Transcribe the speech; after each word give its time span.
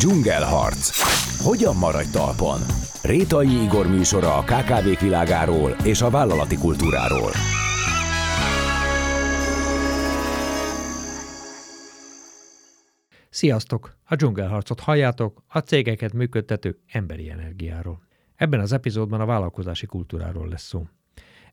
Dzsungelharc. 0.00 0.90
Hogyan 1.44 1.76
maradj 1.76 2.10
talpon? 2.10 2.60
Rétai 3.02 3.62
Igor 3.62 3.86
műsora 3.86 4.36
a 4.36 4.42
KKV-k 4.42 5.00
világáról 5.00 5.70
és 5.84 6.02
a 6.02 6.10
vállalati 6.10 6.56
kultúráról. 6.56 7.30
Sziasztok! 13.30 13.96
A 14.04 14.14
dzsungelharcot 14.16 14.80
halljátok, 14.80 15.42
a 15.48 15.58
cégeket 15.58 16.12
működtető 16.12 16.78
emberi 16.86 17.30
energiáról. 17.30 18.02
Ebben 18.36 18.60
az 18.60 18.72
epizódban 18.72 19.20
a 19.20 19.26
vállalkozási 19.26 19.86
kultúráról 19.86 20.48
lesz 20.48 20.66
szó. 20.66 20.86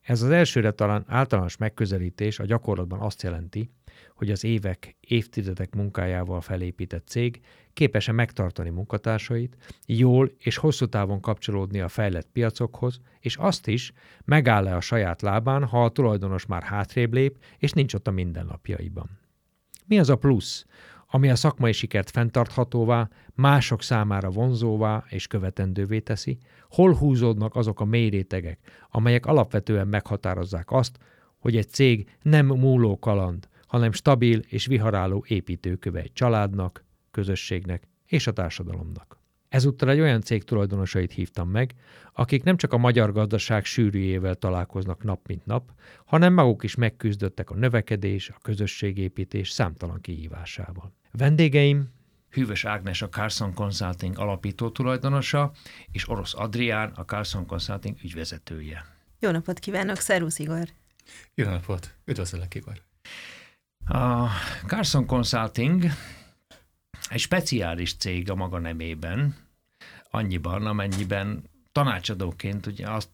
Ez 0.02 0.22
az 0.22 0.30
elsőre 0.30 0.72
talán 0.72 1.04
általános 1.08 1.58
megközelítés 1.58 2.40
a 2.40 2.46
gyakorlatban 2.46 3.00
azt 3.00 3.24
jelenti, 3.24 3.70
hogy 4.16 4.32
az 4.32 4.44
évek, 4.44 4.96
évtizedek 5.00 5.76
munkájával 5.76 6.42
felépített 6.42 7.08
cég 7.08 7.42
képes-e 7.78 8.12
megtartani 8.12 8.70
munkatársait, 8.70 9.58
jól 9.86 10.32
és 10.38 10.58
hosszú 10.58 10.86
távon 10.86 11.22
kapcsolódni 11.22 11.80
a 11.80 11.88
fejlett 11.88 12.28
piacokhoz, 12.32 13.00
és 13.20 13.36
azt 13.36 13.68
is, 13.68 13.94
megáll-e 14.26 14.76
a 14.76 14.82
saját 14.82 15.22
lábán, 15.22 15.64
ha 15.64 15.84
a 15.84 15.90
tulajdonos 15.90 16.46
már 16.46 16.64
hátrébb 16.64 17.14
lép, 17.14 17.38
és 17.58 17.72
nincs 17.72 17.94
ott 17.94 18.08
a 18.08 18.12
mindennapjaiban. 18.12 19.20
Mi 19.86 20.00
az 20.00 20.10
a 20.10 20.16
plusz, 20.16 20.66
ami 21.08 21.30
a 21.30 21.36
szakmai 21.36 21.72
sikert 21.72 22.10
fenntarthatóvá, 22.10 23.10
mások 23.34 23.82
számára 23.82 24.30
vonzóvá 24.30 25.04
és 25.10 25.28
követendővé 25.28 26.00
teszi, 26.00 26.38
hol 26.70 26.94
húzódnak 26.94 27.56
azok 27.56 27.80
a 27.80 27.86
mélyrétegek, 27.86 28.60
amelyek 28.90 29.26
alapvetően 29.26 29.88
meghatározzák 29.88 30.72
azt, 30.72 30.98
hogy 31.40 31.58
egy 31.58 31.70
cég 31.70 32.10
nem 32.22 32.46
múló 32.46 33.00
kaland, 33.00 33.48
hanem 33.68 33.92
stabil 33.92 34.40
és 34.48 34.66
viharáló 34.66 35.26
építőköve 35.28 36.00
egy 36.00 36.14
családnak, 36.14 36.86
közösségnek 37.18 37.88
és 38.06 38.28
a 38.28 38.34
társadalomnak. 38.34 39.18
Ezúttal 39.50 39.90
egy 39.90 40.00
olyan 40.00 40.22
cég 40.22 40.44
tulajdonosait 40.44 41.12
hívtam 41.12 41.50
meg, 41.50 41.74
akik 42.14 42.44
nem 42.44 42.58
csak 42.58 42.74
a 42.74 42.78
magyar 42.78 43.12
gazdaság 43.12 43.66
sűrűjével 43.66 44.36
találkoznak 44.36 45.04
nap 45.04 45.28
mint 45.28 45.46
nap, 45.46 45.72
hanem 46.06 46.34
maguk 46.34 46.64
is 46.64 46.76
megküzdöttek 46.76 47.50
a 47.50 47.56
növekedés, 47.56 48.30
a 48.30 48.38
közösségépítés 48.42 49.50
számtalan 49.50 50.02
kihívásával. 50.02 50.94
Vendégeim 51.12 51.90
Hűvös 52.30 52.66
Ágnes 52.66 53.02
a 53.02 53.10
Carson 53.10 53.54
Consulting 53.54 54.20
alapító 54.20 54.70
tulajdonosa, 54.70 55.52
és 55.92 56.10
Orosz 56.10 56.34
Adrián 56.36 56.92
a 56.96 57.06
Carson 57.06 57.46
Consulting 57.46 57.96
ügyvezetője. 58.04 58.86
Jó 59.20 59.32
napot 59.32 59.60
kívánok, 59.60 59.98
szervusz 59.98 60.40
Igor! 60.40 60.68
Jó 61.34 61.50
napot, 61.50 61.96
üdvözöllek 62.06 62.56
Igor! 62.56 62.82
A 63.86 64.28
Carson 64.68 65.06
Consulting 65.06 65.84
egy 67.10 67.20
speciális 67.20 67.96
cég 67.96 68.30
a 68.30 68.36
maga 68.36 68.60
nemében, 68.60 69.36
annyiban, 70.12 70.66
amennyiben 70.66 71.44
tanácsadóként 71.72 72.66
ugye 72.66 72.90
azt 72.90 73.10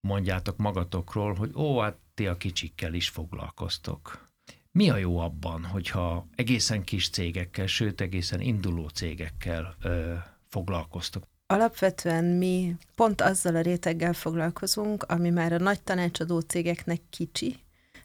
mondjátok 0.00 0.56
magatokról, 0.56 1.34
hogy 1.34 1.52
ó, 1.54 1.78
hát 1.78 1.96
ti 2.14 2.26
a 2.26 2.36
kicsikkel 2.36 2.94
is 2.94 3.08
foglalkoztok. 3.08 4.28
Mi 4.70 4.90
a 4.90 4.96
jó 4.96 5.18
abban, 5.18 5.64
hogyha 5.64 6.26
egészen 6.34 6.84
kis 6.84 7.10
cégekkel, 7.10 7.66
sőt 7.66 8.00
egészen 8.00 8.40
induló 8.40 8.88
cégekkel 8.88 9.76
ö, 9.82 10.14
foglalkoztok? 10.48 11.24
Alapvetően 11.46 12.24
mi 12.24 12.76
pont 12.94 13.20
azzal 13.20 13.56
a 13.56 13.60
réteggel 13.60 14.12
foglalkozunk, 14.12 15.02
ami 15.02 15.30
már 15.30 15.52
a 15.52 15.58
nagy 15.58 15.82
tanácsadó 15.82 16.40
cégeknek 16.40 17.00
kicsi, 17.10 17.56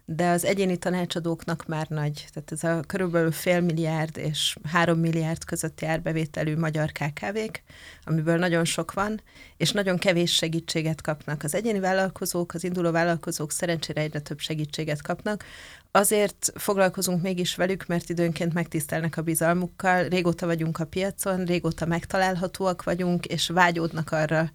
de 0.05 0.29
az 0.29 0.45
egyéni 0.45 0.77
tanácsadóknak 0.77 1.65
már 1.67 1.87
nagy. 1.87 2.25
Tehát 2.33 2.51
ez 2.51 2.63
a 2.63 2.79
körülbelül 2.87 3.31
fél 3.31 3.61
milliárd 3.61 4.17
és 4.17 4.57
három 4.63 4.99
milliárd 4.99 5.43
közötti 5.43 5.85
árbevételű 5.85 6.57
magyar 6.57 6.91
KKV-k, 6.91 7.61
amiből 8.03 8.37
nagyon 8.37 8.65
sok 8.65 8.93
van, 8.93 9.21
és 9.57 9.71
nagyon 9.71 9.97
kevés 9.97 10.33
segítséget 10.33 11.01
kapnak. 11.01 11.43
Az 11.43 11.55
egyéni 11.55 11.79
vállalkozók, 11.79 12.53
az 12.53 12.63
induló 12.63 12.91
vállalkozók 12.91 13.51
szerencsére 13.51 14.01
egyre 14.01 14.19
több 14.19 14.39
segítséget 14.39 15.01
kapnak. 15.01 15.45
Azért 15.91 16.51
foglalkozunk 16.55 17.21
mégis 17.21 17.55
velük, 17.55 17.85
mert 17.85 18.09
időnként 18.09 18.53
megtisztelnek 18.53 19.17
a 19.17 19.21
bizalmukkal, 19.21 20.07
régóta 20.07 20.45
vagyunk 20.45 20.79
a 20.79 20.85
piacon, 20.85 21.45
régóta 21.45 21.85
megtalálhatóak 21.85 22.83
vagyunk, 22.83 23.25
és 23.25 23.47
vágyódnak 23.47 24.11
arra, 24.11 24.51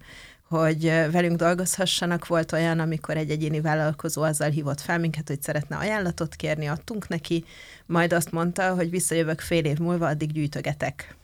hogy 0.49 0.83
velünk 1.11 1.35
dolgozhassanak. 1.35 2.27
Volt 2.27 2.51
olyan, 2.51 2.79
amikor 2.79 3.17
egy 3.17 3.29
egyéni 3.29 3.61
vállalkozó 3.61 4.21
azzal 4.21 4.49
hívott 4.49 4.81
fel 4.81 4.99
minket, 4.99 5.27
hogy 5.27 5.41
szeretne 5.41 5.75
ajánlatot 5.75 6.35
kérni, 6.35 6.65
adtunk 6.65 7.07
neki, 7.07 7.45
majd 7.85 8.13
azt 8.13 8.31
mondta, 8.31 8.75
hogy 8.75 8.89
visszajövök 8.89 9.39
fél 9.39 9.65
év 9.65 9.77
múlva, 9.77 10.07
addig 10.07 10.31
gyűjtögetek. 10.31 11.15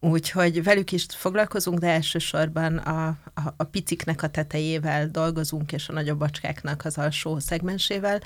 Úgyhogy 0.00 0.62
velük 0.62 0.92
is 0.92 1.06
foglalkozunk, 1.08 1.78
de 1.78 1.88
elsősorban 1.88 2.76
a, 2.76 3.06
a, 3.34 3.54
a 3.56 3.64
piciknek 3.64 4.22
a 4.22 4.28
tetejével 4.28 5.08
dolgozunk, 5.08 5.72
és 5.72 5.88
a 5.88 5.92
nagyobb 5.92 6.18
bacskáknak 6.18 6.84
az 6.84 6.98
alsó 6.98 7.38
szegmensével. 7.38 8.20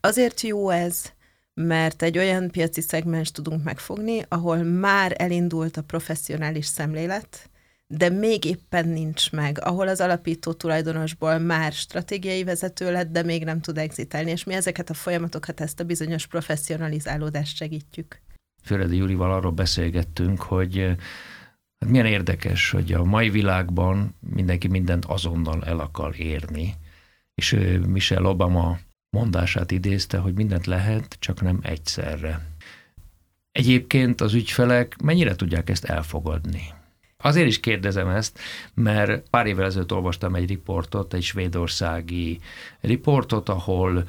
Azért 0.00 0.40
jó 0.40 0.70
ez, 0.70 1.12
mert 1.54 2.02
egy 2.02 2.18
olyan 2.18 2.50
piaci 2.50 2.80
szegmens 2.80 3.30
tudunk 3.30 3.64
megfogni, 3.64 4.24
ahol 4.28 4.56
már 4.62 5.14
elindult 5.18 5.76
a 5.76 5.82
professzionális 5.82 6.66
szemlélet, 6.66 7.50
de 7.86 8.08
még 8.08 8.44
éppen 8.44 8.88
nincs 8.88 9.32
meg, 9.32 9.58
ahol 9.60 9.88
az 9.88 10.00
alapító 10.00 10.52
tulajdonosból 10.52 11.38
már 11.38 11.72
stratégiai 11.72 12.44
vezető 12.44 12.92
lett, 12.92 13.10
de 13.10 13.22
még 13.22 13.44
nem 13.44 13.60
tud 13.60 13.78
exitálni, 13.78 14.30
és 14.30 14.44
mi 14.44 14.54
ezeket 14.54 14.90
a 14.90 14.94
folyamatokat, 14.94 15.60
ezt 15.60 15.80
a 15.80 15.84
bizonyos 15.84 16.26
professzionalizálódást 16.26 17.56
segítjük. 17.56 18.20
Föledi 18.62 18.96
Júlival 18.96 19.32
arról 19.32 19.52
beszélgettünk, 19.52 20.42
hogy 20.42 20.78
hát 21.78 21.90
milyen 21.90 22.06
érdekes, 22.06 22.70
hogy 22.70 22.92
a 22.92 23.04
mai 23.04 23.30
világban 23.30 24.16
mindenki 24.20 24.68
mindent 24.68 25.04
azonnal 25.04 25.64
el 25.64 25.78
akar 25.78 26.20
érni, 26.20 26.74
és 27.34 27.56
Michelle 27.86 28.28
Obama 28.28 28.78
mondását 29.10 29.70
idézte, 29.70 30.18
hogy 30.18 30.34
mindent 30.34 30.66
lehet, 30.66 31.16
csak 31.18 31.40
nem 31.40 31.58
egyszerre. 31.62 32.46
Egyébként 33.52 34.20
az 34.20 34.34
ügyfelek 34.34 34.96
mennyire 35.02 35.36
tudják 35.36 35.70
ezt 35.70 35.84
elfogadni? 35.84 36.74
Azért 37.16 37.46
is 37.46 37.60
kérdezem 37.60 38.08
ezt, 38.08 38.38
mert 38.74 39.28
pár 39.28 39.46
évvel 39.46 39.64
ezelőtt 39.64 39.92
olvastam 39.92 40.34
egy 40.34 40.48
riportot, 40.48 41.14
egy 41.14 41.22
svédországi 41.22 42.40
riportot, 42.80 43.48
ahol 43.48 44.08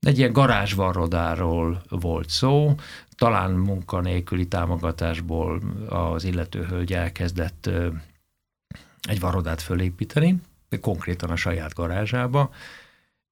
egy 0.00 0.18
ilyen 0.18 0.32
garázsvarrodáról 0.32 1.82
volt 1.88 2.28
szó, 2.28 2.74
talán 3.16 3.50
munkanélküli 3.50 4.48
támogatásból 4.48 5.60
az 5.88 6.24
illető 6.24 6.64
hölgy 6.64 6.92
elkezdett 6.92 7.70
egy 9.08 9.20
varodát 9.20 9.62
fölépíteni, 9.62 10.40
konkrétan 10.80 11.30
a 11.30 11.36
saját 11.36 11.74
garázsába, 11.74 12.50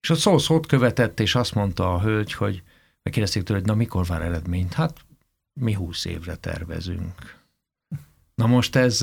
és 0.00 0.10
ott 0.10 0.18
szó 0.18 0.38
szót 0.38 0.66
követett, 0.66 1.20
és 1.20 1.34
azt 1.34 1.54
mondta 1.54 1.94
a 1.94 2.00
hölgy, 2.00 2.32
hogy 2.32 2.62
megkérdezték 3.02 3.42
tőle, 3.42 3.58
hogy 3.58 3.68
na 3.68 3.74
mikor 3.74 4.06
vár 4.06 4.22
eredményt? 4.22 4.72
Hát 4.72 5.00
mi 5.52 5.72
húsz 5.72 6.04
évre 6.04 6.36
tervezünk. 6.36 7.43
Na 8.34 8.46
most 8.46 8.76
ez, 8.76 9.02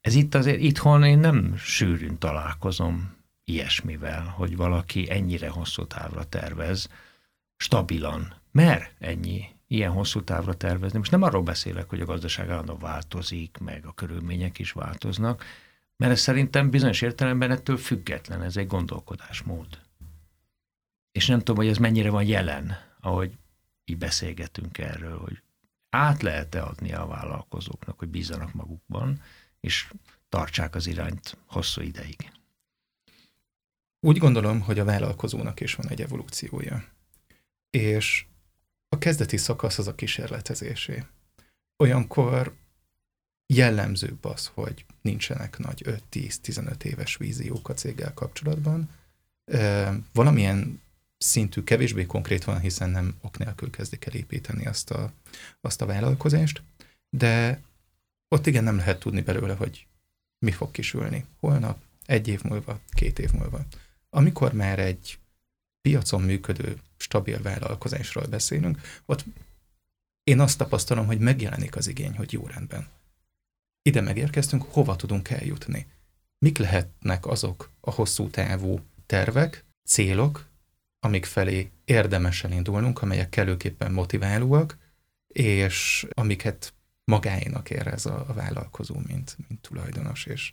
ez 0.00 0.14
itt 0.14 0.34
azért 0.34 0.60
itthon 0.60 1.04
én 1.04 1.18
nem 1.18 1.56
sűrűn 1.56 2.18
találkozom 2.18 3.16
ilyesmivel, 3.44 4.22
hogy 4.22 4.56
valaki 4.56 5.10
ennyire 5.10 5.48
hosszú 5.48 5.86
távra 5.86 6.24
tervez, 6.24 6.88
stabilan, 7.56 8.34
mer 8.50 8.90
ennyi 8.98 9.44
ilyen 9.66 9.90
hosszú 9.90 10.22
távra 10.22 10.54
tervezni. 10.54 10.98
Most 10.98 11.10
nem 11.10 11.22
arról 11.22 11.42
beszélek, 11.42 11.88
hogy 11.88 12.00
a 12.00 12.04
gazdaság 12.04 12.50
állandóan 12.50 12.78
változik, 12.78 13.58
meg 13.58 13.86
a 13.86 13.92
körülmények 13.92 14.58
is 14.58 14.72
változnak, 14.72 15.44
mert 15.96 16.12
ez 16.12 16.20
szerintem 16.20 16.70
bizonyos 16.70 17.02
értelemben 17.02 17.50
ettől 17.50 17.76
független, 17.76 18.42
ez 18.42 18.56
egy 18.56 18.66
gondolkodásmód. 18.66 19.66
És 21.12 21.26
nem 21.26 21.38
tudom, 21.38 21.56
hogy 21.56 21.68
ez 21.68 21.78
mennyire 21.78 22.10
van 22.10 22.24
jelen, 22.24 22.76
ahogy 23.00 23.32
így 23.84 23.98
beszélgetünk 23.98 24.78
erről, 24.78 25.18
hogy 25.18 25.42
át 25.90 26.22
lehet-e 26.22 26.62
adni 26.62 26.92
a 26.92 27.06
vállalkozóknak, 27.06 27.98
hogy 27.98 28.08
bízzanak 28.08 28.52
magukban, 28.52 29.22
és 29.60 29.92
tartsák 30.28 30.74
az 30.74 30.86
irányt 30.86 31.36
hosszú 31.46 31.80
ideig. 31.80 32.32
Úgy 34.00 34.18
gondolom, 34.18 34.60
hogy 34.60 34.78
a 34.78 34.84
vállalkozónak 34.84 35.60
is 35.60 35.74
van 35.74 35.88
egy 35.88 36.00
evolúciója. 36.02 36.84
És 37.70 38.26
a 38.88 38.98
kezdeti 38.98 39.36
szakasz 39.36 39.78
az 39.78 39.86
a 39.86 39.94
kísérletezésé. 39.94 41.04
Olyankor 41.76 42.54
jellemzőbb 43.46 44.24
az, 44.24 44.46
hogy 44.54 44.84
nincsenek 45.00 45.58
nagy 45.58 45.82
5-10-15 46.10 46.84
éves 46.84 47.16
víziók 47.16 47.68
a 47.68 47.74
céggel 47.74 48.14
kapcsolatban. 48.14 48.90
Valamilyen 50.12 50.80
szintű 51.18 51.62
kevésbé 51.62 52.06
konkrét 52.06 52.44
van, 52.44 52.60
hiszen 52.60 52.90
nem 52.90 53.14
ok 53.20 53.38
nélkül 53.38 53.70
kezdik 53.70 54.04
el 54.04 54.12
építeni 54.14 54.66
azt 54.66 54.90
a, 54.90 55.12
azt 55.60 55.82
a 55.82 55.86
vállalkozást, 55.86 56.62
de 57.10 57.62
ott 58.28 58.46
igen 58.46 58.64
nem 58.64 58.76
lehet 58.76 58.98
tudni 58.98 59.20
belőle, 59.20 59.54
hogy 59.54 59.86
mi 60.38 60.50
fog 60.50 60.70
kisülni 60.70 61.24
holnap, 61.40 61.82
egy 62.06 62.28
év 62.28 62.42
múlva, 62.42 62.80
két 62.90 63.18
év 63.18 63.32
múlva. 63.32 63.64
Amikor 64.10 64.52
már 64.52 64.78
egy 64.78 65.18
piacon 65.80 66.22
működő, 66.22 66.78
stabil 66.96 67.42
vállalkozásról 67.42 68.26
beszélünk, 68.26 68.80
ott 69.06 69.24
én 70.22 70.40
azt 70.40 70.58
tapasztalom, 70.58 71.06
hogy 71.06 71.18
megjelenik 71.18 71.76
az 71.76 71.86
igény, 71.86 72.16
hogy 72.16 72.32
jó 72.32 72.46
rendben. 72.46 72.88
Ide 73.82 74.00
megérkeztünk, 74.00 74.62
hova 74.62 74.96
tudunk 74.96 75.30
eljutni? 75.30 75.86
Mik 76.38 76.58
lehetnek 76.58 77.26
azok 77.26 77.70
a 77.80 77.90
hosszú 77.90 78.30
távú 78.30 78.80
tervek, 79.06 79.64
célok, 79.84 80.47
amik 81.00 81.24
felé 81.24 81.70
érdemes 81.84 82.44
elindulnunk, 82.44 83.02
amelyek 83.02 83.28
kellőképpen 83.28 83.92
motiválóak, 83.92 84.76
és 85.28 86.06
amiket 86.10 86.74
magáénak 87.04 87.70
érez 87.70 88.06
a, 88.06 88.24
a 88.28 88.32
vállalkozó, 88.32 88.94
mint, 89.06 89.36
mint 89.48 89.60
tulajdonos, 89.60 90.26
és 90.26 90.52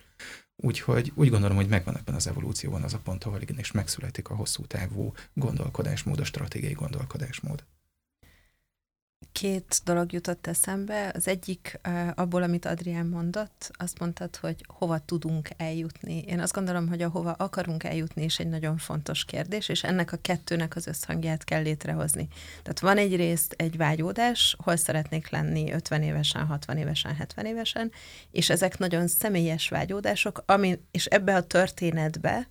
Úgyhogy 0.57 1.11
úgy 1.15 1.29
gondolom, 1.29 1.55
hogy 1.55 1.67
megvan 1.67 1.97
ebben 1.97 2.15
az 2.15 2.27
evolúcióban 2.27 2.83
az 2.83 2.93
a 2.93 2.99
pont, 2.99 3.23
ahol 3.23 3.41
igenis 3.41 3.71
megszületik 3.71 4.29
a 4.29 4.35
hosszú 4.35 4.65
távú 4.65 5.13
gondolkodásmód, 5.33 6.19
a 6.19 6.23
stratégiai 6.23 6.73
gondolkodásmód. 6.73 7.63
Két 9.39 9.81
dolog 9.85 10.11
jutott 10.11 10.47
eszembe. 10.47 11.11
Az 11.15 11.27
egyik 11.27 11.79
abból, 12.15 12.43
amit 12.43 12.65
Adrián 12.65 13.05
mondott, 13.05 13.71
azt 13.73 13.99
mondtad, 13.99 14.35
hogy 14.35 14.65
hova 14.67 14.99
tudunk 14.99 15.49
eljutni. 15.57 16.23
Én 16.27 16.39
azt 16.39 16.53
gondolom, 16.53 16.87
hogy 16.87 17.01
a 17.01 17.09
hova 17.09 17.31
akarunk 17.31 17.83
eljutni 17.83 18.23
is 18.23 18.39
egy 18.39 18.47
nagyon 18.47 18.77
fontos 18.77 19.25
kérdés, 19.25 19.69
és 19.69 19.83
ennek 19.83 20.11
a 20.11 20.17
kettőnek 20.21 20.75
az 20.75 20.87
összhangját 20.87 21.43
kell 21.43 21.61
létrehozni. 21.61 22.27
Tehát 22.61 22.79
van 22.79 22.97
egy 22.97 23.15
részt 23.15 23.53
egy 23.57 23.77
vágyódás, 23.77 24.55
hol 24.63 24.75
szeretnék 24.75 25.29
lenni 25.29 25.71
50 25.71 26.01
évesen, 26.01 26.45
60 26.45 26.77
évesen, 26.77 27.15
70 27.15 27.45
évesen, 27.45 27.91
és 28.31 28.49
ezek 28.49 28.77
nagyon 28.77 29.07
személyes 29.07 29.69
vágyódások, 29.69 30.43
ami, 30.45 30.79
és 30.91 31.05
ebbe 31.05 31.35
a 31.35 31.43
történetbe 31.43 32.47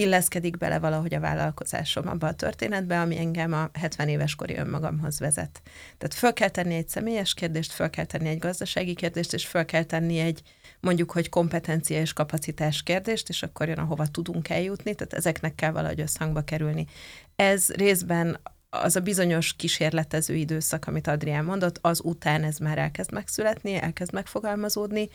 illeszkedik 0.00 0.56
bele 0.56 0.78
valahogy 0.78 1.14
a 1.14 1.20
vállalkozásom 1.20 2.08
abba 2.08 2.26
a 2.26 2.34
történetbe, 2.34 3.00
ami 3.00 3.18
engem 3.18 3.52
a 3.52 3.70
70 3.72 4.08
éves 4.08 4.34
kori 4.34 4.56
önmagamhoz 4.56 5.18
vezet. 5.18 5.62
Tehát 5.98 6.14
föl 6.14 6.32
kell 6.32 6.48
tenni 6.48 6.74
egy 6.74 6.88
személyes 6.88 7.34
kérdést, 7.34 7.72
föl 7.72 7.90
kell 7.90 8.04
tenni 8.04 8.28
egy 8.28 8.38
gazdasági 8.38 8.94
kérdést, 8.94 9.32
és 9.32 9.46
föl 9.46 9.64
kell 9.64 9.82
tenni 9.82 10.18
egy 10.18 10.42
mondjuk, 10.80 11.10
hogy 11.10 11.28
kompetencia 11.28 12.00
és 12.00 12.12
kapacitás 12.12 12.82
kérdést, 12.82 13.28
és 13.28 13.42
akkor 13.42 13.68
jön, 13.68 13.78
ahova 13.78 14.06
tudunk 14.06 14.48
eljutni, 14.48 14.94
tehát 14.94 15.14
ezeknek 15.14 15.54
kell 15.54 15.70
valahogy 15.70 16.00
összhangba 16.00 16.40
kerülni. 16.40 16.86
Ez 17.36 17.68
részben 17.68 18.40
az 18.70 18.96
a 18.96 19.00
bizonyos 19.00 19.54
kísérletező 19.54 20.34
időszak, 20.34 20.86
amit 20.86 21.06
Adrián 21.06 21.44
mondott, 21.44 21.78
az 21.80 22.00
után 22.04 22.44
ez 22.44 22.58
már 22.58 22.78
elkezd 22.78 23.12
megszületni, 23.12 23.74
elkezd 23.74 24.12
megfogalmazódni, 24.12 25.08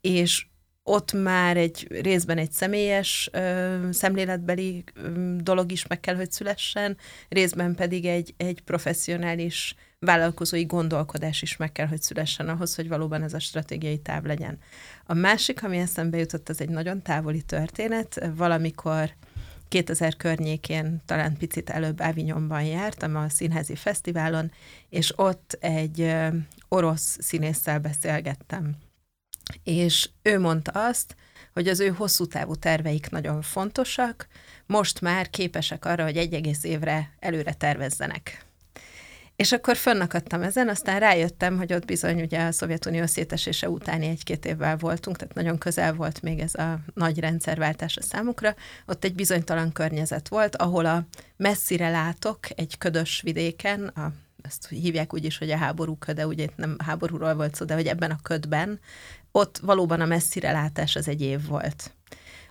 és 0.00 0.46
ott 0.88 1.12
már 1.12 1.56
egy 1.56 1.86
részben 2.02 2.38
egy 2.38 2.52
személyes 2.52 3.28
ö, 3.32 3.76
szemléletbeli 3.90 4.84
ö, 4.94 5.36
dolog 5.36 5.72
is 5.72 5.86
meg 5.86 6.00
kell, 6.00 6.14
hogy 6.14 6.32
szülessen, 6.32 6.96
részben 7.28 7.74
pedig 7.74 8.04
egy, 8.04 8.34
egy 8.36 8.60
professzionális 8.60 9.74
vállalkozói 9.98 10.64
gondolkodás 10.64 11.42
is 11.42 11.56
meg 11.56 11.72
kell, 11.72 11.86
hogy 11.86 12.02
szülessen 12.02 12.48
ahhoz, 12.48 12.74
hogy 12.74 12.88
valóban 12.88 13.22
ez 13.22 13.34
a 13.34 13.38
stratégiai 13.38 13.98
táv 13.98 14.24
legyen. 14.24 14.58
A 15.06 15.14
másik, 15.14 15.64
ami 15.64 15.78
eszembe 15.78 16.18
jutott, 16.18 16.48
az 16.48 16.60
egy 16.60 16.68
nagyon 16.68 17.02
távoli 17.02 17.42
történet. 17.42 18.30
Valamikor 18.36 19.10
2000 19.68 20.16
környékén, 20.16 21.02
talán 21.06 21.36
picit 21.36 21.70
előbb 21.70 22.00
Avignonban 22.00 22.62
jártam 22.62 23.16
a 23.16 23.28
színházi 23.28 23.74
fesztiválon, 23.74 24.52
és 24.88 25.12
ott 25.16 25.56
egy 25.60 26.14
orosz 26.68 27.16
színésszel 27.20 27.78
beszélgettem 27.78 28.76
és 29.64 30.08
ő 30.22 30.38
mondta 30.38 30.70
azt, 30.70 31.16
hogy 31.52 31.68
az 31.68 31.80
ő 31.80 31.88
hosszú 31.88 32.26
távú 32.26 32.54
terveik 32.54 33.10
nagyon 33.10 33.42
fontosak, 33.42 34.26
most 34.66 35.00
már 35.00 35.30
képesek 35.30 35.84
arra, 35.84 36.04
hogy 36.04 36.16
egy 36.16 36.34
egész 36.34 36.64
évre 36.64 37.10
előre 37.18 37.52
tervezzenek. 37.52 38.46
És 39.36 39.52
akkor 39.52 39.76
fönnakadtam 39.76 40.42
ezen, 40.42 40.68
aztán 40.68 41.00
rájöttem, 41.00 41.56
hogy 41.56 41.72
ott 41.72 41.84
bizony 41.84 42.20
ugye 42.20 42.46
a 42.46 42.52
Szovjetunió 42.52 43.06
szétesése 43.06 43.68
utáni 43.68 44.06
egy-két 44.06 44.46
évvel 44.46 44.76
voltunk, 44.76 45.16
tehát 45.16 45.34
nagyon 45.34 45.58
közel 45.58 45.94
volt 45.94 46.22
még 46.22 46.38
ez 46.38 46.54
a 46.54 46.78
nagy 46.94 47.18
rendszerváltás 47.18 47.96
a 47.96 48.02
számukra. 48.02 48.54
Ott 48.86 49.04
egy 49.04 49.14
bizonytalan 49.14 49.72
környezet 49.72 50.28
volt, 50.28 50.56
ahol 50.56 50.86
a 50.86 51.06
messzire 51.36 51.90
látok 51.90 52.38
egy 52.54 52.78
ködös 52.78 53.20
vidéken, 53.20 53.86
a 53.86 54.12
ezt 54.42 54.68
hívják 54.68 55.14
úgy 55.14 55.24
is, 55.24 55.38
hogy 55.38 55.50
a 55.50 55.56
háború 55.56 55.96
köde, 55.96 56.26
ugye 56.26 56.42
itt 56.42 56.56
nem 56.56 56.76
háborúról 56.84 57.34
volt 57.34 57.54
szó, 57.54 57.64
de 57.64 57.74
hogy 57.74 57.86
ebben 57.86 58.10
a 58.10 58.22
ködben 58.22 58.80
ott 59.32 59.58
valóban 59.58 60.00
a 60.00 60.06
messzire 60.06 60.52
látás 60.52 60.96
az 60.96 61.08
egy 61.08 61.20
év 61.20 61.46
volt. 61.46 61.92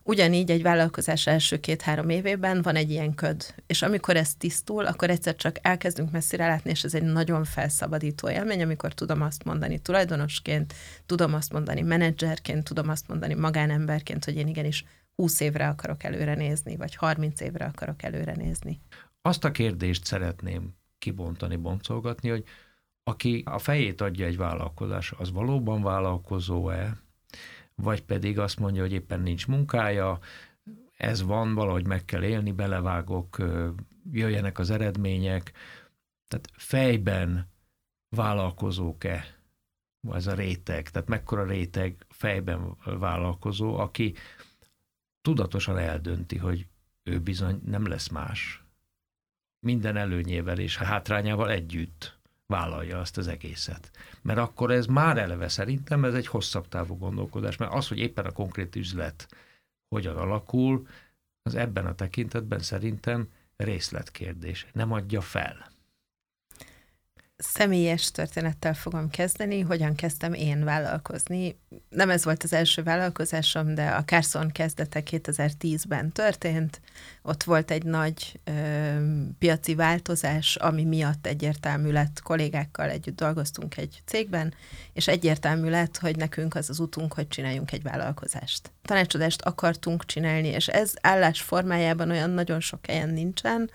Ugyanígy 0.03 0.51
egy 0.51 0.61
vállalkozás 0.61 1.27
első 1.27 1.59
két-három 1.59 2.09
évében 2.09 2.61
van 2.61 2.75
egy 2.75 2.89
ilyen 2.89 3.13
köd, 3.13 3.55
és 3.65 3.81
amikor 3.81 4.15
ez 4.15 4.35
tisztul, 4.35 4.85
akkor 4.85 5.09
egyszer 5.09 5.35
csak 5.35 5.55
elkezdünk 5.61 6.11
messzire 6.11 6.47
látni, 6.47 6.69
és 6.69 6.83
ez 6.83 6.93
egy 6.93 7.03
nagyon 7.03 7.43
felszabadító 7.43 8.29
élmény, 8.29 8.61
amikor 8.61 8.93
tudom 8.93 9.21
azt 9.21 9.43
mondani 9.43 9.79
tulajdonosként, 9.79 10.73
tudom 11.05 11.33
azt 11.33 11.53
mondani 11.53 11.81
menedzserként, 11.81 12.63
tudom 12.63 12.89
azt 12.89 13.07
mondani 13.07 13.33
magánemberként, 13.33 14.25
hogy 14.25 14.35
én 14.35 14.47
igenis 14.47 14.85
20 15.15 15.39
évre 15.39 15.67
akarok 15.67 16.03
előre 16.03 16.35
nézni, 16.35 16.75
vagy 16.75 16.95
30 16.95 17.41
évre 17.41 17.65
akarok 17.65 18.03
előre 18.03 18.33
nézni. 18.35 18.81
Azt 19.21 19.43
a 19.43 19.51
kérdést 19.51 20.05
szeretném 20.05 20.73
kibontani, 20.97 21.55
boncolgatni, 21.55 22.29
hogy 22.29 22.43
aki 23.07 23.43
a 23.45 23.57
fejét 23.57 24.01
adja 24.01 24.25
egy 24.25 24.37
vállalkozás, 24.37 25.11
az 25.11 25.31
valóban 25.31 25.81
vállalkozó-e, 25.81 26.97
vagy 27.75 28.03
pedig 28.03 28.39
azt 28.39 28.59
mondja, 28.59 28.81
hogy 28.81 28.91
éppen 28.91 29.19
nincs 29.19 29.47
munkája, 29.47 30.19
ez 30.97 31.23
van, 31.23 31.53
valahogy 31.53 31.87
meg 31.87 32.05
kell 32.05 32.23
élni, 32.23 32.51
belevágok, 32.51 33.37
jöjjenek 34.11 34.59
az 34.59 34.69
eredmények. 34.69 35.51
Tehát 36.27 36.49
fejben 36.53 37.49
vállalkozók-e 38.09 39.25
ez 40.11 40.27
a 40.27 40.33
réteg, 40.33 40.89
tehát 40.89 41.07
mekkora 41.07 41.45
réteg 41.45 42.05
fejben 42.09 42.77
vállalkozó, 42.83 43.77
aki 43.77 44.15
tudatosan 45.21 45.77
eldönti, 45.77 46.37
hogy 46.37 46.67
ő 47.03 47.19
bizony 47.19 47.61
nem 47.65 47.87
lesz 47.87 48.07
más. 48.07 48.63
Minden 49.59 49.97
előnyével 49.97 50.59
és 50.59 50.77
hátrányával 50.77 51.49
együtt 51.49 52.16
vállalja 52.47 52.99
azt 52.99 53.17
az 53.17 53.27
egészet. 53.27 53.91
Mert 54.21 54.39
akkor 54.39 54.71
ez 54.71 54.85
már 54.85 55.17
eleve 55.17 55.47
szerintem 55.47 56.03
ez 56.03 56.13
egy 56.13 56.27
hosszabb 56.27 56.67
távú 56.67 56.97
gondolkodás, 56.97 57.57
mert 57.57 57.73
az, 57.73 57.87
hogy 57.87 57.97
éppen 57.97 58.25
a 58.25 58.31
konkrét 58.31 58.75
üzlet 58.75 59.27
hogyan 59.95 60.15
alakul, 60.17 60.87
az 61.41 61.55
ebben 61.55 61.85
a 61.85 61.95
tekintetben 61.95 62.59
szerintem 62.59 63.27
részletkérdés. 63.55 64.67
Nem 64.73 64.91
adja 64.91 65.21
fel 65.21 65.75
személyes 67.37 68.11
történettel 68.11 68.73
fogom 68.73 69.09
kezdeni, 69.09 69.59
hogyan 69.59 69.95
kezdtem 69.95 70.33
én 70.33 70.63
vállalkozni. 70.63 71.59
Nem 71.89 72.09
ez 72.09 72.23
volt 72.23 72.43
az 72.43 72.53
első 72.53 72.83
vállalkozásom, 72.83 73.75
de 73.75 73.89
a 73.89 74.03
Carson 74.03 74.51
kezdete 74.51 75.03
2010-ben 75.05 76.11
történt. 76.11 76.81
Ott 77.21 77.43
volt 77.43 77.71
egy 77.71 77.83
nagy 77.83 78.39
ö, 78.43 78.51
piaci 79.39 79.75
változás, 79.75 80.55
ami 80.55 80.83
miatt 80.83 81.25
egyértelmű 81.25 81.91
lett, 81.91 82.21
kollégákkal 82.21 82.89
együtt 82.89 83.15
dolgoztunk 83.15 83.77
egy 83.77 84.01
cégben, 84.05 84.53
és 84.93 85.07
egyértelmű 85.07 85.69
lett, 85.69 85.97
hogy 85.97 86.15
nekünk 86.15 86.55
az 86.55 86.69
az 86.69 86.79
utunk, 86.79 87.13
hogy 87.13 87.27
csináljunk 87.27 87.71
egy 87.71 87.83
vállalkozást. 87.83 88.71
Tanácsadást 88.81 89.41
akartunk 89.41 90.05
csinálni, 90.05 90.47
és 90.47 90.67
ez 90.67 90.93
állás 91.01 91.41
formájában 91.41 92.09
olyan 92.09 92.29
nagyon 92.29 92.59
sok 92.59 92.85
helyen 92.85 93.09
nincsen, 93.09 93.69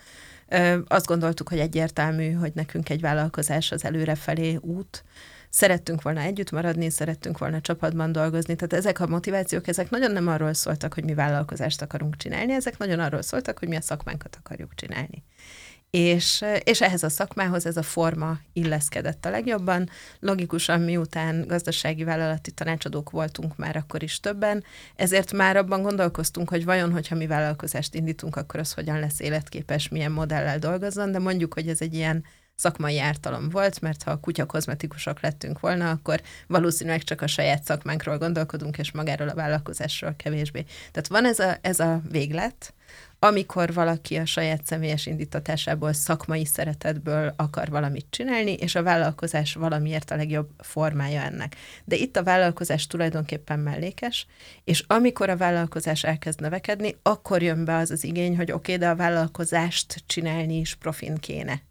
azt 0.87 1.05
gondoltuk, 1.05 1.49
hogy 1.49 1.59
egyértelmű, 1.59 2.31
hogy 2.31 2.51
nekünk 2.55 2.89
egy 2.89 3.01
vállalkozás 3.01 3.71
az 3.71 3.85
előrefelé 3.85 4.55
út. 4.55 5.03
Szerettünk 5.49 6.01
volna 6.01 6.19
együtt 6.19 6.51
maradni, 6.51 6.89
szerettünk 6.89 7.37
volna 7.37 7.61
csapatban 7.61 8.11
dolgozni. 8.11 8.55
Tehát 8.55 8.73
ezek 8.73 8.99
a 8.99 9.07
motivációk, 9.07 9.67
ezek 9.67 9.89
nagyon 9.89 10.11
nem 10.11 10.27
arról 10.27 10.53
szóltak, 10.53 10.93
hogy 10.93 11.03
mi 11.03 11.13
vállalkozást 11.13 11.81
akarunk 11.81 12.17
csinálni, 12.17 12.53
ezek 12.53 12.77
nagyon 12.77 12.99
arról 12.99 13.21
szóltak, 13.21 13.59
hogy 13.59 13.67
mi 13.67 13.75
a 13.75 13.81
szakmánkat 13.81 14.37
akarjuk 14.39 14.75
csinálni 14.75 15.23
és, 15.97 16.45
és 16.63 16.81
ehhez 16.81 17.03
a 17.03 17.09
szakmához 17.09 17.65
ez 17.65 17.77
a 17.77 17.83
forma 17.83 18.39
illeszkedett 18.53 19.25
a 19.25 19.29
legjobban. 19.29 19.89
Logikusan 20.19 20.81
miután 20.81 21.47
gazdasági 21.47 22.03
vállalati 22.03 22.51
tanácsadók 22.51 23.09
voltunk 23.09 23.57
már 23.57 23.75
akkor 23.75 24.03
is 24.03 24.19
többen, 24.19 24.63
ezért 24.95 25.31
már 25.31 25.57
abban 25.57 25.81
gondolkoztunk, 25.81 26.49
hogy 26.49 26.65
vajon, 26.65 26.91
hogyha 26.91 27.15
mi 27.15 27.27
vállalkozást 27.27 27.95
indítunk, 27.95 28.35
akkor 28.35 28.59
az 28.59 28.73
hogyan 28.73 28.99
lesz 28.99 29.19
életképes, 29.19 29.89
milyen 29.89 30.11
modellel 30.11 30.59
dolgozzon, 30.59 31.11
de 31.11 31.19
mondjuk, 31.19 31.53
hogy 31.53 31.67
ez 31.67 31.81
egy 31.81 31.93
ilyen 31.93 32.25
szakmai 32.55 32.99
ártalom 32.99 33.49
volt, 33.49 33.81
mert 33.81 34.03
ha 34.03 34.11
a 34.11 34.19
kutya 34.19 34.45
kozmetikusok 34.45 35.21
lettünk 35.21 35.59
volna, 35.59 35.89
akkor 35.89 36.21
valószínűleg 36.47 37.03
csak 37.03 37.21
a 37.21 37.27
saját 37.27 37.63
szakmánkról 37.63 38.17
gondolkodunk, 38.17 38.77
és 38.77 38.91
magáról 38.91 39.29
a 39.29 39.35
vállalkozásról 39.35 40.13
kevésbé. 40.17 40.65
Tehát 40.91 41.07
van 41.07 41.25
ez 41.25 41.39
a, 41.39 41.57
ez 41.61 41.79
a 41.79 42.01
véglet, 42.09 42.73
amikor 43.23 43.73
valaki 43.73 44.15
a 44.15 44.25
saját 44.25 44.65
személyes 44.65 45.05
indítatásából, 45.05 45.93
szakmai 45.93 46.45
szeretetből 46.45 47.33
akar 47.35 47.69
valamit 47.69 48.05
csinálni, 48.09 48.53
és 48.53 48.75
a 48.75 48.83
vállalkozás 48.83 49.53
valamiért 49.53 50.11
a 50.11 50.15
legjobb 50.15 50.49
formája 50.59 51.21
ennek. 51.21 51.55
De 51.85 51.95
itt 51.95 52.17
a 52.17 52.23
vállalkozás 52.23 52.87
tulajdonképpen 52.87 53.59
mellékes, 53.59 54.27
és 54.63 54.83
amikor 54.87 55.29
a 55.29 55.37
vállalkozás 55.37 56.03
elkezd 56.03 56.41
növekedni, 56.41 56.95
akkor 57.01 57.41
jön 57.41 57.65
be 57.65 57.75
az 57.75 57.91
az 57.91 58.03
igény, 58.03 58.35
hogy 58.35 58.51
oké, 58.51 58.73
okay, 58.73 58.77
de 58.77 58.89
a 58.89 58.95
vállalkozást 58.95 60.03
csinálni 60.05 60.59
is 60.59 60.75
profin 60.75 61.15
kéne. 61.15 61.61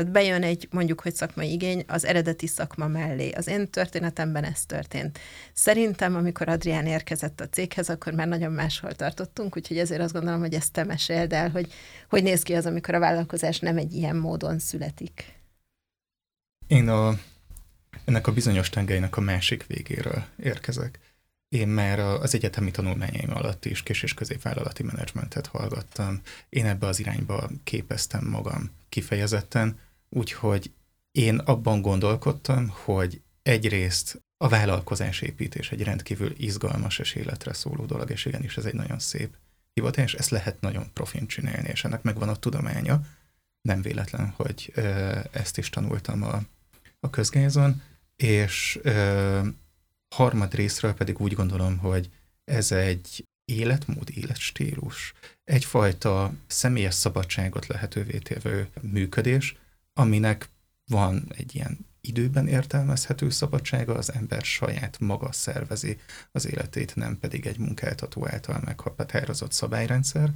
Tehát 0.00 0.14
bejön 0.14 0.42
egy 0.42 0.68
mondjuk, 0.70 1.00
hogy 1.00 1.14
szakmai 1.14 1.52
igény 1.52 1.84
az 1.86 2.04
eredeti 2.04 2.46
szakma 2.46 2.86
mellé. 2.86 3.30
Az 3.30 3.46
én 3.46 3.70
történetemben 3.70 4.44
ez 4.44 4.64
történt. 4.66 5.18
Szerintem, 5.52 6.16
amikor 6.16 6.48
Adrián 6.48 6.86
érkezett 6.86 7.40
a 7.40 7.48
céghez, 7.48 7.88
akkor 7.88 8.12
már 8.12 8.28
nagyon 8.28 8.52
máshol 8.52 8.92
tartottunk, 8.92 9.56
úgyhogy 9.56 9.78
ezért 9.78 10.00
azt 10.00 10.12
gondolom, 10.12 10.40
hogy 10.40 10.54
ezt 10.54 10.72
te 10.72 10.84
meséld 10.84 11.32
el, 11.32 11.50
hogy 11.50 11.72
hogy 12.08 12.22
néz 12.22 12.42
ki 12.42 12.54
az, 12.54 12.66
amikor 12.66 12.94
a 12.94 12.98
vállalkozás 12.98 13.58
nem 13.58 13.76
egy 13.76 13.92
ilyen 13.92 14.16
módon 14.16 14.58
születik. 14.58 15.24
Én 16.66 16.88
a, 16.88 17.18
ennek 18.04 18.26
a 18.26 18.32
bizonyos 18.32 18.68
tengelynek 18.68 19.16
a 19.16 19.20
másik 19.20 19.66
végéről 19.66 20.24
érkezek. 20.42 20.98
Én 21.48 21.68
már 21.68 21.98
az 21.98 22.34
egyetemi 22.34 22.70
tanulmányaim 22.70 23.34
alatt 23.34 23.64
is 23.64 23.82
kis- 23.82 24.02
és 24.02 24.14
középvállalati 24.14 24.82
menedzsmentet 24.82 25.46
hallgattam. 25.46 26.20
Én 26.48 26.66
ebbe 26.66 26.86
az 26.86 26.98
irányba 27.00 27.50
képeztem 27.64 28.24
magam 28.24 28.70
kifejezetten, 28.88 29.78
úgyhogy 30.10 30.72
én 31.12 31.38
abban 31.38 31.82
gondolkodtam, 31.82 32.68
hogy 32.68 33.20
egyrészt 33.42 34.22
a 34.36 34.48
vállalkozás 34.48 35.20
építés 35.20 35.70
egy 35.70 35.82
rendkívül 35.82 36.32
izgalmas 36.36 36.98
és 36.98 37.14
életre 37.14 37.52
szóló 37.52 37.84
dolog, 37.84 38.10
és 38.10 38.24
igenis 38.24 38.56
ez 38.56 38.64
egy 38.64 38.74
nagyon 38.74 38.98
szép 38.98 39.36
hivatás, 39.72 40.14
ezt 40.14 40.30
lehet 40.30 40.60
nagyon 40.60 40.92
profin 40.92 41.26
csinálni, 41.26 41.68
és 41.68 41.84
ennek 41.84 42.02
megvan 42.02 42.28
a 42.28 42.36
tudománya. 42.36 43.00
Nem 43.62 43.82
véletlen, 43.82 44.32
hogy 44.36 44.72
ezt 45.30 45.58
is 45.58 45.70
tanultam 45.70 46.22
a, 46.22 46.42
a 47.00 47.10
közgázon, 47.10 47.82
és 48.16 48.78
ö, 48.82 49.40
harmad 50.14 50.54
részről 50.54 50.94
pedig 50.94 51.20
úgy 51.20 51.32
gondolom, 51.32 51.78
hogy 51.78 52.10
ez 52.44 52.72
egy 52.72 53.24
életmód, 53.44 54.10
életstílus, 54.14 55.12
egyfajta 55.44 56.32
személyes 56.46 56.94
szabadságot 56.94 57.66
lehetővé 57.66 58.18
tévő 58.18 58.68
működés, 58.80 59.56
aminek 60.00 60.48
van 60.84 61.24
egy 61.28 61.54
ilyen 61.54 61.78
időben 62.00 62.48
értelmezhető 62.48 63.30
szabadsága, 63.30 63.94
az 63.94 64.12
ember 64.12 64.42
saját 64.42 65.00
maga 65.00 65.32
szervezi 65.32 65.98
az 66.32 66.46
életét, 66.46 66.94
nem 66.94 67.18
pedig 67.18 67.46
egy 67.46 67.58
munkáltató 67.58 68.28
által 68.28 68.60
meghatározott 68.64 69.52
szabályrendszer. 69.52 70.32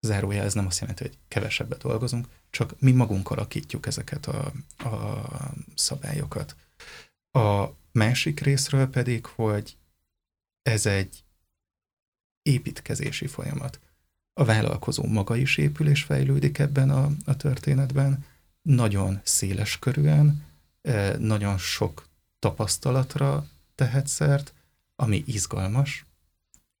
Zárójel 0.00 0.44
ez 0.44 0.54
nem 0.54 0.66
azt 0.66 0.80
jelenti, 0.80 1.02
hogy 1.02 1.18
kevesebbet 1.28 1.82
dolgozunk, 1.82 2.28
csak 2.50 2.80
mi 2.80 2.92
magunk 2.92 3.30
alakítjuk 3.30 3.86
ezeket 3.86 4.26
a, 4.26 4.52
a 4.76 5.22
szabályokat. 5.74 6.56
A 7.30 7.66
másik 7.92 8.40
részről 8.40 8.86
pedig, 8.88 9.26
hogy 9.26 9.76
ez 10.62 10.86
egy 10.86 11.24
építkezési 12.42 13.26
folyamat. 13.26 13.80
A 14.32 14.44
vállalkozó 14.44 15.04
maga 15.04 15.36
is 15.36 15.56
épül 15.56 15.88
és 15.88 16.02
fejlődik 16.02 16.58
ebben 16.58 16.90
a, 16.90 17.10
a 17.24 17.36
történetben, 17.36 18.24
nagyon 18.66 19.20
széles 19.22 19.78
körűen, 19.78 20.44
nagyon 21.18 21.58
sok 21.58 22.08
tapasztalatra 22.38 23.46
tehet 23.74 24.06
szert, 24.06 24.54
ami 24.96 25.22
izgalmas, 25.26 26.04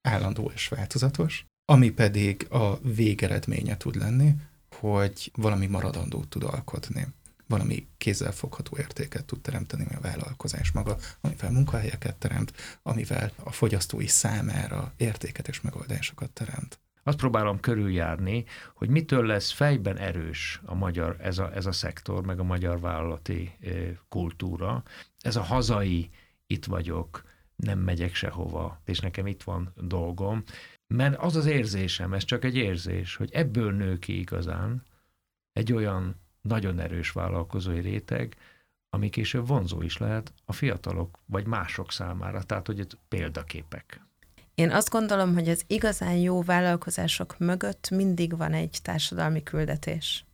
állandó 0.02 0.50
és 0.54 0.68
változatos, 0.68 1.44
ami 1.64 1.90
pedig 1.90 2.46
a 2.50 2.78
végeredménye 2.80 3.76
tud 3.76 3.96
lenni, 3.96 4.34
hogy 4.78 5.30
valami 5.34 5.66
maradandót 5.66 6.28
tud 6.28 6.42
alkotni 6.42 7.06
valami 7.46 7.86
kézzelfogható 7.98 8.76
értéket 8.78 9.24
tud 9.24 9.40
teremteni 9.40 9.86
a 9.94 10.00
vállalkozás 10.00 10.70
maga, 10.70 10.98
amivel 11.20 11.50
munkahelyeket 11.50 12.16
teremt, 12.16 12.52
amivel 12.82 13.32
a 13.36 13.52
fogyasztói 13.52 14.06
számára 14.06 14.92
értéket 14.96 15.48
és 15.48 15.60
megoldásokat 15.60 16.30
teremt. 16.30 16.78
Azt 17.06 17.18
próbálom 17.18 17.60
körüljárni, 17.60 18.44
hogy 18.74 18.88
mitől 18.88 19.26
lesz 19.26 19.50
fejben 19.50 19.96
erős 19.96 20.60
a 20.64 20.74
magyar, 20.74 21.16
ez 21.20 21.38
a, 21.38 21.54
ez 21.54 21.66
a 21.66 21.72
szektor, 21.72 22.26
meg 22.26 22.38
a 22.38 22.44
magyar 22.44 22.80
vállalati 22.80 23.52
kultúra. 24.08 24.82
Ez 25.20 25.36
a 25.36 25.42
hazai, 25.42 26.10
itt 26.46 26.64
vagyok, 26.64 27.24
nem 27.56 27.78
megyek 27.78 28.14
sehova, 28.14 28.80
és 28.84 28.98
nekem 29.00 29.26
itt 29.26 29.42
van 29.42 29.72
dolgom. 29.76 30.42
Mert 30.86 31.16
az 31.18 31.36
az 31.36 31.46
érzésem, 31.46 32.12
ez 32.12 32.24
csak 32.24 32.44
egy 32.44 32.56
érzés, 32.56 33.16
hogy 33.16 33.30
ebből 33.32 33.72
nő 33.72 33.98
ki 33.98 34.18
igazán 34.18 34.82
egy 35.52 35.72
olyan 35.72 36.20
nagyon 36.40 36.78
erős 36.78 37.10
vállalkozói 37.10 37.80
réteg, 37.80 38.36
ami 38.90 39.08
később 39.08 39.46
vonzó 39.46 39.82
is 39.82 39.96
lehet 39.96 40.32
a 40.44 40.52
fiatalok 40.52 41.18
vagy 41.26 41.46
mások 41.46 41.92
számára, 41.92 42.42
tehát 42.42 42.66
hogy 42.66 42.78
itt 42.78 42.98
példaképek. 43.08 44.06
Én 44.56 44.70
azt 44.70 44.90
gondolom, 44.90 45.34
hogy 45.34 45.48
az 45.48 45.62
igazán 45.66 46.14
jó 46.14 46.42
vállalkozások 46.42 47.38
mögött 47.38 47.90
mindig 47.90 48.36
van 48.36 48.52
egy 48.52 48.78
társadalmi 48.82 49.42
küldetés. 49.42 50.24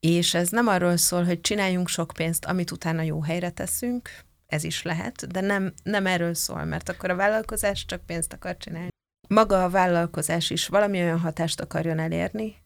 És 0.00 0.34
ez 0.34 0.48
nem 0.48 0.66
arról 0.66 0.96
szól, 0.96 1.24
hogy 1.24 1.40
csináljunk 1.40 1.88
sok 1.88 2.12
pénzt, 2.14 2.44
amit 2.44 2.70
utána 2.70 3.02
jó 3.02 3.22
helyre 3.22 3.50
teszünk, 3.50 4.10
ez 4.46 4.64
is 4.64 4.82
lehet, 4.82 5.26
de 5.26 5.40
nem, 5.40 5.72
nem 5.82 6.06
erről 6.06 6.34
szól, 6.34 6.64
mert 6.64 6.88
akkor 6.88 7.10
a 7.10 7.16
vállalkozás 7.16 7.84
csak 7.84 8.06
pénzt 8.06 8.32
akar 8.32 8.56
csinálni. 8.56 8.88
Maga 9.28 9.64
a 9.64 9.70
vállalkozás 9.70 10.50
is 10.50 10.66
valami 10.66 11.00
olyan 11.00 11.18
hatást 11.18 11.60
akarjon 11.60 11.98
elérni, 11.98 12.56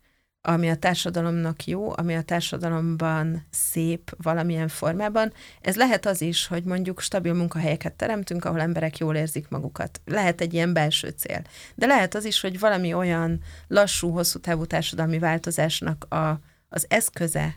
ami 0.47 0.71
a 0.71 0.77
társadalomnak 0.77 1.67
jó, 1.67 1.93
ami 1.97 2.15
a 2.15 2.23
társadalomban 2.23 3.47
szép 3.51 4.15
valamilyen 4.23 4.69
formában. 4.69 5.33
Ez 5.61 5.77
lehet 5.77 6.07
az 6.07 6.21
is, 6.21 6.47
hogy 6.47 6.65
mondjuk 6.65 7.01
stabil 7.01 7.33
munkahelyeket 7.33 7.93
teremtünk, 7.93 8.45
ahol 8.45 8.61
emberek 8.61 8.99
jól 8.99 9.15
érzik 9.15 9.49
magukat. 9.49 10.01
Lehet 10.05 10.41
egy 10.41 10.55
ilyen 10.55 10.73
belső 10.73 11.09
cél. 11.09 11.43
De 11.75 11.87
lehet 11.87 12.15
az 12.15 12.25
is, 12.25 12.41
hogy 12.41 12.59
valami 12.59 12.95
olyan 12.95 13.41
lassú, 13.69 14.11
hosszú 14.11 14.39
távú 14.39 14.67
társadalmi 14.67 15.19
változásnak 15.19 16.15
a, 16.15 16.41
az 16.69 16.87
eszköze 16.89 17.57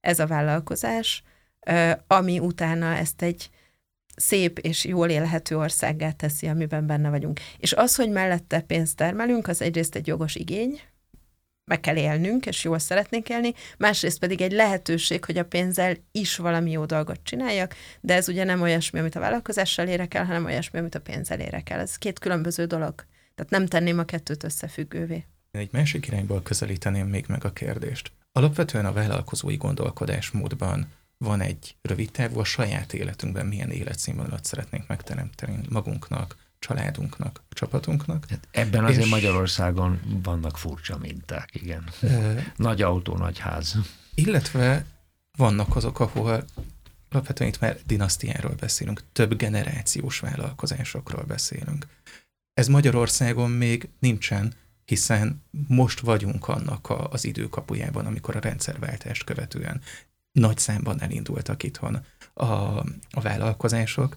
ez 0.00 0.18
a 0.18 0.26
vállalkozás, 0.26 1.22
ami 2.06 2.38
utána 2.38 2.94
ezt 2.94 3.22
egy 3.22 3.50
szép 4.16 4.58
és 4.58 4.84
jól 4.84 5.08
élhető 5.08 5.56
országgá 5.56 6.10
teszi, 6.10 6.46
amiben 6.46 6.86
benne 6.86 7.10
vagyunk. 7.10 7.40
És 7.56 7.72
az, 7.72 7.96
hogy 7.96 8.10
mellette 8.10 8.60
pénzt 8.60 8.96
termelünk, 8.96 9.48
az 9.48 9.62
egyrészt 9.62 9.94
egy 9.94 10.06
jogos 10.06 10.34
igény, 10.34 10.80
meg 11.68 11.80
kell 11.80 11.96
élnünk, 11.96 12.46
és 12.46 12.64
jól 12.64 12.78
szeretnénk 12.78 13.28
élni, 13.28 13.52
másrészt 13.78 14.18
pedig 14.18 14.40
egy 14.40 14.52
lehetőség, 14.52 15.24
hogy 15.24 15.38
a 15.38 15.44
pénzzel 15.44 15.96
is 16.12 16.36
valami 16.36 16.70
jó 16.70 16.84
dolgot 16.84 17.20
csináljak, 17.22 17.74
de 18.00 18.14
ez 18.14 18.28
ugye 18.28 18.44
nem 18.44 18.62
olyasmi, 18.62 18.98
amit 18.98 19.14
a 19.14 19.20
vállalkozással 19.20 19.86
érek 19.86 20.14
el, 20.14 20.24
hanem 20.24 20.44
olyasmi, 20.44 20.78
amit 20.78 20.94
a 20.94 21.00
pénzzel 21.00 21.40
érek 21.40 21.70
el. 21.70 21.80
Ez 21.80 21.96
két 21.96 22.18
különböző 22.18 22.64
dolog. 22.64 22.94
Tehát 23.34 23.50
nem 23.50 23.66
tenném 23.66 23.98
a 23.98 24.04
kettőt 24.04 24.44
összefüggővé. 24.44 25.24
Egy 25.50 25.72
másik 25.72 26.06
irányból 26.06 26.42
közelíteném 26.42 27.06
még 27.06 27.24
meg 27.28 27.44
a 27.44 27.52
kérdést. 27.52 28.12
Alapvetően 28.32 28.86
a 28.86 28.92
vállalkozói 28.92 29.56
gondolkodásmódban 29.56 30.88
van 31.18 31.40
egy 31.40 31.76
rövid 31.82 32.10
távú, 32.10 32.38
a 32.38 32.44
saját 32.44 32.92
életünkben 32.92 33.46
milyen 33.46 33.70
életszínvonalat 33.70 34.44
szeretnénk 34.44 34.86
megteremteni 34.86 35.60
magunknak, 35.68 36.36
családunknak, 36.58 37.42
csapatunknak. 37.48 38.26
Hát 38.28 38.48
ebben 38.50 38.84
azért 38.84 39.04
és... 39.04 39.10
Magyarországon 39.10 40.20
vannak 40.22 40.58
furcsa 40.58 40.98
minták, 40.98 41.48
igen. 41.52 41.88
E... 42.02 42.52
Nagy 42.56 42.82
autó, 42.82 43.16
nagy 43.16 43.38
ház. 43.38 43.76
Illetve 44.14 44.84
vannak 45.36 45.76
azok, 45.76 46.00
ahol 46.00 46.44
alapvetően 47.10 47.50
itt 47.50 47.60
már 47.60 47.78
dinasztiáról 47.86 48.54
beszélünk, 48.54 49.02
több 49.12 49.36
generációs 49.36 50.18
vállalkozásokról 50.18 51.22
beszélünk. 51.22 51.86
Ez 52.54 52.68
Magyarországon 52.68 53.50
még 53.50 53.88
nincsen, 53.98 54.54
hiszen 54.84 55.42
most 55.68 56.00
vagyunk 56.00 56.48
annak 56.48 56.90
a, 56.90 57.10
az 57.10 57.24
időkapujában, 57.24 58.06
amikor 58.06 58.36
a 58.36 58.40
rendszerváltást 58.40 59.24
követően 59.24 59.80
nagy 60.32 60.58
számban 60.58 61.00
elindultak 61.00 61.62
itthon 61.62 62.04
a, 62.34 62.44
a 63.10 63.20
vállalkozások, 63.22 64.16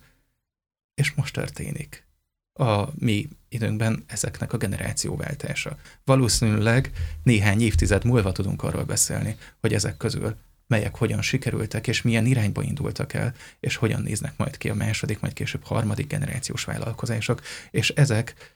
és 0.93 1.12
most 1.12 1.33
történik 1.33 2.05
a 2.53 2.89
mi 3.00 3.29
időnkben 3.50 4.03
ezeknek 4.08 4.53
a 4.53 4.58
generációváltása. 4.58 5.77
Valószínűleg 6.03 6.91
néhány 7.24 7.62
évtized 7.62 8.05
múlva 8.05 8.31
tudunk 8.31 8.63
arról 8.63 8.84
beszélni, 8.84 9.36
hogy 9.60 9.74
ezek 9.74 9.98
közül 9.98 10.36
melyek 10.67 10.96
hogyan 10.96 11.22
sikerültek, 11.22 11.88
és 11.88 12.01
milyen 12.01 12.25
irányba 12.25 12.63
indultak 12.63 13.13
el, 13.13 13.34
és 13.60 13.75
hogyan 13.75 14.01
néznek 14.01 14.38
majd 14.38 14.58
ki 14.58 14.70
a 14.70 14.75
második, 14.75 15.20
majd 15.20 15.34
később 15.34 15.63
harmadik 15.63 16.08
generációs 16.08 16.63
vállalkozások, 16.63 17.41
és 17.72 17.89
ezek 17.89 18.55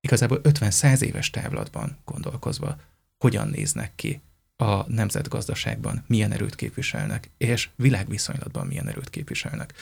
igazából 0.00 0.40
50-100 0.42 1.00
éves 1.00 1.30
távlatban 1.30 1.98
gondolkozva 2.04 2.76
hogyan 3.18 3.48
néznek 3.48 3.94
ki 3.94 4.20
a 4.56 4.90
nemzetgazdaságban, 4.90 6.04
milyen 6.06 6.32
erőt 6.32 6.54
képviselnek, 6.54 7.30
és 7.36 7.68
világviszonylatban 7.76 8.66
milyen 8.66 8.88
erőt 8.88 9.10
képviselnek. 9.10 9.74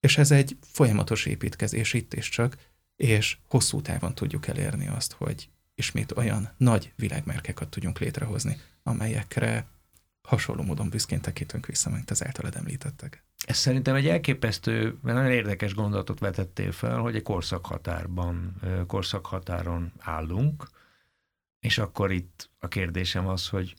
És 0.00 0.18
ez 0.18 0.30
egy 0.30 0.56
folyamatos 0.60 1.26
építkezés 1.26 1.92
itt 1.92 2.14
is 2.14 2.28
csak, 2.28 2.56
és 3.00 3.36
hosszú 3.48 3.82
távon 3.82 4.14
tudjuk 4.14 4.46
elérni 4.46 4.88
azt, 4.88 5.12
hogy 5.12 5.48
ismét 5.74 6.12
olyan 6.12 6.50
nagy 6.56 6.92
világmárkákat 6.96 7.68
tudjunk 7.68 7.98
létrehozni, 7.98 8.60
amelyekre 8.82 9.66
hasonló 10.22 10.62
módon 10.62 10.88
büszkén 10.88 11.20
tekintünk 11.20 11.66
vissza, 11.66 11.90
mint 11.90 12.10
az 12.10 12.24
általad 12.24 12.56
említettek. 12.56 13.24
Ez 13.46 13.56
szerintem 13.56 13.94
egy 13.94 14.08
elképesztő, 14.08 14.98
mert 15.02 15.16
nagyon 15.16 15.30
érdekes 15.30 15.74
gondolatot 15.74 16.18
vetettél 16.18 16.72
fel, 16.72 16.98
hogy 16.98 17.16
egy 17.16 17.22
korszakhatárban, 17.22 18.60
korszakhatáron 18.86 19.92
állunk, 19.98 20.68
és 21.60 21.78
akkor 21.78 22.12
itt 22.12 22.50
a 22.58 22.68
kérdésem 22.68 23.26
az, 23.26 23.48
hogy 23.48 23.74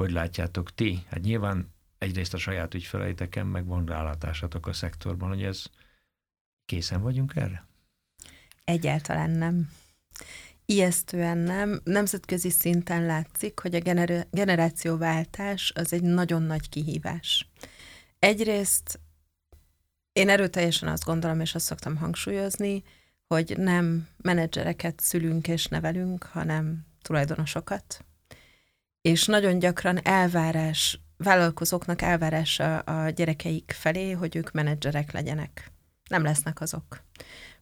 hogy 0.00 0.10
látjátok 0.10 0.74
ti? 0.74 1.02
Hát 1.08 1.20
nyilván 1.20 1.72
egyrészt 1.98 2.34
a 2.34 2.38
saját 2.38 2.74
ügyfeleiteken, 2.74 3.46
meg 3.46 3.66
van 3.66 3.86
rálátásatok 3.86 4.66
a 4.66 4.72
szektorban, 4.72 5.28
hogy 5.28 5.42
ez 5.42 5.64
készen 6.64 7.02
vagyunk 7.02 7.36
erre? 7.36 7.72
Egyáltalán 8.64 9.30
nem. 9.30 9.70
Ijesztően 10.66 11.38
nem. 11.38 11.80
Nemzetközi 11.84 12.50
szinten 12.50 13.06
látszik, 13.06 13.58
hogy 13.58 13.74
a 13.74 13.80
gener- 13.80 14.28
generációváltás 14.30 15.72
az 15.74 15.92
egy 15.92 16.02
nagyon 16.02 16.42
nagy 16.42 16.68
kihívás. 16.68 17.48
Egyrészt 18.18 19.00
én 20.12 20.28
erőteljesen 20.28 20.88
azt 20.88 21.04
gondolom, 21.04 21.40
és 21.40 21.54
azt 21.54 21.64
szoktam 21.64 21.96
hangsúlyozni, 21.96 22.82
hogy 23.26 23.54
nem 23.58 24.08
menedzsereket 24.16 25.00
szülünk 25.00 25.48
és 25.48 25.66
nevelünk, 25.66 26.22
hanem 26.22 26.86
tulajdonosokat. 27.02 28.04
És 29.00 29.26
nagyon 29.26 29.58
gyakran 29.58 30.04
elvárás, 30.04 31.00
vállalkozóknak 31.16 32.02
elvárása 32.02 32.78
a 32.78 33.10
gyerekeik 33.10 33.74
felé, 33.76 34.10
hogy 34.10 34.36
ők 34.36 34.52
menedzserek 34.52 35.12
legyenek. 35.12 35.72
Nem 36.08 36.22
lesznek 36.22 36.60
azok 36.60 37.02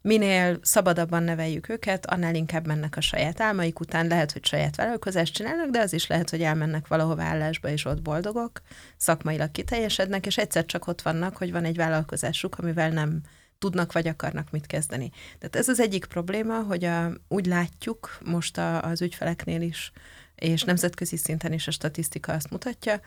minél 0.03 0.59
szabadabban 0.63 1.23
neveljük 1.23 1.69
őket, 1.69 2.07
annál 2.07 2.35
inkább 2.35 2.67
mennek 2.67 2.97
a 2.97 3.01
saját 3.01 3.41
álmaik 3.41 3.81
után. 3.81 4.07
Lehet, 4.07 4.33
hogy 4.33 4.45
saját 4.45 4.77
vállalkozást 4.77 5.35
csinálnak, 5.35 5.71
de 5.71 5.81
az 5.81 5.93
is 5.93 6.07
lehet, 6.07 6.31
hogy 6.31 6.43
elmennek 6.43 6.87
valahova 6.87 7.23
állásba, 7.23 7.69
és 7.69 7.85
ott 7.85 8.03
boldogok, 8.03 8.63
szakmailag 8.97 9.51
kiteljesednek, 9.51 10.27
és 10.27 10.39
egyszer 10.39 10.67
csak 10.67 10.87
ott 10.87 11.03
vannak, 11.03 11.37
hogy 11.37 11.53
van 11.53 11.65
egy 11.65 11.77
vállalkozásuk, 11.77 12.59
amivel 12.59 12.91
nem 12.91 13.21
tudnak 13.59 13.93
vagy 13.93 14.09
akarnak 14.09 14.51
mit 14.51 14.67
kezdeni. 14.67 15.11
Tehát 15.39 15.57
ez 15.57 15.69
az 15.69 15.81
egyik 15.81 16.05
probléma, 16.05 16.63
hogy 16.63 16.85
a, 16.85 17.13
úgy 17.29 17.47
látjuk 17.47 18.19
most 18.25 18.59
a, 18.59 18.83
az 18.83 19.03
ügyfeleknél 19.03 19.61
is, 19.61 19.93
és 20.43 20.63
nemzetközi 20.63 21.17
szinten 21.17 21.53
is 21.53 21.67
a 21.67 21.71
statisztika 21.71 22.33
azt 22.33 22.51
mutatja, 22.51 23.01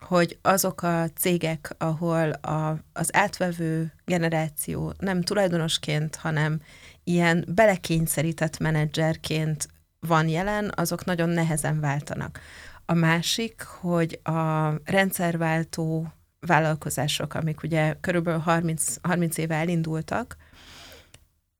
hogy 0.00 0.38
azok 0.42 0.82
a 0.82 1.08
cégek, 1.14 1.74
ahol 1.78 2.30
a, 2.30 2.78
az 2.92 3.14
átvevő 3.14 3.92
generáció 4.04 4.92
nem 4.98 5.22
tulajdonosként, 5.22 6.16
hanem 6.16 6.60
ilyen 7.04 7.44
belekényszerített 7.48 8.58
menedzserként 8.58 9.68
van 10.00 10.28
jelen, 10.28 10.72
azok 10.74 11.04
nagyon 11.04 11.28
nehezen 11.28 11.80
váltanak. 11.80 12.40
A 12.84 12.94
másik, 12.94 13.62
hogy 13.62 14.20
a 14.22 14.70
rendszerváltó 14.84 16.12
vállalkozások, 16.40 17.34
amik 17.34 17.62
ugye 17.62 17.94
körülbelül 18.00 18.40
30, 18.40 18.94
30 19.02 19.36
éve 19.36 19.54
elindultak, 19.54 20.36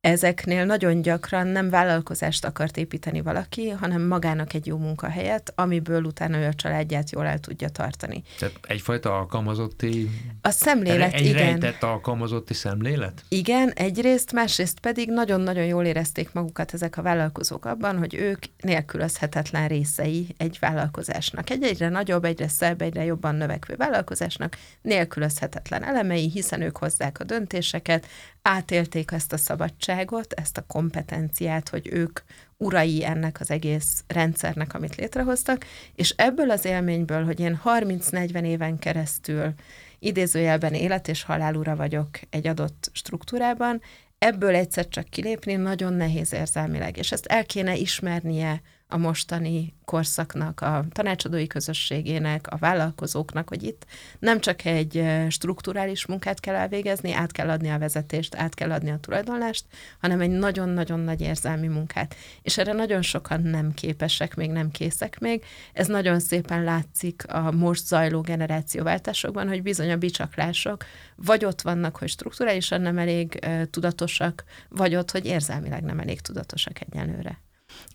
ezeknél 0.03 0.65
nagyon 0.65 1.03
gyakran 1.03 1.47
nem 1.47 1.71
vállalkozást 1.71 2.45
akart 2.45 2.77
építeni 2.77 3.21
valaki, 3.21 3.69
hanem 3.69 4.03
magának 4.03 4.55
egy 4.55 4.67
jó 4.67 4.77
munkahelyet, 4.77 5.53
amiből 5.55 6.05
utána 6.05 6.39
ő 6.39 6.47
a 6.47 6.55
családját 6.55 7.11
jól 7.11 7.27
el 7.27 7.39
tudja 7.39 7.69
tartani. 7.69 8.23
Tehát 8.39 8.59
egyfajta 8.63 9.19
alkalmazotti... 9.19 10.09
A 10.41 10.51
szemlélet, 10.51 11.13
egy 11.13 11.27
igen. 11.27 11.35
rejtett 11.35 11.83
alkalmazotti 11.83 12.55
szemlélet? 12.55 13.25
Igen, 13.29 13.71
egyrészt, 13.71 14.33
másrészt 14.33 14.81
pedig 14.81 15.09
nagyon-nagyon 15.11 15.65
jól 15.65 15.85
érezték 15.85 16.33
magukat 16.33 16.75
ezek 16.75 16.97
a 16.97 17.03
vállalkozók 17.03 17.65
abban, 17.65 17.99
hogy 17.99 18.15
ők 18.15 18.39
nélkülözhetetlen 18.61 19.69
részei 19.69 20.27
egy 20.37 20.57
vállalkozásnak. 20.61 21.51
Egy 21.51 21.63
egyre 21.63 21.89
nagyobb, 21.89 22.25
egyre 22.25 22.49
szebb, 22.49 22.83
egyre 22.83 23.05
jobban 23.05 23.35
növekvő 23.35 23.75
vállalkozásnak 23.77 24.57
nélkülözhetetlen 24.81 25.85
elemei, 25.85 26.31
hiszen 26.31 26.61
ők 26.61 26.77
hozzák 26.77 27.21
a 27.21 27.25
döntéseket, 27.25 28.07
átélték 28.43 29.11
ezt 29.11 29.33
a 29.33 29.37
szabadságot, 29.37 30.33
ezt 30.33 30.57
a 30.57 30.65
kompetenciát, 30.67 31.69
hogy 31.69 31.89
ők 31.93 32.21
urai 32.57 33.05
ennek 33.05 33.41
az 33.41 33.51
egész 33.51 34.05
rendszernek, 34.07 34.75
amit 34.75 34.95
létrehoztak, 34.95 35.67
és 35.95 36.15
ebből 36.17 36.51
az 36.51 36.65
élményből, 36.65 37.25
hogy 37.25 37.41
én 37.41 37.61
30-40 37.65 38.45
éven 38.45 38.79
keresztül 38.79 39.55
idézőjelben 39.99 40.75
élet 40.75 41.09
és 41.09 41.23
halál 41.23 41.55
ura 41.55 41.77
vagyok 41.77 42.09
egy 42.31 42.47
adott 42.47 42.91
struktúrában, 42.93 43.81
ebből 44.19 44.55
egyszer 44.55 44.89
csak 44.89 45.09
kilépni 45.09 45.55
nagyon 45.55 45.93
nehéz 45.93 46.33
érzelmileg, 46.33 46.97
és 46.97 47.13
ezt 47.13 47.27
el 47.27 47.45
kéne 47.45 47.77
ismernie 47.77 48.63
a 48.93 48.97
mostani 48.97 49.75
korszaknak, 49.85 50.61
a 50.61 50.85
tanácsadói 50.91 51.47
közösségének, 51.47 52.47
a 52.47 52.57
vállalkozóknak, 52.57 53.49
hogy 53.49 53.63
itt 53.63 53.87
nem 54.19 54.41
csak 54.41 54.65
egy 54.65 55.05
strukturális 55.29 56.07
munkát 56.07 56.41
kell 56.41 56.55
elvégezni, 56.55 57.13
át 57.13 57.33
kell 57.33 57.51
adni 57.51 57.71
a 57.71 57.79
vezetést, 57.79 58.35
át 58.35 58.55
kell 58.55 58.73
adni 58.73 58.91
a 58.91 58.99
tulajdonlást, 58.99 59.65
hanem 60.01 60.21
egy 60.21 60.31
nagyon-nagyon 60.31 61.01
nagy 61.01 61.21
érzelmi 61.21 61.67
munkát. 61.67 62.15
És 62.43 62.59
erre 62.59 62.73
nagyon 62.73 63.03
sokan 63.03 63.43
nem 63.43 63.73
képesek, 63.75 64.35
még 64.35 64.51
nem 64.51 64.71
készek 64.71 65.19
még. 65.19 65.45
Ez 65.73 65.87
nagyon 65.87 66.21
szépen 66.21 66.65
látszik 66.65 67.33
a 67.33 67.51
most 67.51 67.87
zajló 67.87 68.21
generációváltásokban, 68.21 69.49
hogy 69.49 69.63
bizony 69.63 69.91
a 69.91 69.97
bicsaklások 69.97 70.85
vagy 71.17 71.45
ott 71.45 71.61
vannak, 71.61 71.97
hogy 71.97 72.09
strukturálisan 72.09 72.81
nem 72.81 72.99
elég 72.99 73.47
tudatosak, 73.71 74.45
vagy 74.69 74.95
ott, 74.95 75.11
hogy 75.11 75.27
érzelmileg 75.27 75.83
nem 75.83 75.99
elég 76.01 76.21
tudatosak 76.21 76.81
egyenlőre. 76.81 77.39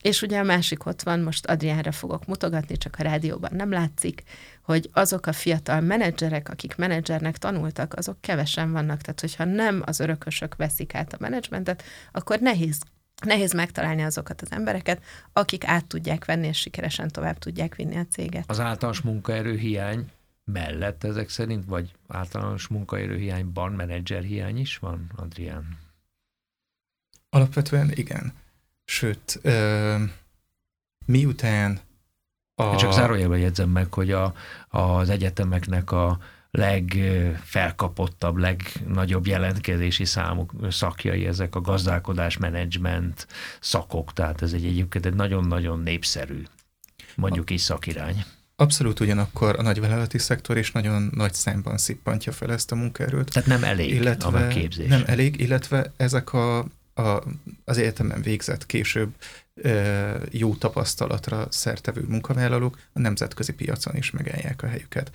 És 0.02 0.22
ugye 0.22 0.40
a 0.40 0.44
másik 0.44 0.86
ott 0.86 1.02
van, 1.02 1.20
most 1.20 1.46
Adriánra 1.46 1.92
fogok 1.92 2.26
mutogatni, 2.26 2.78
csak 2.78 2.96
a 3.00 3.04
rádióban 3.04 3.52
nem 3.54 3.72
látszik, 3.72 4.24
hogy 4.62 4.90
azok 4.94 5.26
a 5.26 5.34
fiatal 5.34 5.82
menedzserek, 5.82 6.50
akik 6.50 6.76
menedzsernek 6.76 7.38
tanultak, 7.38 7.94
azok 7.94 8.22
kevesen 8.22 8.72
vannak. 8.72 9.02
Tehát, 9.02 9.20
hogyha 9.20 9.44
nem 9.44 9.82
az 9.86 10.00
örökösök 10.00 10.56
veszik 10.56 10.96
át 10.96 11.14
a 11.14 11.18
menedzsmentet, 11.20 11.84
akkor 12.12 12.40
nehéz 12.40 12.80
Nehéz 13.26 13.54
megtalálni 13.54 14.02
azokat 14.02 14.42
az 14.42 14.52
embereket, 14.52 15.04
akik 15.34 15.66
át 15.66 15.86
tudják 15.86 16.26
venni, 16.26 16.48
és 16.48 16.60
sikeresen 16.60 17.08
tovább 17.08 17.38
tudják 17.38 17.76
vinni 17.76 17.96
a 17.96 18.06
céget. 18.06 18.50
Az 18.50 18.60
általános 18.60 19.02
munkaerő 19.02 19.58
hiány 19.58 20.12
mellett 20.44 21.04
ezek 21.04 21.30
szerint, 21.30 21.66
vagy 21.66 21.92
általános 22.08 22.68
munkaerő 22.68 23.18
hiányban 23.18 23.72
menedzser 23.72 24.24
hiány 24.24 24.58
is 24.58 24.78
van, 24.78 25.12
Adrián? 25.16 25.78
Alapvetően 27.30 27.92
igen. 27.94 28.34
Sőt, 28.90 29.40
ö, 29.42 29.96
miután 31.06 31.80
a... 32.56 32.76
Csak 32.76 32.94
zárójelben 32.94 33.40
jegyzem 33.40 33.70
meg, 33.70 33.94
hogy 33.94 34.12
a, 34.12 34.34
az 34.70 35.10
egyetemeknek 35.10 35.92
a 35.92 36.20
legfelkapottabb, 36.52 38.38
legnagyobb 38.38 39.28
jelentkezési 39.28 40.06
számok, 40.06 40.54
szakjai 40.70 41.26
ezek 41.26 41.56
a 41.56 41.62
gazdálkodás, 41.62 42.38
menedzsment 42.38 43.28
szakok, 43.60 44.14
tehát 44.14 44.42
ez 44.42 44.54
egy 44.54 44.66
egyébként 44.66 45.06
egy 45.06 45.14
nagyon-nagyon 45.14 45.80
népszerű, 45.80 46.44
mondjuk 47.16 47.50
is 47.50 47.62
szakirány. 47.62 48.24
Abszolút 48.56 49.00
ugyanakkor 49.00 49.56
a 49.60 49.62
nagyvállalati 49.62 50.18
szektor 50.18 50.58
is 50.58 50.72
nagyon 50.72 51.10
nagy 51.16 51.34
számban 51.34 51.78
szippantja 51.78 52.32
fel 52.32 52.52
ezt 52.52 52.72
a 52.72 52.76
munkaerőt. 52.76 53.32
Tehát 53.34 53.50
nem 53.50 53.64
elég 53.64 53.90
illetve, 53.90 54.46
a 54.46 54.48
képzés. 54.48 54.88
Nem 54.88 55.04
elég, 55.06 55.40
illetve 55.40 55.92
ezek 55.98 56.34
a 56.34 56.66
a, 56.98 57.24
az 57.66 57.78
egyetemen 57.78 58.22
végzett 58.22 58.66
később 58.66 59.14
jó 60.32 60.56
tapasztalatra 60.56 61.48
szertevő 61.50 62.06
munkavállalók 62.08 62.80
a 62.94 63.00
nemzetközi 63.00 63.54
piacon 63.54 63.96
is 63.96 64.12
megállják 64.12 64.64
a 64.64 64.68
helyüket. 64.68 65.12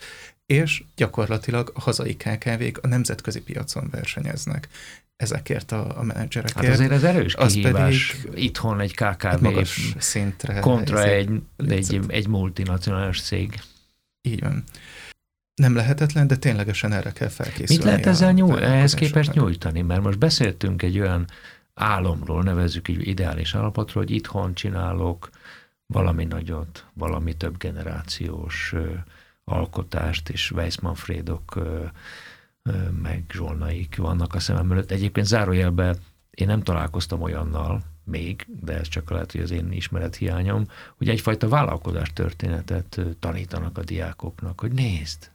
És 0.46 0.84
gyakorlatilag 0.96 1.70
a 1.74 1.80
hazai 1.80 2.16
KKV-k 2.16 2.78
a 2.82 2.86
nemzetközi 2.86 3.40
piacon 3.40 3.88
versenyeznek 3.90 4.68
ezekért 5.16 5.72
a, 5.72 5.98
a 5.98 6.02
menedzserekért. 6.02 6.64
Hát 6.64 6.74
azért 6.74 6.90
ez 6.90 7.04
erős 7.04 7.34
kihívás 7.34 8.10
az 8.10 8.22
pedig 8.22 8.42
itthon 8.42 8.80
egy 8.80 8.94
KKV 8.94 9.26
hát 9.26 9.40
magas 9.40 9.94
szintre 9.98 10.60
kontra 10.60 11.04
egy, 11.04 11.30
egy, 11.68 12.00
egy 12.06 12.28
multinacionális 12.28 13.22
cég. 13.22 13.60
Így 14.28 14.40
van. 14.40 14.64
Nem 15.54 15.74
lehetetlen, 15.74 16.26
de 16.26 16.36
ténylegesen 16.36 16.92
erre 16.92 17.12
kell 17.12 17.28
felkészülni. 17.28 17.74
Mit 17.74 17.84
lehet 17.84 18.06
ezzel 18.06 18.32
nyújtani, 18.32 18.64
ehhez 18.64 18.94
képest 18.94 19.32
nyújtani? 19.32 19.80
Mert 19.80 20.02
most 20.02 20.18
beszéltünk 20.18 20.82
egy 20.82 20.98
olyan 20.98 21.26
álomról, 21.74 22.42
nevezzük 22.42 22.88
így 22.88 23.06
ideális 23.06 23.54
állapotról, 23.54 24.04
hogy 24.04 24.14
itthon 24.14 24.54
csinálok 24.54 25.30
valami 25.87 26.24
nagyot, 26.24 26.87
valami 26.92 27.37
több 27.37 27.56
generációs 27.56 28.72
ö, 28.72 28.92
alkotást, 29.44 30.28
és 30.28 30.50
Weissmanfrédok, 30.50 31.56
ö, 31.56 31.85
ö, 32.62 32.90
meg 32.90 33.24
Zsolnaik 33.32 33.96
vannak 33.96 34.35
a 34.35 34.40
szemem 34.40 34.72
előtt. 34.72 34.90
Egyébként 34.90 35.26
zárójelben 35.26 35.96
én 36.30 36.46
nem 36.46 36.62
találkoztam 36.62 37.22
olyannal, 37.22 37.82
még, 38.04 38.46
de 38.61 38.78
ez 38.78 38.88
csak 38.88 39.11
lehet, 39.11 39.32
hogy 39.32 39.40
az 39.40 39.50
én 39.50 39.72
ismerethiányom, 39.72 40.66
hogy 40.96 41.08
egyfajta 41.08 41.48
vállalkozás 41.48 42.12
történetet 42.12 43.00
tanítanak 43.18 43.78
a 43.78 43.85
diákoknak, 43.85 44.61
hogy 44.61 44.72
nézd, 44.72 45.30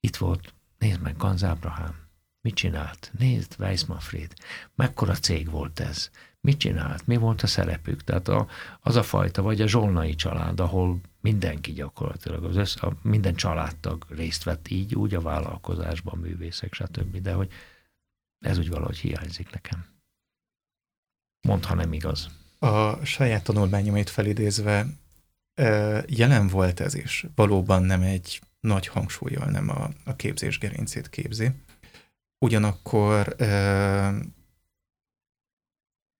itt 0.00 0.16
volt, 0.16 0.54
nézd 0.78 1.00
meg, 1.00 1.16
Ganz 1.16 1.44
Ábrahám, 1.44 2.01
Mit 2.42 2.54
csinált? 2.54 3.10
Nézd, 3.18 3.54
Weissmanfried, 3.58 4.34
mekkora 4.74 5.14
cég 5.14 5.50
volt 5.50 5.80
ez? 5.80 6.10
Mit 6.40 6.58
csinált? 6.58 7.06
Mi 7.06 7.16
volt 7.16 7.42
a 7.42 7.46
szerepük? 7.46 8.04
Tehát 8.04 8.28
a, 8.28 8.48
az 8.80 8.96
a 8.96 9.02
fajta, 9.02 9.42
vagy 9.42 9.60
a 9.60 9.66
zsolnai 9.66 10.14
család, 10.14 10.60
ahol 10.60 11.00
mindenki 11.20 11.72
gyakorlatilag, 11.72 12.44
az 12.44 12.56
össze, 12.56 12.86
a, 12.86 12.96
minden 13.02 13.34
családtag 13.34 14.06
részt 14.08 14.42
vett 14.42 14.68
így, 14.68 14.94
úgy 14.94 15.14
a 15.14 15.20
vállalkozásban, 15.20 16.18
művészek, 16.18 16.74
stb. 16.74 17.16
De 17.16 17.32
hogy 17.32 17.52
ez 18.38 18.58
úgy 18.58 18.68
valahogy 18.68 18.98
hiányzik 18.98 19.50
nekem. 19.50 19.84
Mondd, 21.48 21.64
ha 21.64 21.74
nem 21.74 21.92
igaz. 21.92 22.28
A 22.58 23.04
saját 23.04 23.44
tanulmányomait 23.44 24.10
felidézve 24.10 24.86
Jelen 26.06 26.48
volt 26.48 26.80
ez 26.80 26.94
is. 26.94 27.26
Valóban 27.34 27.82
nem 27.82 28.02
egy 28.02 28.40
nagy 28.60 28.86
hangsúlyjal 28.86 29.50
nem 29.50 29.68
a, 29.68 29.88
a 30.04 30.16
képzés 30.16 30.58
gerincét 30.58 31.08
képzi. 31.10 31.50
Ugyanakkor 32.42 33.36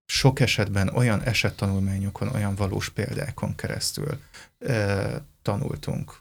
sok 0.07 0.41
esetben 0.41 0.89
olyan 0.89 1.23
esettanulmányokon, 1.23 2.29
olyan 2.29 2.55
valós 2.55 2.89
példákon 2.89 3.55
keresztül 3.55 4.21
tanultunk 5.43 6.21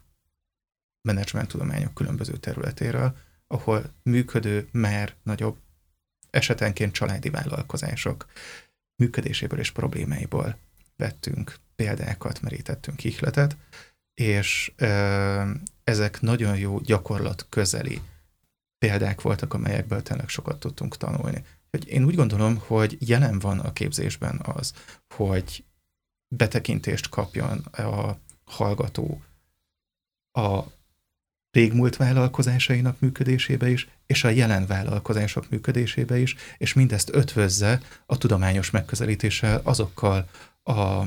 menedzsmenttudományok 1.02 1.94
különböző 1.94 2.38
területéről, 2.38 3.18
ahol 3.48 3.94
működő, 4.04 4.68
már 4.72 5.14
nagyobb, 5.24 5.58
esetenként 6.30 6.94
családi 6.94 7.30
vállalkozások 7.30 8.26
működéséből 8.96 9.60
és 9.60 9.72
problémáiból 9.72 10.58
vettünk 10.96 11.56
példákat, 11.76 12.42
merítettünk 12.42 13.04
ihletet, 13.04 13.58
és 14.14 14.72
ö, 14.76 15.52
ezek 15.84 16.22
nagyon 16.22 16.58
jó 16.58 16.80
gyakorlat 16.80 17.46
közeli 17.50 18.02
példák 18.82 19.22
voltak, 19.22 19.54
amelyekből 19.54 20.02
tényleg 20.02 20.30
sokat 20.30 20.60
tudtunk 20.60 20.98
tanulni. 20.98 21.44
Hogy 21.70 21.88
én 21.88 22.04
úgy 22.04 22.15
gondolom, 22.15 22.58
hogy 22.58 22.98
jelen 23.00 23.39
van 23.39 23.60
a 23.60 23.74
képzésben 23.74 24.39
az, 24.44 24.74
hogy 25.15 25.63
betekintést 26.28 27.10
kapjon 27.10 27.58
a 27.58 28.17
hallgató 28.44 29.22
a 30.32 30.63
régmúlt 31.52 31.96
vállalkozásainak 31.96 33.00
működésébe 33.00 33.70
is, 33.70 33.88
és 34.06 34.24
a 34.24 34.30
jelen 34.30 34.65
vállalkozások 34.65 35.50
működésébe 35.50 36.17
is, 36.17 36.36
és 36.58 36.74
mindezt 36.74 37.10
ötvözze 37.13 37.82
a 38.06 38.17
tudományos 38.17 38.70
megközelítéssel 38.70 39.62
azokkal 39.63 40.30
a, 40.63 41.02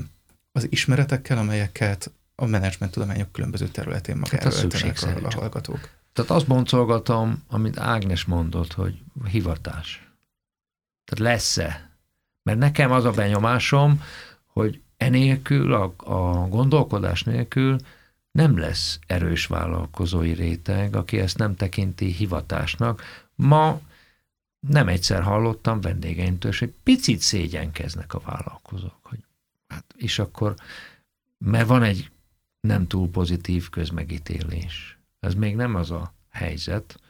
az 0.52 0.66
ismeretekkel, 0.68 1.38
amelyeket 1.38 2.10
a 2.34 2.46
menedzsment 2.46 2.92
tudományok 2.92 3.32
különböző 3.32 3.68
területén 3.68 4.16
magára 4.16 4.44
hát 4.44 4.52
a 5.24 5.30
hallgatók. 5.34 6.02
Tehát 6.14 6.30
azt 6.30 6.46
boncolgatom, 6.46 7.42
amit 7.48 7.78
Ágnes 7.78 8.24
mondott, 8.24 8.72
hogy 8.72 9.02
hivatás. 9.24 10.08
Tehát 11.04 11.32
lesz-e? 11.32 11.90
Mert 12.42 12.58
nekem 12.58 12.90
az 12.90 13.04
a 13.04 13.10
benyomásom, 13.10 14.02
hogy 14.46 14.80
enélkül, 14.96 15.72
a, 15.72 15.94
a 15.96 16.48
gondolkodás 16.48 17.22
nélkül 17.22 17.76
nem 18.30 18.58
lesz 18.58 18.98
erős 19.06 19.46
vállalkozói 19.46 20.32
réteg, 20.32 20.96
aki 20.96 21.18
ezt 21.18 21.38
nem 21.38 21.56
tekinti 21.56 22.06
hivatásnak. 22.06 23.26
Ma 23.34 23.80
nem 24.68 24.88
egyszer 24.88 25.22
hallottam 25.22 25.80
vendégeimtől, 25.80 26.52
hogy 26.58 26.72
picit 26.82 27.20
szégyenkeznek 27.20 28.14
a 28.14 28.18
vállalkozók, 28.18 28.98
hogy 29.02 29.24
hát, 29.68 29.84
és 29.96 30.18
akkor, 30.18 30.54
mert 31.38 31.66
van 31.66 31.82
egy 31.82 32.10
nem 32.60 32.86
túl 32.86 33.10
pozitív 33.10 33.68
közmegítélés. 33.68 34.93
Ez 35.24 35.34
még 35.34 35.56
nem 35.56 35.74
az 35.74 35.90
a 35.90 36.14
helyzet, 36.30 37.00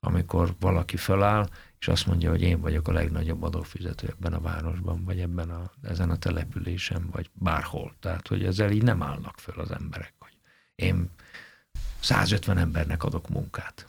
amikor 0.00 0.54
valaki 0.60 0.96
föláll, 0.96 1.48
és 1.78 1.88
azt 1.88 2.06
mondja, 2.06 2.30
hogy 2.30 2.42
én 2.42 2.60
vagyok 2.60 2.88
a 2.88 2.92
legnagyobb 2.92 3.42
adófizető 3.42 4.08
ebben 4.08 4.32
a 4.32 4.40
városban, 4.40 5.04
vagy 5.04 5.20
ebben 5.20 5.50
a, 5.50 5.70
ezen 5.82 6.10
a 6.10 6.18
településen, 6.18 7.08
vagy 7.12 7.30
bárhol. 7.32 7.94
Tehát, 8.00 8.28
hogy 8.28 8.44
ezzel 8.44 8.70
így 8.70 8.82
nem 8.82 9.02
állnak 9.02 9.38
föl 9.38 9.60
az 9.60 9.70
emberek 9.70 10.14
én 10.80 11.10
150 12.00 12.58
embernek 12.58 13.04
adok 13.04 13.28
munkát. 13.28 13.88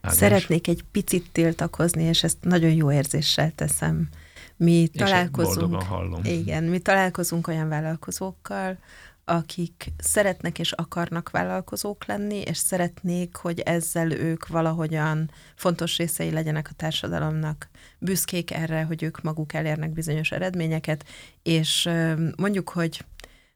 Ágnes? 0.00 0.18
Szeretnék 0.18 0.68
egy 0.68 0.84
picit 0.90 1.30
tiltakozni, 1.32 2.02
és 2.02 2.22
ezt 2.22 2.36
nagyon 2.40 2.70
jó 2.70 2.92
érzéssel 2.92 3.52
teszem. 3.54 4.08
Mi 4.56 4.72
és 4.72 4.88
találkozunk, 4.92 5.82
hallom. 5.82 6.24
igen, 6.24 6.64
mi 6.64 6.78
találkozunk 6.78 7.46
olyan 7.46 7.68
vállalkozókkal, 7.68 8.78
akik 9.30 9.92
szeretnek 9.98 10.58
és 10.58 10.72
akarnak 10.72 11.30
vállalkozók 11.30 12.04
lenni, 12.04 12.36
és 12.40 12.56
szeretnék, 12.56 13.36
hogy 13.36 13.60
ezzel 13.60 14.12
ők 14.12 14.46
valahogyan 14.46 15.30
fontos 15.54 15.96
részei 15.96 16.30
legyenek 16.30 16.68
a 16.70 16.74
társadalomnak. 16.76 17.68
Büszkék 17.98 18.50
erre, 18.50 18.82
hogy 18.82 19.02
ők 19.02 19.22
maguk 19.22 19.52
elérnek 19.52 19.90
bizonyos 19.90 20.30
eredményeket, 20.30 21.04
és 21.42 21.88
mondjuk, 22.36 22.68
hogy 22.68 23.04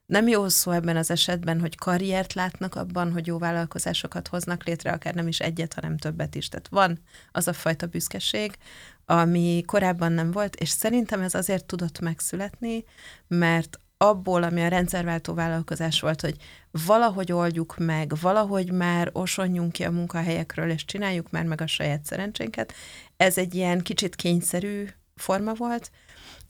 nem 0.06 0.28
jó 0.28 0.48
szó 0.48 0.70
ebben 0.70 0.96
az 0.96 1.10
esetben, 1.10 1.60
hogy 1.60 1.76
karriert 1.76 2.32
látnak 2.32 2.74
abban, 2.74 3.12
hogy 3.12 3.26
jó 3.26 3.38
vállalkozásokat 3.38 4.28
hoznak 4.28 4.64
létre, 4.64 4.92
akár 4.92 5.14
nem 5.14 5.28
is 5.28 5.40
egyet, 5.40 5.74
hanem 5.74 5.96
többet 5.96 6.34
is. 6.34 6.48
Tehát 6.48 6.68
van 6.68 6.98
az 7.32 7.48
a 7.48 7.52
fajta 7.52 7.87
büszkeség, 7.87 8.56
ami 9.04 9.62
korábban 9.66 10.12
nem 10.12 10.30
volt, 10.30 10.56
és 10.56 10.68
szerintem 10.68 11.20
ez 11.20 11.34
azért 11.34 11.64
tudott 11.64 12.00
megszületni, 12.00 12.84
mert 13.26 13.78
abból, 14.08 14.42
ami 14.42 14.62
a 14.62 14.68
rendszerváltó 14.68 15.34
vállalkozás 15.34 16.00
volt, 16.00 16.20
hogy 16.20 16.36
valahogy 16.70 17.32
oldjuk 17.32 17.76
meg, 17.78 18.12
valahogy 18.20 18.72
már 18.72 19.10
osonjunk 19.12 19.72
ki 19.72 19.84
a 19.84 19.90
munkahelyekről, 19.90 20.70
és 20.70 20.84
csináljuk 20.84 21.30
már 21.30 21.44
meg 21.44 21.60
a 21.60 21.66
saját 21.66 22.04
szerencsénket, 22.04 22.72
ez 23.16 23.38
egy 23.38 23.54
ilyen 23.54 23.80
kicsit 23.80 24.16
kényszerű 24.16 24.86
forma 25.16 25.54
volt, 25.54 25.90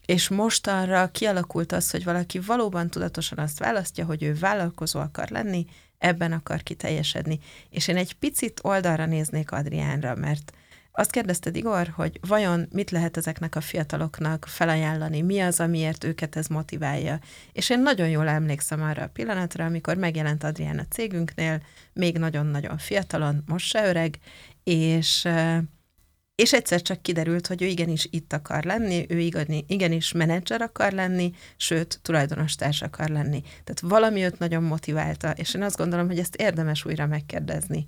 és 0.06 0.28
mostanra 0.28 1.10
kialakult 1.10 1.72
az, 1.72 1.90
hogy 1.90 2.04
valaki 2.04 2.38
valóban 2.38 2.90
tudatosan 2.90 3.38
azt 3.38 3.58
választja, 3.58 4.04
hogy 4.04 4.22
ő 4.22 4.34
vállalkozó 4.34 5.00
akar 5.00 5.28
lenni, 5.28 5.66
ebben 5.98 6.32
akar 6.32 6.62
kiteljesedni. 6.62 7.38
És 7.70 7.88
én 7.88 7.96
egy 7.96 8.12
picit 8.12 8.60
oldalra 8.62 9.06
néznék 9.06 9.52
Adriánra, 9.52 10.14
mert 10.14 10.52
azt 10.96 11.10
kérdezted, 11.10 11.56
Igor, 11.56 11.92
hogy 11.94 12.18
vajon 12.20 12.68
mit 12.72 12.90
lehet 12.90 13.16
ezeknek 13.16 13.56
a 13.56 13.60
fiataloknak 13.60 14.46
felajánlani, 14.48 15.22
mi 15.22 15.40
az, 15.40 15.60
amiért 15.60 16.04
őket 16.04 16.36
ez 16.36 16.46
motiválja. 16.46 17.18
És 17.52 17.70
én 17.70 17.80
nagyon 17.80 18.08
jól 18.08 18.28
emlékszem 18.28 18.82
arra 18.82 19.02
a 19.02 19.08
pillanatra, 19.08 19.64
amikor 19.64 19.96
megjelent 19.96 20.44
Adrián 20.44 20.78
a 20.78 20.86
cégünknél, 20.90 21.62
még 21.92 22.18
nagyon-nagyon 22.18 22.78
fiatalon, 22.78 23.42
most 23.46 23.66
se 23.66 23.88
öreg, 23.88 24.18
és 24.64 25.28
és 26.34 26.52
egyszer 26.52 26.82
csak 26.82 27.02
kiderült, 27.02 27.46
hogy 27.46 27.62
ő 27.62 27.66
igenis 27.66 28.08
itt 28.10 28.32
akar 28.32 28.64
lenni, 28.64 29.06
ő 29.08 29.18
igenis 29.66 30.12
menedzser 30.12 30.62
akar 30.62 30.92
lenni, 30.92 31.32
sőt, 31.56 31.98
tulajdonos 32.02 32.54
társ 32.54 32.82
akar 32.82 33.08
lenni. 33.08 33.40
Tehát 33.40 33.80
valami 33.80 34.22
őt 34.22 34.38
nagyon 34.38 34.62
motiválta, 34.62 35.30
és 35.30 35.54
én 35.54 35.62
azt 35.62 35.76
gondolom, 35.76 36.06
hogy 36.06 36.18
ezt 36.18 36.36
érdemes 36.36 36.84
újra 36.84 37.06
megkérdezni. 37.06 37.86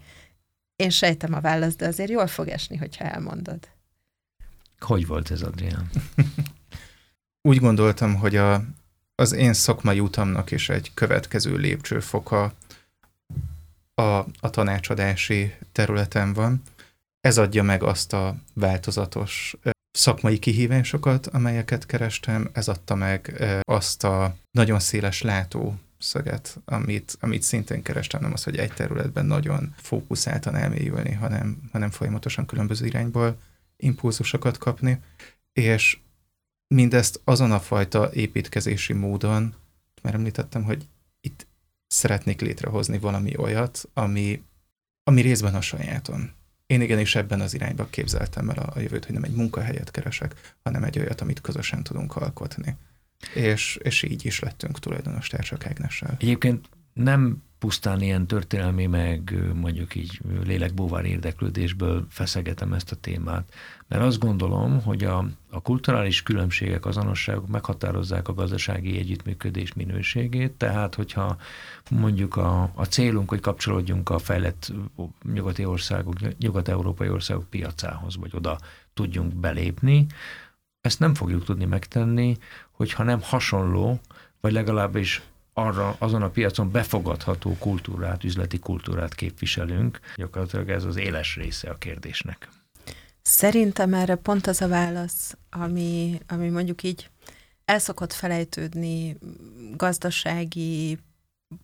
Én 0.76 0.90
sejtem 0.90 1.32
a 1.34 1.40
választ, 1.40 1.76
de 1.76 1.86
azért 1.86 2.10
jól 2.10 2.26
fog 2.26 2.48
esni, 2.48 2.76
hogyha 2.76 3.04
elmondod. 3.04 3.68
Hogy 4.78 5.06
volt 5.06 5.30
ez, 5.30 5.42
Adrián? 5.42 5.90
Úgy 7.48 7.58
gondoltam, 7.58 8.14
hogy 8.14 8.36
a, 8.36 8.64
az 9.14 9.32
én 9.32 9.52
szakmai 9.52 10.00
utamnak 10.00 10.50
is 10.50 10.68
egy 10.68 10.90
következő 10.94 11.56
lépcsőfoka 11.56 12.54
a, 13.94 14.02
a 14.40 14.50
tanácsadási 14.50 15.54
területen 15.72 16.32
van, 16.32 16.62
ez 17.20 17.38
adja 17.38 17.62
meg 17.62 17.82
azt 17.82 18.12
a 18.12 18.36
változatos 18.52 19.56
szakmai 19.90 20.38
kihívásokat, 20.38 21.26
amelyeket 21.26 21.86
kerestem, 21.86 22.50
ez 22.52 22.68
adta 22.68 22.94
meg 22.94 23.44
azt 23.62 24.04
a 24.04 24.36
nagyon 24.50 24.78
széles 24.78 25.22
látószöget, 25.96 26.60
amit, 26.64 27.16
amit 27.20 27.42
szintén 27.42 27.82
kerestem, 27.82 28.20
nem 28.20 28.32
az, 28.32 28.42
hogy 28.42 28.56
egy 28.56 28.72
területben 28.72 29.26
nagyon 29.26 29.74
fókuszáltan 29.76 30.54
elmélyülni, 30.54 31.12
hanem, 31.12 31.58
hanem 31.72 31.90
folyamatosan 31.90 32.46
különböző 32.46 32.86
irányból 32.86 33.38
impulzusokat 33.76 34.58
kapni, 34.58 35.00
és 35.52 35.98
mindezt 36.74 37.20
azon 37.24 37.52
a 37.52 37.60
fajta 37.60 38.12
építkezési 38.12 38.92
módon, 38.92 39.54
mert 40.02 40.14
említettem, 40.14 40.62
hogy 40.64 40.88
itt 41.20 41.46
szeretnék 41.86 42.40
létrehozni 42.40 42.98
valami 42.98 43.36
olyat, 43.36 43.88
ami, 43.94 44.42
ami 45.02 45.20
részben 45.20 45.54
a 45.54 45.60
sajátom 45.60 46.34
én 46.66 46.80
igenis 46.80 47.14
ebben 47.14 47.40
az 47.40 47.54
irányba 47.54 47.86
képzeltem 47.86 48.50
el 48.50 48.58
a, 48.58 48.80
jövőt, 48.80 49.04
hogy 49.04 49.14
nem 49.14 49.24
egy 49.24 49.34
munkahelyet 49.34 49.90
keresek, 49.90 50.54
hanem 50.62 50.84
egy 50.84 50.98
olyat, 50.98 51.20
amit 51.20 51.40
közösen 51.40 51.82
tudunk 51.82 52.16
alkotni. 52.16 52.76
És, 53.34 53.78
és 53.82 54.02
így 54.02 54.26
is 54.26 54.38
lettünk 54.38 54.78
tulajdonos 54.78 55.28
társak 55.28 55.66
Ágnessel. 55.66 56.16
Egyébként 56.18 56.68
nem 56.92 57.42
pusztán 57.58 58.00
ilyen 58.00 58.26
történelmi, 58.26 58.86
meg 58.86 59.34
mondjuk 59.54 59.94
így 59.94 60.20
lélekbóvár 60.44 61.04
érdeklődésből 61.04 62.06
feszegetem 62.10 62.72
ezt 62.72 62.92
a 62.92 62.96
témát, 62.96 63.52
mert 63.88 64.02
azt 64.02 64.18
gondolom, 64.18 64.82
hogy 64.82 65.04
a, 65.04 65.28
a 65.50 65.62
kulturális 65.62 66.22
különbségek, 66.22 66.86
azonosságok 66.86 67.48
meghatározzák 67.48 68.28
a 68.28 68.34
gazdasági 68.34 68.98
együttműködés 68.98 69.72
minőségét, 69.72 70.52
tehát 70.52 70.94
hogyha 70.94 71.36
mondjuk 71.90 72.36
a, 72.36 72.70
a 72.74 72.84
célunk, 72.84 73.28
hogy 73.28 73.40
kapcsolódjunk 73.40 74.10
a 74.10 74.18
fejlett 74.18 74.72
nyugati 75.32 75.64
országok, 75.64 76.38
nyugat-európai 76.38 77.08
országok 77.08 77.50
piacához, 77.50 78.16
vagy 78.16 78.30
oda 78.34 78.58
tudjunk 78.94 79.34
belépni, 79.34 80.06
ezt 80.86 80.98
nem 80.98 81.14
fogjuk 81.14 81.44
tudni 81.44 81.64
megtenni, 81.64 82.36
hogyha 82.76 83.02
nem 83.02 83.22
hasonló, 83.22 84.00
vagy 84.40 84.52
legalábbis 84.52 85.22
arra 85.52 85.96
azon 85.98 86.22
a 86.22 86.28
piacon 86.28 86.70
befogadható 86.70 87.56
kultúrát, 87.58 88.24
üzleti 88.24 88.58
kultúrát 88.58 89.14
képviselünk. 89.14 90.00
Gyakorlatilag 90.16 90.70
ez 90.70 90.84
az 90.84 90.96
éles 90.96 91.36
része 91.36 91.70
a 91.70 91.78
kérdésnek. 91.78 92.48
Szerintem 93.22 93.94
erre 93.94 94.14
pont 94.14 94.46
az 94.46 94.60
a 94.60 94.68
válasz, 94.68 95.36
ami, 95.50 96.20
ami 96.28 96.48
mondjuk 96.48 96.82
így 96.82 97.10
el 97.64 97.78
szokott 97.78 98.12
felejtődni 98.12 99.18
gazdasági 99.76 100.98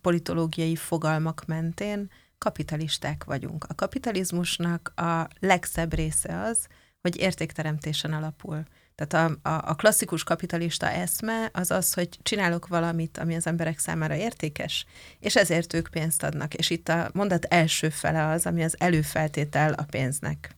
politológiai 0.01 0.77
fogalmak 0.77 1.45
mentén 1.47 2.11
kapitalisták 2.39 3.25
vagyunk. 3.25 3.65
A 3.69 3.75
kapitalizmusnak 3.75 4.93
a 4.97 5.29
legszebb 5.41 5.95
része 5.95 6.41
az, 6.41 6.67
hogy 7.01 7.17
értékteremtésen 7.17 8.13
alapul. 8.13 8.65
Tehát 8.95 9.39
a, 9.45 9.49
a, 9.49 9.63
a 9.71 9.75
klasszikus 9.75 10.25
kapitalista 10.25 10.91
eszme 10.91 11.51
az 11.53 11.71
az, 11.71 11.93
hogy 11.93 12.09
csinálok 12.23 12.67
valamit, 12.67 13.19
ami 13.19 13.35
az 13.35 13.47
emberek 13.47 13.79
számára 13.79 14.15
értékes, 14.15 14.87
és 15.19 15.37
ezért 15.37 15.75
ők 15.75 15.89
pénzt 15.89 16.23
adnak. 16.23 16.55
És 16.55 16.71
itt 16.71 16.89
a 16.89 17.11
mondat 17.13 17.45
első 17.45 17.89
fele 17.89 18.27
az, 18.27 18.47
ami 18.47 18.63
az 18.63 18.75
előfeltétel 18.79 19.73
a 19.73 19.85
pénznek. 19.91 20.57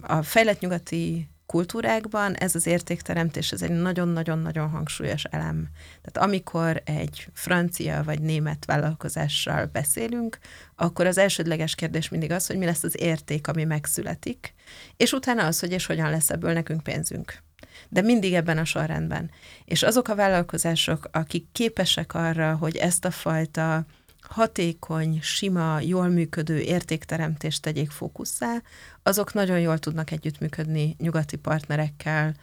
A 0.00 0.22
fejlett 0.22 0.60
nyugati 0.60 1.28
kultúrákban 1.52 2.34
ez 2.34 2.54
az 2.54 2.66
értékteremtés, 2.66 3.52
ez 3.52 3.62
egy 3.62 3.70
nagyon-nagyon-nagyon 3.70 4.68
hangsúlyos 4.68 5.24
elem. 5.24 5.68
Tehát 6.02 6.28
amikor 6.28 6.82
egy 6.84 7.28
francia 7.32 8.02
vagy 8.04 8.20
német 8.20 8.64
vállalkozással 8.64 9.66
beszélünk, 9.72 10.38
akkor 10.76 11.06
az 11.06 11.18
elsődleges 11.18 11.74
kérdés 11.74 12.08
mindig 12.08 12.30
az, 12.30 12.46
hogy 12.46 12.56
mi 12.56 12.64
lesz 12.64 12.82
az 12.82 13.00
érték, 13.00 13.46
ami 13.46 13.64
megszületik, 13.64 14.54
és 14.96 15.12
utána 15.12 15.46
az, 15.46 15.60
hogy 15.60 15.72
és 15.72 15.86
hogyan 15.86 16.10
lesz 16.10 16.30
ebből 16.30 16.52
nekünk 16.52 16.82
pénzünk. 16.82 17.42
De 17.88 18.00
mindig 18.00 18.34
ebben 18.34 18.58
a 18.58 18.64
sorrendben. 18.64 19.30
És 19.64 19.82
azok 19.82 20.08
a 20.08 20.14
vállalkozások, 20.14 21.08
akik 21.10 21.46
képesek 21.52 22.14
arra, 22.14 22.56
hogy 22.56 22.76
ezt 22.76 23.04
a 23.04 23.10
fajta 23.10 23.84
hatékony, 24.32 25.18
sima, 25.22 25.80
jól 25.80 26.08
működő 26.08 26.58
értékteremtést 26.58 27.62
tegyék 27.62 27.90
fókuszá, 27.90 28.62
azok 29.02 29.32
nagyon 29.32 29.60
jól 29.60 29.78
tudnak 29.78 30.10
együttműködni 30.10 30.96
nyugati 30.98 31.36
partnerekkel, 31.36 32.34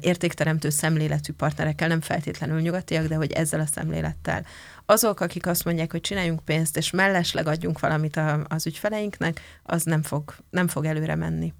értékteremtő 0.00 0.70
szemléletű 0.70 1.32
partnerekkel, 1.32 1.88
nem 1.88 2.00
feltétlenül 2.00 2.60
nyugatiak, 2.60 3.06
de 3.06 3.14
hogy 3.14 3.32
ezzel 3.32 3.60
a 3.60 3.66
szemlélettel. 3.66 4.46
Azok, 4.86 5.20
akik 5.20 5.46
azt 5.46 5.64
mondják, 5.64 5.90
hogy 5.90 6.00
csináljunk 6.00 6.44
pénzt, 6.44 6.76
és 6.76 6.90
mellesleg 6.90 7.46
adjunk 7.46 7.80
valamit 7.80 8.16
a, 8.16 8.44
az 8.48 8.66
ügyfeleinknek, 8.66 9.40
az 9.62 9.82
nem 9.82 10.02
fog, 10.02 10.34
nem 10.50 10.68
fog 10.68 10.84
előre 10.84 11.14
menni. 11.14 11.54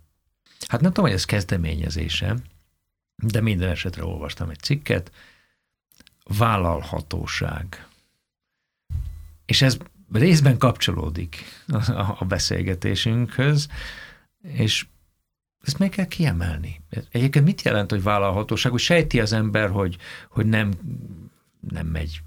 Hát 0.69 0.81
nem 0.81 0.93
tudom, 0.93 1.05
hogy 1.05 1.19
ez 1.19 1.25
kezdeményezése, 1.25 2.37
de 3.17 3.41
minden 3.41 3.69
esetre 3.69 4.05
olvastam 4.05 4.51
egy 4.51 4.59
cikket, 4.59 5.11
vállalhatóság 6.39 7.87
és 9.51 9.63
ez 9.63 9.77
részben 10.13 10.59
kapcsolódik 10.59 11.45
a 12.19 12.25
beszélgetésünkhöz, 12.25 13.69
és 14.43 14.87
ezt 15.63 15.79
meg 15.79 15.89
kell 15.89 16.07
kiemelni. 16.07 16.81
Egyébként 17.11 17.45
mit 17.45 17.63
jelent, 17.63 17.91
hogy 17.91 18.03
vállalhatóság? 18.03 18.73
Hogy 18.73 18.81
sejti 18.81 19.21
az 19.21 19.33
ember, 19.33 19.71
hogy, 19.71 19.97
hogy 20.29 20.47
nem, 20.47 20.73
nem 21.71 21.87
megy, 21.87 22.23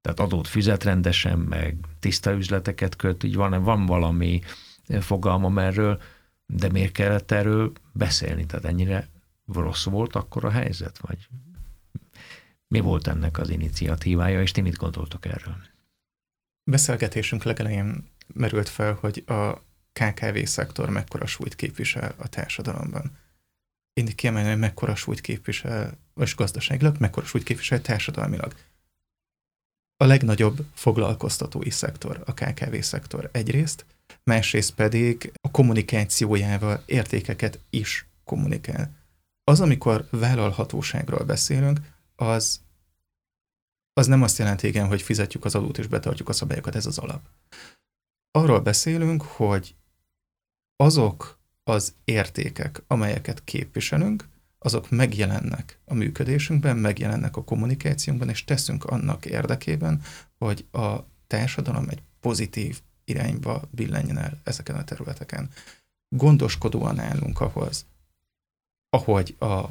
tehát 0.00 0.20
adót 0.20 0.48
fizet 0.48 0.84
rendesen, 0.84 1.38
meg 1.38 1.76
tiszta 2.00 2.32
üzleteket 2.32 2.96
köt, 2.96 3.22
így 3.22 3.36
van, 3.36 3.62
van 3.62 3.86
valami 3.86 4.40
fogalmam 5.00 5.58
erről, 5.58 6.00
de 6.46 6.70
miért 6.70 6.92
kellett 6.92 7.30
erről 7.30 7.72
beszélni? 7.92 8.46
Tehát 8.46 8.64
ennyire 8.64 9.08
rossz 9.52 9.84
volt 9.84 10.16
akkor 10.16 10.44
a 10.44 10.50
helyzet? 10.50 10.98
Vagy 10.98 11.28
mi 12.68 12.80
volt 12.80 13.06
ennek 13.06 13.38
az 13.38 13.50
iniciatívája, 13.50 14.40
és 14.40 14.50
ti 14.50 14.60
mit 14.60 14.76
gondoltok 14.76 15.26
erről? 15.26 15.56
Beszélgetésünk 16.64 17.42
legelején 17.42 18.08
merült 18.34 18.68
fel, 18.68 18.92
hogy 18.92 19.24
a 19.26 19.62
KKV 19.92 20.44
szektor 20.44 20.90
mekkora 20.90 21.26
súlyt 21.26 21.54
képvisel 21.54 22.14
a 22.18 22.28
társadalomban. 22.28 23.18
Én 23.92 24.06
kiemelni, 24.06 24.48
hogy 24.48 24.58
mekkora 24.58 24.94
súlyt 24.94 25.20
képvisel, 25.20 25.98
vagy 26.14 26.32
gazdaságilag, 26.36 26.96
mekkora 26.98 27.26
súlyt 27.26 27.44
képvisel 27.44 27.80
társadalmilag. 27.80 28.54
A 29.96 30.04
legnagyobb 30.04 30.66
foglalkoztatói 30.74 31.70
szektor, 31.70 32.22
a 32.26 32.34
KKV 32.34 32.78
szektor 32.80 33.28
egyrészt, 33.32 33.84
másrészt 34.24 34.74
pedig 34.74 35.32
a 35.40 35.50
kommunikációjával 35.50 36.82
értékeket 36.86 37.58
is 37.70 38.06
kommunikál. 38.24 38.90
Az, 39.44 39.60
amikor 39.60 40.06
vállalhatóságról 40.10 41.24
beszélünk, 41.24 41.80
az 42.16 42.60
az 43.92 44.06
nem 44.06 44.22
azt 44.22 44.38
jelenti, 44.38 44.66
igen, 44.66 44.86
hogy 44.86 45.02
fizetjük 45.02 45.44
az 45.44 45.54
adót 45.54 45.78
és 45.78 45.86
betartjuk 45.86 46.28
a 46.28 46.32
szabályokat, 46.32 46.74
ez 46.74 46.86
az 46.86 46.98
alap. 46.98 47.20
Arról 48.30 48.60
beszélünk, 48.60 49.22
hogy 49.22 49.74
azok 50.76 51.38
az 51.64 51.94
értékek, 52.04 52.82
amelyeket 52.86 53.44
képviselünk, 53.44 54.28
azok 54.58 54.90
megjelennek 54.90 55.78
a 55.84 55.94
működésünkben, 55.94 56.76
megjelennek 56.76 57.36
a 57.36 57.44
kommunikációnkban, 57.44 58.28
és 58.28 58.44
teszünk 58.44 58.84
annak 58.84 59.26
érdekében, 59.26 60.02
hogy 60.38 60.66
a 60.72 60.96
társadalom 61.26 61.88
egy 61.88 62.02
pozitív 62.20 62.80
irányba 63.04 63.62
billenjen 63.70 64.18
el 64.18 64.40
ezeken 64.44 64.76
a 64.76 64.84
területeken. 64.84 65.50
Gondoskodóan 66.08 66.98
állunk 66.98 67.40
ahhoz, 67.40 67.86
ahogy 68.90 69.36
a 69.38 69.64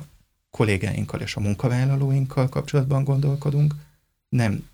kollégáinkkal 0.49 1.21
és 1.21 1.35
a 1.35 1.39
munkavállalóinkkal 1.39 2.49
kapcsolatban 2.49 3.03
gondolkodunk, 3.03 3.73
nem 4.35 4.69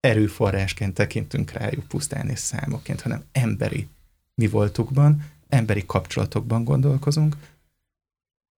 erőforrásként 0.00 0.94
tekintünk 0.94 1.50
rájuk 1.50 1.88
pusztán 1.88 2.28
és 2.28 2.38
számokként, 2.38 3.00
hanem 3.00 3.24
emberi 3.32 3.88
mi 4.34 4.46
voltukban, 4.46 5.24
emberi 5.48 5.86
kapcsolatokban 5.86 6.64
gondolkozunk, 6.64 7.36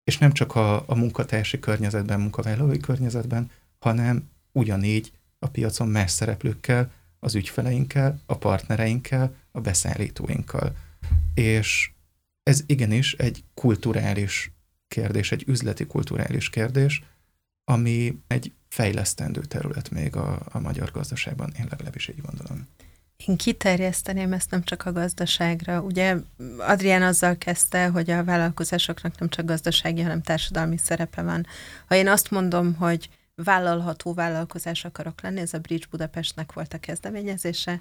és 0.05 0.19
nem 0.19 0.33
csak 0.33 0.55
a, 0.55 0.89
a 0.89 0.95
munkatársi 0.95 1.59
környezetben, 1.59 2.21
munkavállalói 2.21 2.79
környezetben, 2.79 3.51
hanem 3.79 4.29
ugyanígy 4.53 5.13
a 5.39 5.49
piacon 5.49 5.89
más 5.89 6.11
szereplőkkel, 6.11 6.93
az 7.19 7.35
ügyfeleinkkel, 7.35 8.21
a 8.27 8.37
partnereinkkel, 8.37 9.35
a 9.53 9.61
beszállítóinkkal. 9.61 10.77
És 11.35 11.91
ez 12.43 12.63
igenis 12.67 13.15
egy 13.15 13.45
kulturális 13.55 14.53
kérdés, 14.89 15.33
egy 15.33 15.45
üzleti 15.47 15.87
kulturális 15.87 16.51
kérdés, 16.51 17.03
ami 17.65 18.21
egy 18.27 18.53
fejlesztendő 18.71 19.41
terület 19.41 19.91
még 19.91 20.17
a, 20.17 20.41
a 20.53 20.59
magyar 20.59 20.91
gazdaságban, 20.91 21.53
én 21.59 21.67
legalábbis 21.71 22.09
így 22.09 22.21
gondolom. 22.21 22.69
Én 23.27 23.37
kiterjeszteném 23.37 24.33
ezt 24.33 24.51
nem 24.51 24.63
csak 24.63 24.87
a 24.87 24.93
gazdaságra. 24.93 25.81
Ugye 25.81 26.17
Adrián 26.59 27.03
azzal 27.03 27.37
kezdte, 27.37 27.89
hogy 27.89 28.11
a 28.11 28.25
vállalkozásoknak 28.25 29.19
nem 29.19 29.29
csak 29.29 29.47
gazdasági, 29.47 30.01
hanem 30.01 30.23
társadalmi 30.23 30.77
szerepe 30.77 31.23
van. 31.23 31.47
Ha 31.87 31.95
én 31.95 32.09
azt 32.09 32.31
mondom, 32.31 32.75
hogy 32.75 33.09
vállalható 33.35 34.15
vállalkozás 34.15 34.85
akarok 34.85 35.21
lenni, 35.21 35.41
ez 35.41 35.55
a 35.55 35.59
Bridge 35.59 35.87
Budapestnek 35.91 36.53
volt 36.53 36.75
a 36.75 36.79
kezdeményezése, 36.79 37.81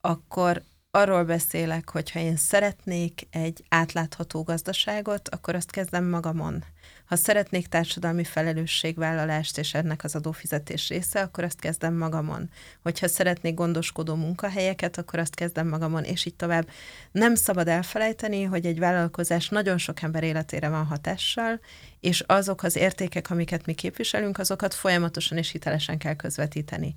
akkor 0.00 0.62
arról 0.90 1.24
beszélek, 1.24 1.90
hogy 1.90 2.10
ha 2.10 2.18
én 2.18 2.36
szeretnék 2.36 3.26
egy 3.30 3.64
átlátható 3.68 4.42
gazdaságot, 4.42 5.28
akkor 5.28 5.54
azt 5.54 5.70
kezdem 5.70 6.04
magamon. 6.04 6.64
Ha 7.04 7.16
szeretnék 7.16 7.66
társadalmi 7.66 8.24
felelősségvállalást 8.24 9.58
és 9.58 9.74
ennek 9.74 10.04
az 10.04 10.14
adófizetés 10.14 10.88
része, 10.88 11.20
akkor 11.20 11.44
azt 11.44 11.60
kezdem 11.60 11.94
magamon. 11.94 12.50
Hogyha 12.82 13.08
szeretnék 13.08 13.54
gondoskodó 13.54 14.14
munkahelyeket, 14.14 14.98
akkor 14.98 15.18
azt 15.18 15.34
kezdem 15.34 15.68
magamon, 15.68 16.04
és 16.04 16.24
így 16.24 16.34
tovább. 16.34 16.68
Nem 17.12 17.34
szabad 17.34 17.68
elfelejteni, 17.68 18.42
hogy 18.42 18.66
egy 18.66 18.78
vállalkozás 18.78 19.48
nagyon 19.48 19.78
sok 19.78 20.02
ember 20.02 20.22
életére 20.22 20.68
van 20.68 20.84
hatással, 20.84 21.60
és 22.00 22.20
azok 22.26 22.62
az 22.62 22.76
értékek, 22.76 23.30
amiket 23.30 23.66
mi 23.66 23.72
képviselünk, 23.72 24.38
azokat 24.38 24.74
folyamatosan 24.74 25.38
és 25.38 25.50
hitelesen 25.50 25.98
kell 25.98 26.14
közvetíteni 26.14 26.94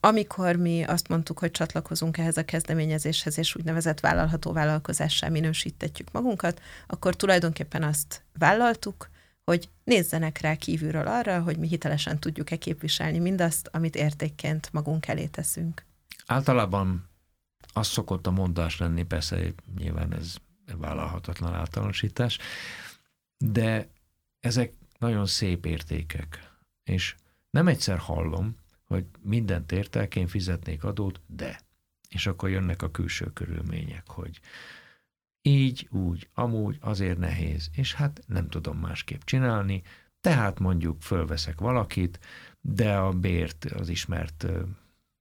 amikor 0.00 0.56
mi 0.56 0.82
azt 0.82 1.08
mondtuk, 1.08 1.38
hogy 1.38 1.50
csatlakozunk 1.50 2.18
ehhez 2.18 2.36
a 2.36 2.44
kezdeményezéshez, 2.44 3.38
és 3.38 3.54
úgynevezett 3.54 4.00
vállalható 4.00 4.52
vállalkozással 4.52 5.28
minősítetjük 5.28 6.12
magunkat, 6.12 6.60
akkor 6.86 7.16
tulajdonképpen 7.16 7.82
azt 7.82 8.24
vállaltuk, 8.38 9.08
hogy 9.44 9.68
nézzenek 9.84 10.40
rá 10.40 10.54
kívülről 10.54 11.06
arra, 11.06 11.42
hogy 11.42 11.58
mi 11.58 11.68
hitelesen 11.68 12.18
tudjuk-e 12.18 12.56
képviselni 12.56 13.18
mindazt, 13.18 13.68
amit 13.72 13.96
értékként 13.96 14.72
magunk 14.72 15.06
elé 15.06 15.26
teszünk. 15.26 15.84
Általában 16.26 17.08
az 17.72 17.86
szokott 17.86 18.26
a 18.26 18.30
mondás 18.30 18.78
lenni, 18.78 19.02
persze 19.02 19.38
nyilván 19.78 20.14
ez 20.14 20.34
vállalhatatlan 20.76 21.54
általánosítás, 21.54 22.38
de 23.38 23.88
ezek 24.40 24.72
nagyon 24.98 25.26
szép 25.26 25.66
értékek, 25.66 26.52
és 26.84 27.14
nem 27.50 27.68
egyszer 27.68 27.98
hallom, 27.98 28.56
hogy 28.88 29.06
mindent 29.22 29.72
értek, 29.72 30.16
én 30.16 30.26
fizetnék 30.26 30.84
adót, 30.84 31.20
de. 31.26 31.60
És 32.08 32.26
akkor 32.26 32.50
jönnek 32.50 32.82
a 32.82 32.90
külső 32.90 33.32
körülmények, 33.32 34.08
hogy 34.08 34.40
így, 35.42 35.88
úgy, 35.90 36.28
amúgy, 36.34 36.78
azért 36.80 37.18
nehéz, 37.18 37.70
és 37.72 37.94
hát 37.94 38.22
nem 38.26 38.48
tudom 38.48 38.78
másképp 38.78 39.20
csinálni, 39.24 39.82
tehát 40.20 40.58
mondjuk 40.58 41.02
fölveszek 41.02 41.60
valakit, 41.60 42.18
de 42.60 42.96
a 42.96 43.10
bért 43.12 43.64
az 43.64 43.88
ismert, 43.88 44.46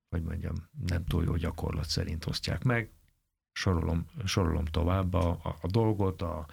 hogy 0.10 0.22
mondjam, 0.22 0.56
nem 0.88 1.06
túl 1.06 1.24
jó 1.24 1.36
gyakorlat 1.36 1.90
szerint 1.90 2.26
osztják 2.26 2.64
meg, 2.64 2.90
sorolom, 3.52 4.06
sorolom 4.26 4.66
tovább 4.66 5.14
a, 5.14 5.30
a, 5.30 5.58
a 5.62 5.68
dolgot, 5.68 6.22
a, 6.22 6.46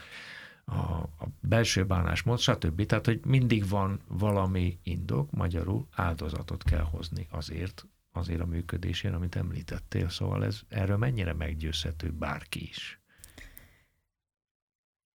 a, 0.64 1.03
a 1.03 1.29
belső 1.40 1.85
bánásmód, 1.85 2.38
stb. 2.38 2.87
Tehát, 2.87 3.07
hogy 3.07 3.20
mindig 3.24 3.68
van 3.68 4.00
valami 4.09 4.79
indok, 4.83 5.31
magyarul 5.31 5.87
áldozatot 5.92 6.62
kell 6.62 6.85
hozni 6.85 7.27
azért, 7.31 7.87
azért 8.12 8.40
a 8.40 8.46
működésén, 8.46 9.12
amit 9.12 9.37
említettél. 9.37 10.09
Szóval 10.09 10.44
ez 10.44 10.61
erről 10.68 10.96
mennyire 10.96 11.33
meggyőzhető 11.33 12.11
bárki 12.11 12.68
is? 12.68 13.00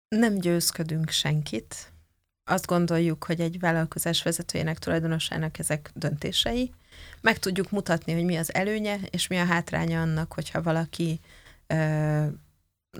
Nem 0.07 0.38
győzködünk 0.38 1.09
senkit. 1.09 1.93
Azt 2.43 2.65
gondoljuk, 2.65 3.23
hogy 3.23 3.39
egy 3.41 3.59
vállalkozás 3.59 4.23
vezetőjének, 4.23 4.79
tulajdonosának 4.79 5.59
ezek 5.59 5.91
döntései. 5.93 6.73
Meg 7.21 7.39
tudjuk 7.39 7.71
mutatni, 7.71 8.13
hogy 8.13 8.25
mi 8.25 8.35
az 8.35 8.53
előnye, 8.53 8.99
és 9.09 9.27
mi 9.27 9.38
a 9.38 9.45
hátránya 9.45 10.01
annak, 10.01 10.33
hogyha 10.33 10.62
valaki 10.62 11.19
ö, 11.67 12.25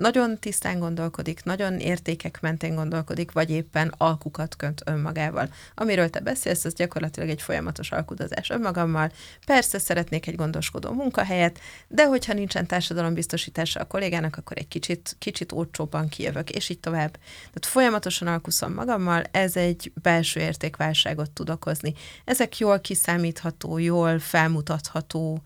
nagyon 0.00 0.38
tisztán 0.38 0.78
gondolkodik, 0.78 1.44
nagyon 1.44 1.78
értékek 1.78 2.40
mentén 2.40 2.74
gondolkodik, 2.74 3.32
vagy 3.32 3.50
éppen 3.50 3.94
alkukat 3.96 4.56
könt 4.56 4.82
önmagával. 4.84 5.48
Amiről 5.74 6.10
te 6.10 6.20
beszélsz, 6.20 6.64
az 6.64 6.74
gyakorlatilag 6.74 7.28
egy 7.28 7.42
folyamatos 7.42 7.90
alkudozás 7.90 8.50
önmagammal. 8.50 9.12
Persze 9.46 9.78
szeretnék 9.78 10.26
egy 10.26 10.36
gondoskodó 10.36 10.92
munkahelyet, 10.92 11.58
de 11.88 12.06
hogyha 12.06 12.32
nincsen 12.32 12.66
társadalombiztosítása 12.66 13.80
a 13.80 13.86
kollégának, 13.86 14.36
akkor 14.36 14.58
egy 14.58 14.68
kicsit, 14.68 15.16
kicsit 15.18 15.52
olcsóbban 15.52 16.08
kijövök, 16.08 16.50
és 16.50 16.68
így 16.68 16.80
tovább. 16.80 17.12
Tehát 17.36 17.66
folyamatosan 17.66 18.28
alkuszom 18.28 18.72
magammal, 18.72 19.22
ez 19.30 19.56
egy 19.56 19.92
belső 20.02 20.40
értékválságot 20.40 21.30
tud 21.30 21.50
okozni. 21.50 21.94
Ezek 22.24 22.58
jól 22.58 22.80
kiszámítható, 22.80 23.78
jól 23.78 24.18
felmutatható 24.18 25.42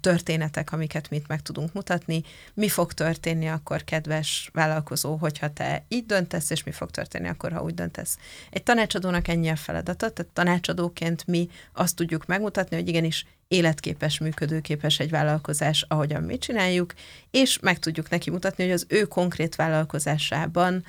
történetek, 0.00 0.72
amiket 0.72 1.10
mit 1.10 1.28
meg 1.28 1.42
tudunk 1.42 1.72
mutatni. 1.72 2.22
Mi 2.54 2.68
fog 2.68 2.92
történni 2.92 3.48
akkor, 3.48 3.84
kedves 3.84 4.50
vállalkozó, 4.52 5.16
hogyha 5.16 5.52
te 5.52 5.84
így 5.88 6.06
döntesz, 6.06 6.50
és 6.50 6.62
mi 6.62 6.70
fog 6.70 6.90
történni 6.90 7.28
akkor, 7.28 7.52
ha 7.52 7.62
úgy 7.62 7.74
döntesz. 7.74 8.18
Egy 8.50 8.62
tanácsadónak 8.62 9.28
ennyi 9.28 9.48
a 9.48 9.56
feladata, 9.56 10.10
tehát 10.10 10.32
tanácsadóként 10.32 11.26
mi 11.26 11.48
azt 11.72 11.96
tudjuk 11.96 12.26
megmutatni, 12.26 12.76
hogy 12.76 12.88
igenis 12.88 13.26
életképes, 13.48 14.18
működőképes 14.18 14.98
egy 14.98 15.10
vállalkozás, 15.10 15.84
ahogyan 15.88 16.22
mi 16.22 16.38
csináljuk, 16.38 16.94
és 17.30 17.58
meg 17.58 17.78
tudjuk 17.78 18.10
neki 18.10 18.30
mutatni, 18.30 18.64
hogy 18.64 18.72
az 18.72 18.86
ő 18.88 19.04
konkrét 19.04 19.56
vállalkozásában 19.56 20.84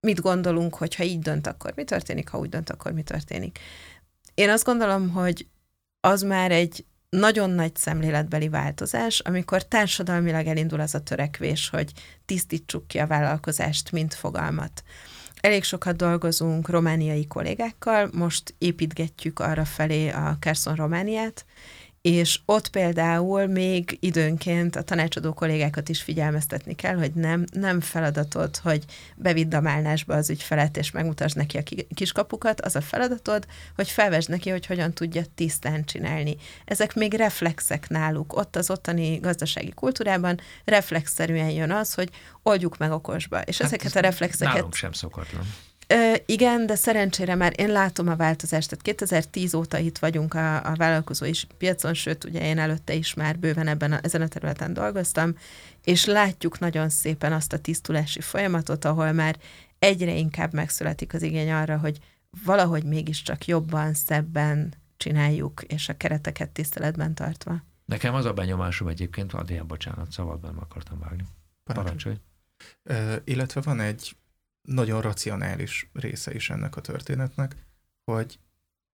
mit 0.00 0.20
gondolunk, 0.20 0.74
hogy 0.74 0.94
ha 0.94 1.02
így 1.02 1.18
dönt, 1.18 1.46
akkor 1.46 1.72
mi 1.76 1.84
történik, 1.84 2.28
ha 2.28 2.38
úgy 2.38 2.48
dönt, 2.48 2.70
akkor 2.70 2.92
mi 2.92 3.02
történik. 3.02 3.58
Én 4.34 4.50
azt 4.50 4.64
gondolom, 4.64 5.10
hogy 5.10 5.46
az 6.00 6.22
már 6.22 6.50
egy 6.50 6.84
nagyon 7.18 7.50
nagy 7.50 7.76
szemléletbeli 7.76 8.48
változás, 8.48 9.20
amikor 9.20 9.62
társadalmilag 9.62 10.46
elindul 10.46 10.80
az 10.80 10.94
a 10.94 11.02
törekvés, 11.02 11.68
hogy 11.68 11.92
tisztítsuk 12.26 12.88
ki 12.88 12.98
a 12.98 13.06
vállalkozást, 13.06 13.92
mint 13.92 14.14
fogalmat. 14.14 14.82
Elég 15.40 15.64
sokat 15.64 15.96
dolgozunk 15.96 16.68
romániai 16.68 17.26
kollégákkal, 17.26 18.10
most 18.12 18.54
építgetjük 18.58 19.38
arra 19.38 19.64
felé 19.64 20.08
a 20.08 20.36
Carson 20.40 20.74
Romániát, 20.74 21.44
és 22.04 22.40
ott 22.44 22.68
például 22.68 23.46
még 23.46 23.96
időnként 24.00 24.76
a 24.76 24.82
tanácsadó 24.82 25.32
kollégákat 25.32 25.88
is 25.88 26.02
figyelmeztetni 26.02 26.74
kell, 26.74 26.96
hogy 26.96 27.12
nem, 27.12 27.44
nem 27.52 27.80
feladatod, 27.80 28.56
hogy 28.56 28.84
bevidd 29.16 29.54
a 29.54 29.60
málnásba 29.60 30.14
az 30.14 30.30
ügyfelet, 30.30 30.76
és 30.76 30.90
megmutasd 30.90 31.36
neki 31.36 31.58
a 31.58 31.62
kiskapukat, 31.94 32.60
az 32.60 32.76
a 32.76 32.80
feladatod, 32.80 33.46
hogy 33.74 33.88
felvesd 33.88 34.28
neki, 34.28 34.50
hogy 34.50 34.66
hogyan 34.66 34.92
tudja 34.92 35.22
tisztán 35.34 35.84
csinálni. 35.84 36.36
Ezek 36.64 36.94
még 36.94 37.14
reflexek 37.14 37.88
náluk. 37.88 38.36
Ott 38.36 38.56
az 38.56 38.70
ottani 38.70 39.16
gazdasági 39.16 39.70
kultúrában 39.70 40.40
reflexzerűen 40.64 41.50
jön 41.50 41.70
az, 41.70 41.94
hogy 41.94 42.08
oldjuk 42.42 42.76
meg 42.76 42.92
okosba. 42.92 43.40
És 43.40 43.58
hát 43.58 43.66
ezeket 43.66 43.96
a 43.96 44.00
reflexeket... 44.00 44.54
Nálunk 44.54 44.74
sem 44.74 44.92
szokatlan. 44.92 45.44
Ö, 45.86 46.14
igen, 46.26 46.66
de 46.66 46.74
szerencsére 46.74 47.34
már 47.34 47.52
én 47.56 47.68
látom 47.68 48.08
a 48.08 48.16
változást, 48.16 48.68
tehát 48.68 48.84
2010 48.84 49.54
óta 49.54 49.78
itt 49.78 49.98
vagyunk 49.98 50.34
a, 50.34 50.70
a 50.70 50.74
vállalkozói 50.74 51.30
piacon, 51.58 51.94
sőt, 51.94 52.24
ugye 52.24 52.40
én 52.40 52.58
előtte 52.58 52.94
is 52.94 53.14
már 53.14 53.38
bőven 53.38 53.66
ebben 53.66 53.92
a, 53.92 53.98
ezen 54.02 54.22
a 54.22 54.28
területen 54.28 54.72
dolgoztam, 54.72 55.34
és 55.84 56.04
látjuk 56.04 56.58
nagyon 56.58 56.88
szépen 56.88 57.32
azt 57.32 57.52
a 57.52 57.58
tisztulási 57.58 58.20
folyamatot, 58.20 58.84
ahol 58.84 59.12
már 59.12 59.36
egyre 59.78 60.12
inkább 60.14 60.52
megszületik 60.52 61.14
az 61.14 61.22
igény 61.22 61.50
arra, 61.50 61.78
hogy 61.78 61.98
valahogy 62.44 62.84
mégiscsak 62.84 63.46
jobban, 63.46 63.94
szebben 63.94 64.74
csináljuk, 64.96 65.62
és 65.62 65.88
a 65.88 65.96
kereteket 65.96 66.50
tiszteletben 66.50 67.14
tartva. 67.14 67.62
Nekem 67.84 68.14
az 68.14 68.24
a 68.24 68.32
benyomásom 68.32 68.88
egyébként, 68.88 69.32
Adrián, 69.32 69.66
bocsánat, 69.66 70.10
szabadban 70.10 70.56
akartam 70.56 70.98
vágni. 70.98 71.24
Parancsolj. 71.64 72.16
Parancsolj. 72.84 73.14
Uh, 73.14 73.22
illetve 73.24 73.60
van 73.60 73.80
egy 73.80 74.16
nagyon 74.68 75.00
racionális 75.00 75.90
része 75.92 76.34
is 76.34 76.50
ennek 76.50 76.76
a 76.76 76.80
történetnek, 76.80 77.56
hogy 78.04 78.38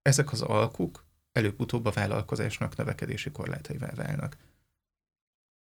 ezek 0.01 0.31
az 0.31 0.41
alkuk 0.41 1.05
előbb-utóbb 1.31 1.85
a 1.85 1.91
vállalkozásnak 1.91 2.75
növekedési 2.75 3.31
korlátaival 3.31 3.91
válnak. 3.95 4.37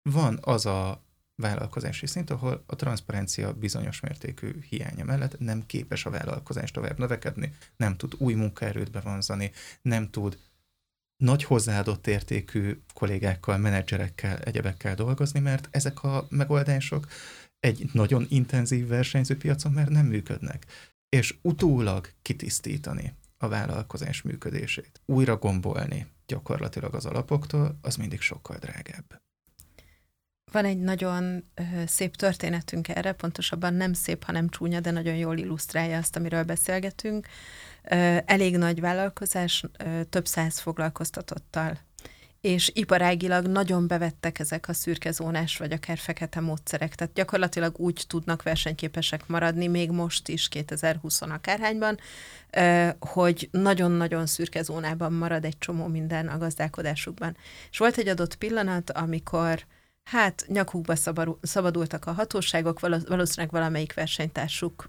Van 0.03 0.39
az 0.41 0.67
a 0.67 1.03
vállalkozási 1.35 2.07
szint, 2.07 2.31
ahol 2.31 2.65
a 2.67 2.77
transzparencia 2.77 3.53
bizonyos 3.53 4.01
mértékű 4.01 4.61
hiánya 4.61 5.05
mellett 5.05 5.39
nem 5.39 5.67
képes 5.67 6.07
a 6.07 6.11
vállalkozás 6.11 6.71
tovább 6.71 6.99
növekedni, 6.99 7.55
nem 7.77 7.97
tud 7.97 8.15
új 8.19 8.35
munkaerőt 8.35 8.91
bevonzani, 8.91 9.53
nem 9.83 10.11
tud 10.11 10.39
nagy 11.17 11.45
hozzáadott 11.45 12.07
értékű 12.07 12.83
kollégákkal, 12.95 13.57
menedzserekkel, 13.57 14.39
egyebekkel 14.39 14.95
dolgozni, 14.95 15.41
mert 15.41 15.69
ezek 15.71 16.03
a 16.03 16.27
megoldások 16.29 17.07
egy 17.61 17.91
nagyon 17.93 18.27
intenzív 18.29 18.87
versenyző 18.87 19.37
már 19.73 19.89
nem 19.89 20.07
működnek. 20.07 20.67
És 21.09 21.35
utólag 21.43 22.09
kitisztítani 22.23 23.15
a 23.39 23.49
vállalkozás 23.49 24.23
működését, 24.23 25.01
újra 25.07 25.37
gombolni 25.37 26.07
gyakorlatilag 26.27 26.95
az 26.95 27.07
alapoktól, 27.07 27.79
az 27.83 27.97
mindig 27.97 28.21
sokkal 28.21 28.57
drágább. 28.57 29.21
Van 30.53 30.65
egy 30.65 30.79
nagyon 30.79 31.53
szép 31.87 32.17
történetünk 32.17 32.89
erre, 32.89 33.13
pontosabban 33.13 33.75
nem 33.75 33.93
szép, 33.93 34.25
hanem 34.25 34.49
csúnya, 34.49 34.81
de 34.81 34.91
nagyon 34.91 35.15
jól 35.17 35.39
illusztrálja 35.39 35.99
azt, 35.99 36.17
amiről 36.17 36.45
beszélgetünk. 36.45 37.27
Elég 38.25 38.57
nagy 38.57 38.81
vállalkozás, 38.81 39.65
több 40.09 40.27
száz 40.27 40.59
foglalkoztatottal 40.59 41.79
és 42.41 42.71
iparágilag 42.75 43.47
nagyon 43.47 43.87
bevettek 43.87 44.39
ezek 44.39 44.69
a 44.69 44.73
szürkezónás 44.73 45.57
vagy 45.57 45.73
akár 45.73 45.99
fekete 45.99 46.41
módszerek. 46.41 46.95
Tehát 46.95 47.15
gyakorlatilag 47.15 47.79
úgy 47.79 48.05
tudnak 48.09 48.43
versenyképesek 48.43 49.27
maradni, 49.27 49.67
még 49.67 49.91
most 49.91 50.29
is 50.29 50.49
2020 50.49 51.21
akárhányban, 51.21 51.99
hogy 52.99 53.49
nagyon-nagyon 53.51 54.27
szürke 54.27 54.63
zónában 54.63 55.13
marad 55.13 55.45
egy 55.45 55.59
csomó 55.59 55.87
minden 55.87 56.29
a 56.29 56.39
gazdálkodásukban. 56.39 57.37
És 57.71 57.79
volt 57.79 57.97
egy 57.97 58.09
adott 58.09 58.35
pillanat, 58.35 58.91
amikor 58.91 59.65
hát 60.05 60.45
nyakukba 60.49 60.95
szabadultak 61.43 62.07
a 62.07 62.13
hatóságok, 62.13 62.81
valószínűleg 62.81 63.51
valamelyik 63.51 63.95
versenytársuk 63.95 64.87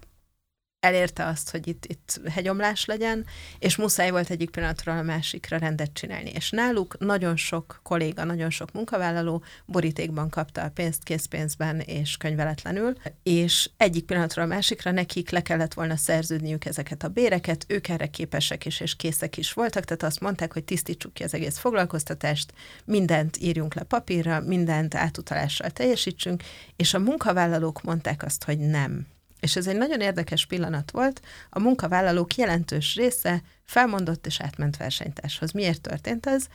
elérte 0.82 1.26
azt, 1.26 1.50
hogy 1.50 1.68
itt, 1.68 1.84
itt 1.86 2.20
hegyomlás 2.30 2.84
legyen, 2.84 3.26
és 3.58 3.76
muszáj 3.76 4.10
volt 4.10 4.30
egyik 4.30 4.50
pillanatról 4.50 4.98
a 4.98 5.02
másikra 5.02 5.56
rendet 5.56 5.92
csinálni. 5.92 6.30
És 6.30 6.50
náluk 6.50 6.98
nagyon 6.98 7.36
sok 7.36 7.80
kolléga, 7.82 8.24
nagyon 8.24 8.50
sok 8.50 8.72
munkavállaló 8.72 9.42
borítékban 9.66 10.28
kapta 10.28 10.62
a 10.62 10.70
pénzt 10.70 11.02
készpénzben 11.02 11.80
és 11.80 12.16
könyveletlenül, 12.16 12.96
és 13.22 13.70
egyik 13.76 14.04
pillanatról 14.04 14.44
a 14.44 14.48
másikra 14.48 14.90
nekik 14.90 15.30
le 15.30 15.42
kellett 15.42 15.74
volna 15.74 15.96
szerződniük 15.96 16.64
ezeket 16.64 17.02
a 17.02 17.08
béreket, 17.08 17.64
ők 17.68 17.88
erre 17.88 18.06
képesek 18.06 18.66
is 18.66 18.80
és 18.80 18.96
készek 18.96 19.36
is 19.36 19.52
voltak, 19.52 19.84
tehát 19.84 20.02
azt 20.02 20.20
mondták, 20.20 20.52
hogy 20.52 20.64
tisztítsuk 20.64 21.14
ki 21.14 21.22
az 21.22 21.34
egész 21.34 21.58
foglalkoztatást, 21.58 22.52
mindent 22.84 23.36
írjunk 23.40 23.74
le 23.74 23.82
papírra, 23.82 24.40
mindent 24.40 24.94
átutalással 24.94 25.70
teljesítsünk, 25.70 26.42
és 26.76 26.94
a 26.94 26.98
munkavállalók 26.98 27.82
mondták 27.82 28.22
azt, 28.22 28.44
hogy 28.44 28.58
nem 28.58 29.06
és 29.42 29.56
ez 29.56 29.66
egy 29.66 29.76
nagyon 29.76 30.00
érdekes 30.00 30.46
pillanat 30.46 30.90
volt. 30.90 31.20
A 31.50 31.58
munkavállalók 31.58 32.34
jelentős 32.34 32.94
része 32.94 33.42
felmondott 33.64 34.26
és 34.26 34.40
átment 34.40 34.76
versenytárshoz. 34.76 35.52
Miért 35.52 35.80
történt 35.80 36.26
ez? 36.26 36.46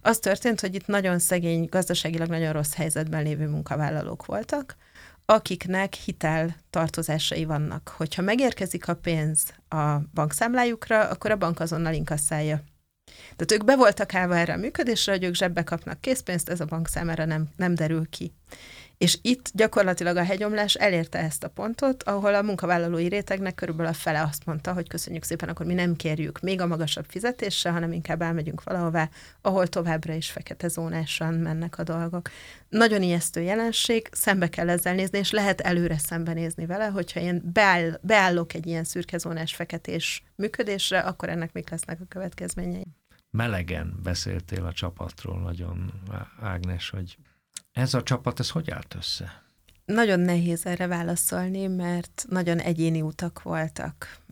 Az 0.00 0.18
történt, 0.18 0.60
hogy 0.60 0.74
itt 0.74 0.86
nagyon 0.86 1.18
szegény, 1.18 1.66
gazdaságilag 1.70 2.28
nagyon 2.28 2.52
rossz 2.52 2.74
helyzetben 2.74 3.22
lévő 3.22 3.46
munkavállalók 3.48 4.26
voltak, 4.26 4.76
akiknek 5.24 5.94
hitel 5.94 6.56
tartozásai 6.70 7.44
vannak. 7.44 7.94
Hogyha 7.96 8.22
megérkezik 8.22 8.88
a 8.88 8.94
pénz 8.94 9.54
a 9.68 9.98
bankszámlájukra, 10.14 11.08
akkor 11.08 11.30
a 11.30 11.36
bank 11.36 11.60
azonnal 11.60 11.94
inkasszálja. 11.94 12.62
Tehát 13.36 13.52
ők 13.52 13.64
be 13.64 13.76
voltak 13.76 14.14
állva 14.14 14.36
erre 14.36 14.52
a 14.52 14.56
működésre, 14.56 15.12
hogy 15.12 15.24
ők 15.24 15.34
zsebbe 15.34 15.64
kapnak 15.64 16.00
készpénzt, 16.00 16.48
ez 16.48 16.60
a 16.60 16.64
bank 16.64 16.88
számára 16.88 17.24
nem, 17.24 17.48
nem 17.56 17.74
derül 17.74 18.08
ki. 18.08 18.32
És 18.98 19.18
itt 19.22 19.50
gyakorlatilag 19.54 20.16
a 20.16 20.24
hegyomlás 20.24 20.74
elérte 20.74 21.18
ezt 21.18 21.44
a 21.44 21.48
pontot, 21.48 22.02
ahol 22.02 22.34
a 22.34 22.42
munkavállalói 22.42 23.08
rétegnek 23.08 23.54
körülbelül 23.54 23.92
a 23.92 23.94
fele 23.94 24.22
azt 24.22 24.44
mondta, 24.44 24.72
hogy 24.72 24.88
köszönjük 24.88 25.22
szépen, 25.22 25.48
akkor 25.48 25.66
mi 25.66 25.74
nem 25.74 25.96
kérjük 25.96 26.40
még 26.40 26.60
a 26.60 26.66
magasabb 26.66 27.04
fizetéssel, 27.08 27.72
hanem 27.72 27.92
inkább 27.92 28.22
elmegyünk 28.22 28.62
valahová, 28.62 29.08
ahol 29.40 29.66
továbbra 29.66 30.14
is 30.14 30.30
fekete 30.30 30.68
zónásan 30.68 31.34
mennek 31.34 31.78
a 31.78 31.82
dolgok. 31.82 32.30
Nagyon 32.68 33.02
ijesztő 33.02 33.40
jelenség, 33.40 34.08
szembe 34.12 34.48
kell 34.48 34.68
ezzel 34.68 34.94
nézni, 34.94 35.18
és 35.18 35.30
lehet 35.30 35.60
előre 35.60 35.98
szembenézni 35.98 36.66
vele, 36.66 36.86
hogyha 36.86 37.20
én 37.20 37.50
beáll, 37.52 37.98
beállok 38.02 38.54
egy 38.54 38.66
ilyen 38.66 38.84
szürke 38.84 39.18
zónás 39.18 39.54
feketés 39.54 40.22
működésre, 40.34 40.98
akkor 40.98 41.28
ennek 41.28 41.52
mik 41.52 41.70
lesznek 41.70 42.00
a 42.00 42.06
következményei. 42.08 42.86
melegen 43.30 44.00
beszéltél 44.02 44.64
a 44.64 44.72
csapatról 44.72 45.40
nagyon, 45.40 45.92
Ágnes, 46.40 46.90
hogy 46.90 47.16
ez 47.72 47.94
a 47.94 48.02
csapat, 48.02 48.40
ez 48.40 48.50
hogy 48.50 48.70
állt 48.70 48.94
össze? 48.94 49.44
Nagyon 49.84 50.20
nehéz 50.20 50.66
erre 50.66 50.86
válaszolni, 50.86 51.66
mert 51.66 52.24
nagyon 52.28 52.58
egyéni 52.58 53.02
utak 53.02 53.42
voltak. 53.42 54.24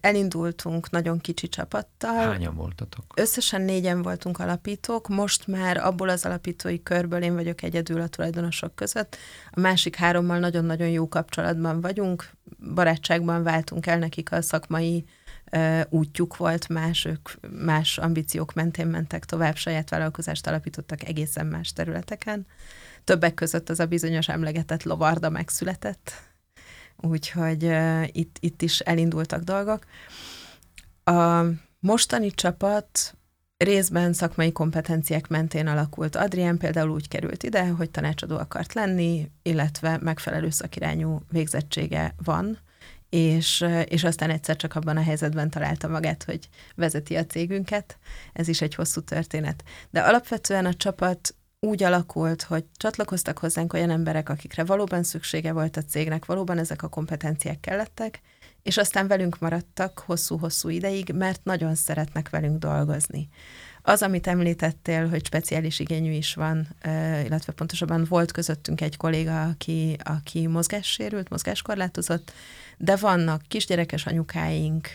Elindultunk 0.00 0.90
nagyon 0.90 1.18
kicsi 1.18 1.48
csapattal. 1.48 2.14
Hányan 2.14 2.54
voltatok? 2.54 3.04
Összesen 3.16 3.62
négyen 3.62 4.02
voltunk 4.02 4.38
alapítók, 4.38 5.08
most 5.08 5.46
már 5.46 5.76
abból 5.76 6.08
az 6.08 6.24
alapítói 6.24 6.82
körből 6.82 7.22
én 7.22 7.34
vagyok 7.34 7.62
egyedül 7.62 8.00
a 8.00 8.08
tulajdonosok 8.08 8.74
között. 8.74 9.16
A 9.50 9.60
másik 9.60 9.96
hárommal 9.96 10.38
nagyon-nagyon 10.38 10.88
jó 10.88 11.08
kapcsolatban 11.08 11.80
vagyunk, 11.80 12.30
barátságban 12.74 13.42
váltunk 13.42 13.86
el 13.86 13.98
nekik 13.98 14.32
a 14.32 14.42
szakmai 14.42 15.04
útjuk 15.88 16.36
volt, 16.36 16.68
más, 16.68 17.04
ők 17.04 17.28
más 17.50 17.98
ambíciók 17.98 18.52
mentén 18.52 18.86
mentek 18.86 19.24
tovább, 19.24 19.56
saját 19.56 19.90
vállalkozást 19.90 20.46
alapítottak 20.46 21.02
egészen 21.02 21.46
más 21.46 21.72
területeken. 21.72 22.46
Többek 23.04 23.34
között 23.34 23.70
az 23.70 23.80
a 23.80 23.86
bizonyos 23.86 24.28
emlegetett 24.28 24.82
lovarda 24.82 25.30
megszületett, 25.30 26.12
úgyhogy 26.96 27.64
uh, 27.64 28.04
itt, 28.12 28.36
itt 28.40 28.62
is 28.62 28.80
elindultak 28.80 29.42
dolgok. 29.42 29.84
A 31.04 31.44
mostani 31.80 32.30
csapat 32.30 33.16
részben 33.56 34.12
szakmai 34.12 34.52
kompetenciák 34.52 35.28
mentén 35.28 35.66
alakult. 35.66 36.16
Adrián 36.16 36.58
például 36.58 36.90
úgy 36.90 37.08
került 37.08 37.42
ide, 37.42 37.68
hogy 37.68 37.90
tanácsadó 37.90 38.36
akart 38.36 38.74
lenni, 38.74 39.30
illetve 39.42 39.98
megfelelő 40.02 40.50
szakirányú 40.50 41.20
végzettsége 41.30 42.14
van, 42.24 42.58
és, 43.10 43.64
és 43.84 44.04
aztán 44.04 44.30
egyszer 44.30 44.56
csak 44.56 44.74
abban 44.74 44.96
a 44.96 45.02
helyzetben 45.02 45.50
találta 45.50 45.88
magát, 45.88 46.24
hogy 46.24 46.48
vezeti 46.74 47.16
a 47.16 47.26
cégünket. 47.26 47.98
Ez 48.32 48.48
is 48.48 48.60
egy 48.60 48.74
hosszú 48.74 49.00
történet. 49.00 49.64
De 49.90 50.00
alapvetően 50.00 50.66
a 50.66 50.74
csapat 50.74 51.34
úgy 51.60 51.82
alakult, 51.82 52.42
hogy 52.42 52.64
csatlakoztak 52.76 53.38
hozzánk 53.38 53.72
olyan 53.72 53.90
emberek, 53.90 54.28
akikre 54.28 54.64
valóban 54.64 55.02
szüksége 55.02 55.52
volt 55.52 55.76
a 55.76 55.82
cégnek, 55.82 56.24
valóban 56.24 56.58
ezek 56.58 56.82
a 56.82 56.88
kompetenciák 56.88 57.60
kellettek, 57.60 58.20
és 58.62 58.76
aztán 58.76 59.06
velünk 59.06 59.38
maradtak 59.38 60.02
hosszú-hosszú 60.06 60.68
ideig, 60.68 61.12
mert 61.14 61.44
nagyon 61.44 61.74
szeretnek 61.74 62.30
velünk 62.30 62.58
dolgozni. 62.58 63.28
Az, 63.88 64.02
amit 64.02 64.26
említettél, 64.26 65.08
hogy 65.08 65.24
speciális 65.26 65.78
igényű 65.78 66.12
is 66.12 66.34
van, 66.34 66.68
illetve 67.24 67.52
pontosabban 67.52 68.04
volt 68.08 68.32
közöttünk 68.32 68.80
egy 68.80 68.96
kolléga, 68.96 69.42
aki, 69.42 69.96
aki 70.02 70.46
mozgássérült, 70.46 71.28
mozgáskorlátozott, 71.28 72.32
de 72.76 72.96
vannak 72.96 73.42
kisgyerekes 73.48 74.06
anyukáink, 74.06 74.92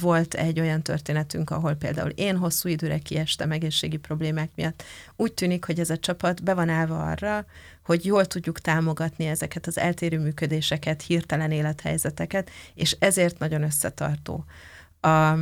volt 0.00 0.34
egy 0.34 0.60
olyan 0.60 0.82
történetünk, 0.82 1.50
ahol 1.50 1.74
például 1.74 2.10
én 2.10 2.36
hosszú 2.36 2.68
időre 2.68 2.98
kiestem 2.98 3.50
egészségi 3.50 3.96
problémák 3.96 4.50
miatt. 4.54 4.82
Úgy 5.16 5.32
tűnik, 5.32 5.64
hogy 5.64 5.80
ez 5.80 5.90
a 5.90 5.98
csapat 5.98 6.42
be 6.42 6.54
van 6.54 6.68
állva 6.68 7.02
arra, 7.10 7.46
hogy 7.84 8.04
jól 8.04 8.26
tudjuk 8.26 8.60
támogatni 8.60 9.26
ezeket 9.26 9.66
az 9.66 9.78
eltérő 9.78 10.18
működéseket, 10.18 11.02
hirtelen 11.02 11.50
élethelyzeteket, 11.50 12.50
és 12.74 12.96
ezért 12.98 13.38
nagyon 13.38 13.62
összetartó. 13.62 14.44
A, 15.00 15.34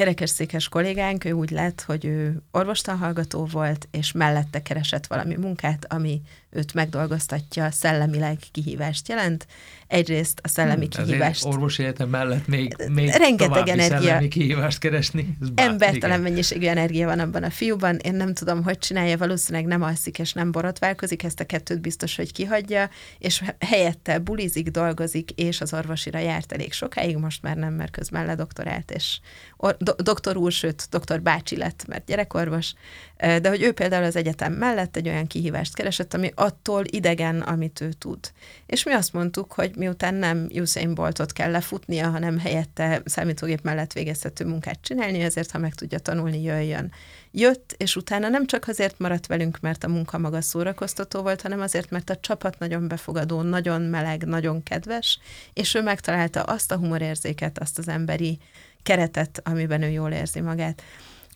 kerekesszékes 0.00 0.68
kollégánk, 0.68 1.24
ő 1.24 1.32
úgy 1.32 1.50
lett, 1.50 1.82
hogy 1.82 2.04
ő 2.04 2.42
orvostanhallgató 2.50 3.44
volt, 3.44 3.88
és 3.90 4.12
mellette 4.12 4.62
keresett 4.62 5.06
valami 5.06 5.36
munkát, 5.36 5.92
ami 5.92 6.20
őt 6.50 6.74
megdolgoztatja, 6.74 7.70
szellemileg 7.70 8.38
kihívást 8.50 9.08
jelent. 9.08 9.46
Egyrészt 9.86 10.40
a 10.42 10.48
szellemi 10.48 10.88
hmm, 10.90 11.04
kihívást... 11.04 11.44
orvosi 11.44 11.82
életem 11.82 12.08
mellett 12.08 12.46
még, 12.46 12.76
még 12.88 13.08
rengeteg 13.08 13.68
energia. 13.68 14.00
szellemi 14.00 14.28
kihívást 14.28 14.78
keresni. 14.78 15.36
Embertelen 15.54 16.20
mennyiségű 16.20 16.66
energia 16.66 17.06
van 17.06 17.18
abban 17.18 17.42
a 17.42 17.50
fiúban. 17.50 17.96
Én 17.96 18.14
nem 18.14 18.34
tudom, 18.34 18.62
hogy 18.62 18.78
csinálja, 18.78 19.16
valószínűleg 19.16 19.66
nem 19.66 19.82
alszik 19.82 20.18
és 20.18 20.32
nem 20.32 20.52
borotválkozik, 20.52 21.22
ezt 21.22 21.40
a 21.40 21.46
kettőt 21.46 21.80
biztos, 21.80 22.16
hogy 22.16 22.32
kihagyja, 22.32 22.90
és 23.18 23.44
helyette 23.58 24.18
bulizik, 24.18 24.68
dolgozik, 24.68 25.30
és 25.30 25.60
az 25.60 25.74
orvosira 25.74 26.18
járt 26.18 26.52
elég 26.52 26.72
sokáig, 26.72 27.16
most 27.16 27.42
már 27.42 27.56
nem, 27.56 27.74
mert 27.74 27.90
közben 27.90 28.26
ledoktorált, 28.26 28.90
és 28.90 29.20
or, 29.56 29.76
do, 29.78 29.92
doktor 29.92 30.36
úr, 30.36 30.52
sőt, 30.52 30.86
doktor 30.90 31.20
bácsi 31.20 31.56
lett, 31.56 31.84
mert 31.86 32.06
gyerekorvos, 32.06 32.74
de 33.20 33.48
hogy 33.48 33.62
ő 33.62 33.72
például 33.72 34.04
az 34.04 34.16
egyetem 34.16 34.52
mellett 34.52 34.96
egy 34.96 35.08
olyan 35.08 35.26
kihívást 35.26 35.74
keresett, 35.74 36.14
ami 36.14 36.32
attól 36.34 36.84
idegen, 36.86 37.40
amit 37.40 37.80
ő 37.80 37.92
tud. 37.92 38.18
És 38.66 38.84
mi 38.84 38.92
azt 38.92 39.12
mondtuk, 39.12 39.52
hogy 39.52 39.76
miután 39.76 40.14
nem 40.14 40.48
Usain 40.54 40.94
Boltot 40.94 41.32
kell 41.32 41.50
lefutnia, 41.50 42.08
hanem 42.08 42.38
helyette 42.38 43.02
számítógép 43.04 43.62
mellett 43.62 43.92
végezhető 43.92 44.44
munkát 44.44 44.78
csinálni, 44.82 45.20
ezért 45.20 45.50
ha 45.50 45.58
meg 45.58 45.74
tudja 45.74 45.98
tanulni, 45.98 46.42
jöjjön. 46.42 46.92
Jött, 47.32 47.74
és 47.76 47.96
utána 47.96 48.28
nem 48.28 48.46
csak 48.46 48.68
azért 48.68 48.98
maradt 48.98 49.26
velünk, 49.26 49.60
mert 49.60 49.84
a 49.84 49.88
munka 49.88 50.18
maga 50.18 50.40
szórakoztató 50.40 51.22
volt, 51.22 51.42
hanem 51.42 51.60
azért, 51.60 51.90
mert 51.90 52.10
a 52.10 52.16
csapat 52.16 52.58
nagyon 52.58 52.88
befogadó, 52.88 53.42
nagyon 53.42 53.82
meleg, 53.82 54.24
nagyon 54.24 54.62
kedves, 54.62 55.18
és 55.52 55.74
ő 55.74 55.82
megtalálta 55.82 56.42
azt 56.42 56.72
a 56.72 56.76
humorérzéket, 56.76 57.58
azt 57.58 57.78
az 57.78 57.88
emberi 57.88 58.38
keretet, 58.82 59.40
amiben 59.44 59.82
ő 59.82 59.88
jól 59.88 60.10
érzi 60.10 60.40
magát. 60.40 60.82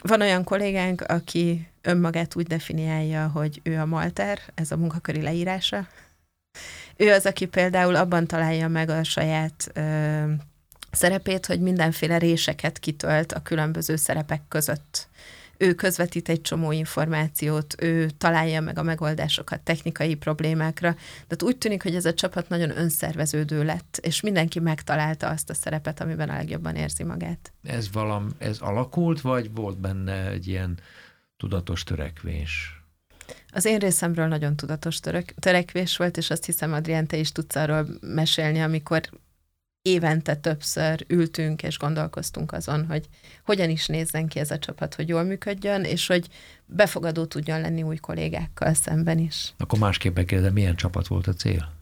Van 0.09 0.21
olyan 0.21 0.45
kollégánk, 0.45 1.01
aki 1.01 1.69
önmagát 1.83 2.37
úgy 2.37 2.47
definiálja, 2.47 3.29
hogy 3.29 3.61
ő 3.63 3.79
a 3.79 3.87
malter, 3.87 4.39
ez 4.55 4.71
a 4.71 4.77
munkaköri 4.77 5.23
leírása. 5.23 5.89
Ő 6.97 7.13
az, 7.13 7.27
aki 7.27 7.47
például 7.47 7.97
abban 7.97 8.27
találja 8.27 8.69
meg 8.69 8.89
a 8.89 9.05
saját 9.05 9.71
ö, 9.75 10.25
szerepét, 10.91 11.47
hogy 11.47 11.61
mindenféle 11.61 12.19
réseket 12.19 12.79
kitölt 12.79 13.33
a 13.33 13.43
különböző 13.43 13.97
szerepek 13.97 14.43
között 14.49 15.09
ő 15.59 15.75
közvetít 15.75 16.29
egy 16.29 16.41
csomó 16.41 16.73
információt, 16.73 17.75
ő 17.83 18.11
találja 18.19 18.61
meg 18.61 18.79
a 18.79 18.83
megoldásokat 18.83 19.61
technikai 19.61 20.15
problémákra. 20.15 20.95
Tehát 21.27 21.43
úgy 21.43 21.57
tűnik, 21.57 21.83
hogy 21.83 21.95
ez 21.95 22.05
a 22.05 22.15
csapat 22.15 22.49
nagyon 22.49 22.79
önszerveződő 22.79 23.65
lett, 23.65 23.99
és 24.03 24.21
mindenki 24.21 24.61
megtalálta 24.61 25.29
azt 25.29 25.51
a 25.51 25.55
szerepet, 25.55 26.01
amiben 26.01 26.29
a 26.29 26.37
legjobban 26.37 26.75
érzi 26.75 27.05
magát. 27.05 27.53
Ez 27.63 27.93
valam, 27.93 28.29
ez 28.39 28.59
alakult, 28.59 29.21
vagy 29.21 29.55
volt 29.55 29.79
benne 29.79 30.31
egy 30.31 30.47
ilyen 30.47 30.79
tudatos 31.37 31.83
törekvés? 31.83 32.83
Az 33.53 33.65
én 33.65 33.79
részemről 33.79 34.27
nagyon 34.27 34.57
tudatos 34.57 35.01
török, 35.01 35.35
törekvés 35.35 35.97
volt, 35.97 36.17
és 36.17 36.31
azt 36.31 36.45
hiszem, 36.45 36.73
Adrián, 36.73 37.07
te 37.07 37.17
is 37.17 37.33
tudsz 37.33 37.57
arról 37.57 37.87
mesélni, 38.01 38.63
amikor 38.63 39.03
évente 39.89 40.35
többször 40.37 41.05
ültünk 41.09 41.63
és 41.63 41.79
gondolkoztunk 41.79 42.53
azon, 42.53 42.87
hogy 42.87 43.09
hogyan 43.45 43.71
is 43.71 43.87
nézzen 43.87 44.29
ki 44.29 44.39
ez 44.39 44.51
a 44.51 44.59
csapat, 44.59 44.95
hogy 44.95 45.09
jól 45.09 45.23
működjön, 45.23 45.85
és 45.85 46.07
hogy 46.07 46.29
befogadó 46.67 47.25
tudjon 47.25 47.61
lenni 47.61 47.83
új 47.83 47.97
kollégákkal 47.97 48.75
szemben 48.75 49.19
is. 49.19 49.55
Akkor 49.57 49.79
másképp 49.79 50.19
kérdezem, 50.19 50.53
milyen 50.53 50.77
csapat 50.77 51.07
volt 51.07 51.27
a 51.27 51.33
cél? 51.33 51.73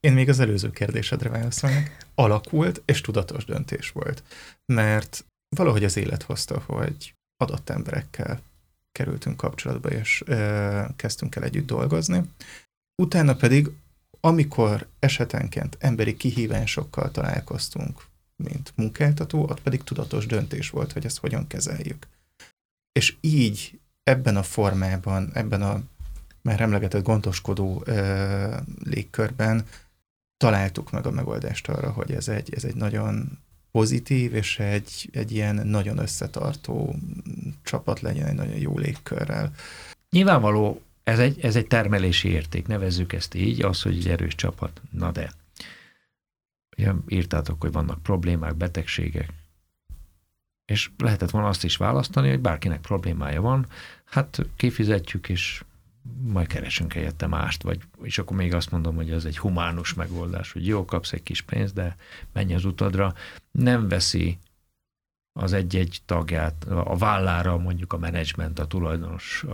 Én 0.00 0.12
még 0.12 0.28
az 0.28 0.40
előző 0.40 0.70
kérdésedre 0.70 1.28
válaszolnék. 1.28 1.96
Alakult 2.14 2.82
és 2.84 3.00
tudatos 3.00 3.44
döntés 3.44 3.90
volt. 3.90 4.22
Mert 4.66 5.24
valahogy 5.56 5.84
az 5.84 5.96
élet 5.96 6.22
hozta, 6.22 6.62
hogy 6.66 7.14
adott 7.36 7.70
emberekkel 7.70 8.40
kerültünk 8.92 9.36
kapcsolatba, 9.36 9.88
és 9.88 10.22
ö, 10.26 10.82
kezdtünk 10.96 11.36
el 11.36 11.42
együtt 11.42 11.66
dolgozni. 11.66 12.22
Utána 13.02 13.34
pedig 13.34 13.70
amikor 14.24 14.86
esetenként 14.98 15.76
emberi 15.80 16.16
kihívásokkal 16.16 17.10
találkoztunk, 17.10 18.04
mint 18.36 18.72
munkáltató, 18.76 19.42
ott 19.42 19.60
pedig 19.60 19.82
tudatos 19.82 20.26
döntés 20.26 20.70
volt, 20.70 20.92
hogy 20.92 21.04
ezt 21.04 21.18
hogyan 21.18 21.46
kezeljük. 21.46 22.06
És 22.92 23.16
így 23.20 23.80
ebben 24.02 24.36
a 24.36 24.42
formában, 24.42 25.30
ebben 25.34 25.62
a 25.62 25.82
már 26.42 26.60
emlegetett 26.60 27.04
gondoskodó 27.04 27.82
ö, 27.84 28.56
légkörben 28.84 29.66
találtuk 30.36 30.90
meg 30.90 31.06
a 31.06 31.10
megoldást 31.10 31.68
arra, 31.68 31.90
hogy 31.90 32.12
ez 32.12 32.28
egy, 32.28 32.54
ez 32.54 32.64
egy 32.64 32.74
nagyon 32.74 33.38
pozitív 33.70 34.34
és 34.34 34.58
egy, 34.58 35.08
egy 35.12 35.32
ilyen 35.32 35.66
nagyon 35.66 35.98
összetartó 35.98 36.94
csapat 37.62 38.00
legyen, 38.00 38.26
egy 38.26 38.34
nagyon 38.34 38.58
jó 38.58 38.78
légkörrel. 38.78 39.52
Nyilvánvaló 40.10 40.82
ez 41.02 41.18
egy, 41.18 41.40
ez 41.40 41.56
egy 41.56 41.66
termelési 41.66 42.28
érték, 42.28 42.66
nevezzük 42.66 43.12
ezt 43.12 43.34
így, 43.34 43.62
az, 43.62 43.82
hogy 43.82 43.96
egy 43.96 44.08
erős 44.08 44.34
csapat. 44.34 44.80
Na 44.90 45.10
de, 45.10 45.32
ugye 46.76 46.92
írtátok, 47.08 47.60
hogy 47.60 47.72
vannak 47.72 48.02
problémák, 48.02 48.54
betegségek, 48.54 49.32
és 50.64 50.90
lehetett 50.98 51.30
volna 51.30 51.48
azt 51.48 51.64
is 51.64 51.76
választani, 51.76 52.28
hogy 52.28 52.40
bárkinek 52.40 52.80
problémája 52.80 53.40
van, 53.40 53.66
hát 54.04 54.46
kifizetjük, 54.56 55.28
és 55.28 55.64
majd 56.22 56.46
keresünk 56.46 56.92
helyette 56.92 57.26
mást, 57.26 57.62
vagy, 57.62 57.80
és 58.02 58.18
akkor 58.18 58.36
még 58.36 58.54
azt 58.54 58.70
mondom, 58.70 58.94
hogy 58.94 59.10
ez 59.10 59.24
egy 59.24 59.38
humánus 59.38 59.94
megoldás, 59.94 60.52
hogy 60.52 60.66
jó, 60.66 60.84
kapsz 60.84 61.12
egy 61.12 61.22
kis 61.22 61.42
pénzt, 61.42 61.74
de 61.74 61.96
menj 62.32 62.54
az 62.54 62.64
utadra. 62.64 63.14
Nem 63.50 63.88
veszi 63.88 64.38
az 65.32 65.52
egy-egy 65.52 66.00
tagját, 66.06 66.64
a 66.64 66.96
vállára 66.96 67.58
mondjuk 67.58 67.92
a 67.92 67.98
menedzsment, 67.98 68.58
a 68.58 68.66
tulajdonos, 68.66 69.44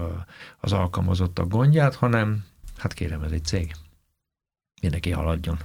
az 0.60 0.72
alkalmazottak 0.72 1.48
gondját, 1.48 1.94
hanem 1.94 2.44
hát 2.76 2.92
kérem, 2.92 3.22
ez 3.22 3.32
egy 3.32 3.44
cég. 3.44 3.74
Mindenki 4.80 5.10
haladjon. 5.10 5.58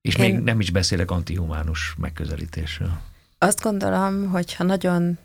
És 0.00 0.14
Én... 0.14 0.34
még 0.34 0.44
nem 0.44 0.60
is 0.60 0.70
beszélek 0.70 1.10
antihumánus 1.10 1.94
megközelítésről. 1.98 3.00
Azt 3.38 3.60
gondolom, 3.60 4.30
hogy 4.30 4.54
ha 4.54 4.64
nagyon 4.64 5.18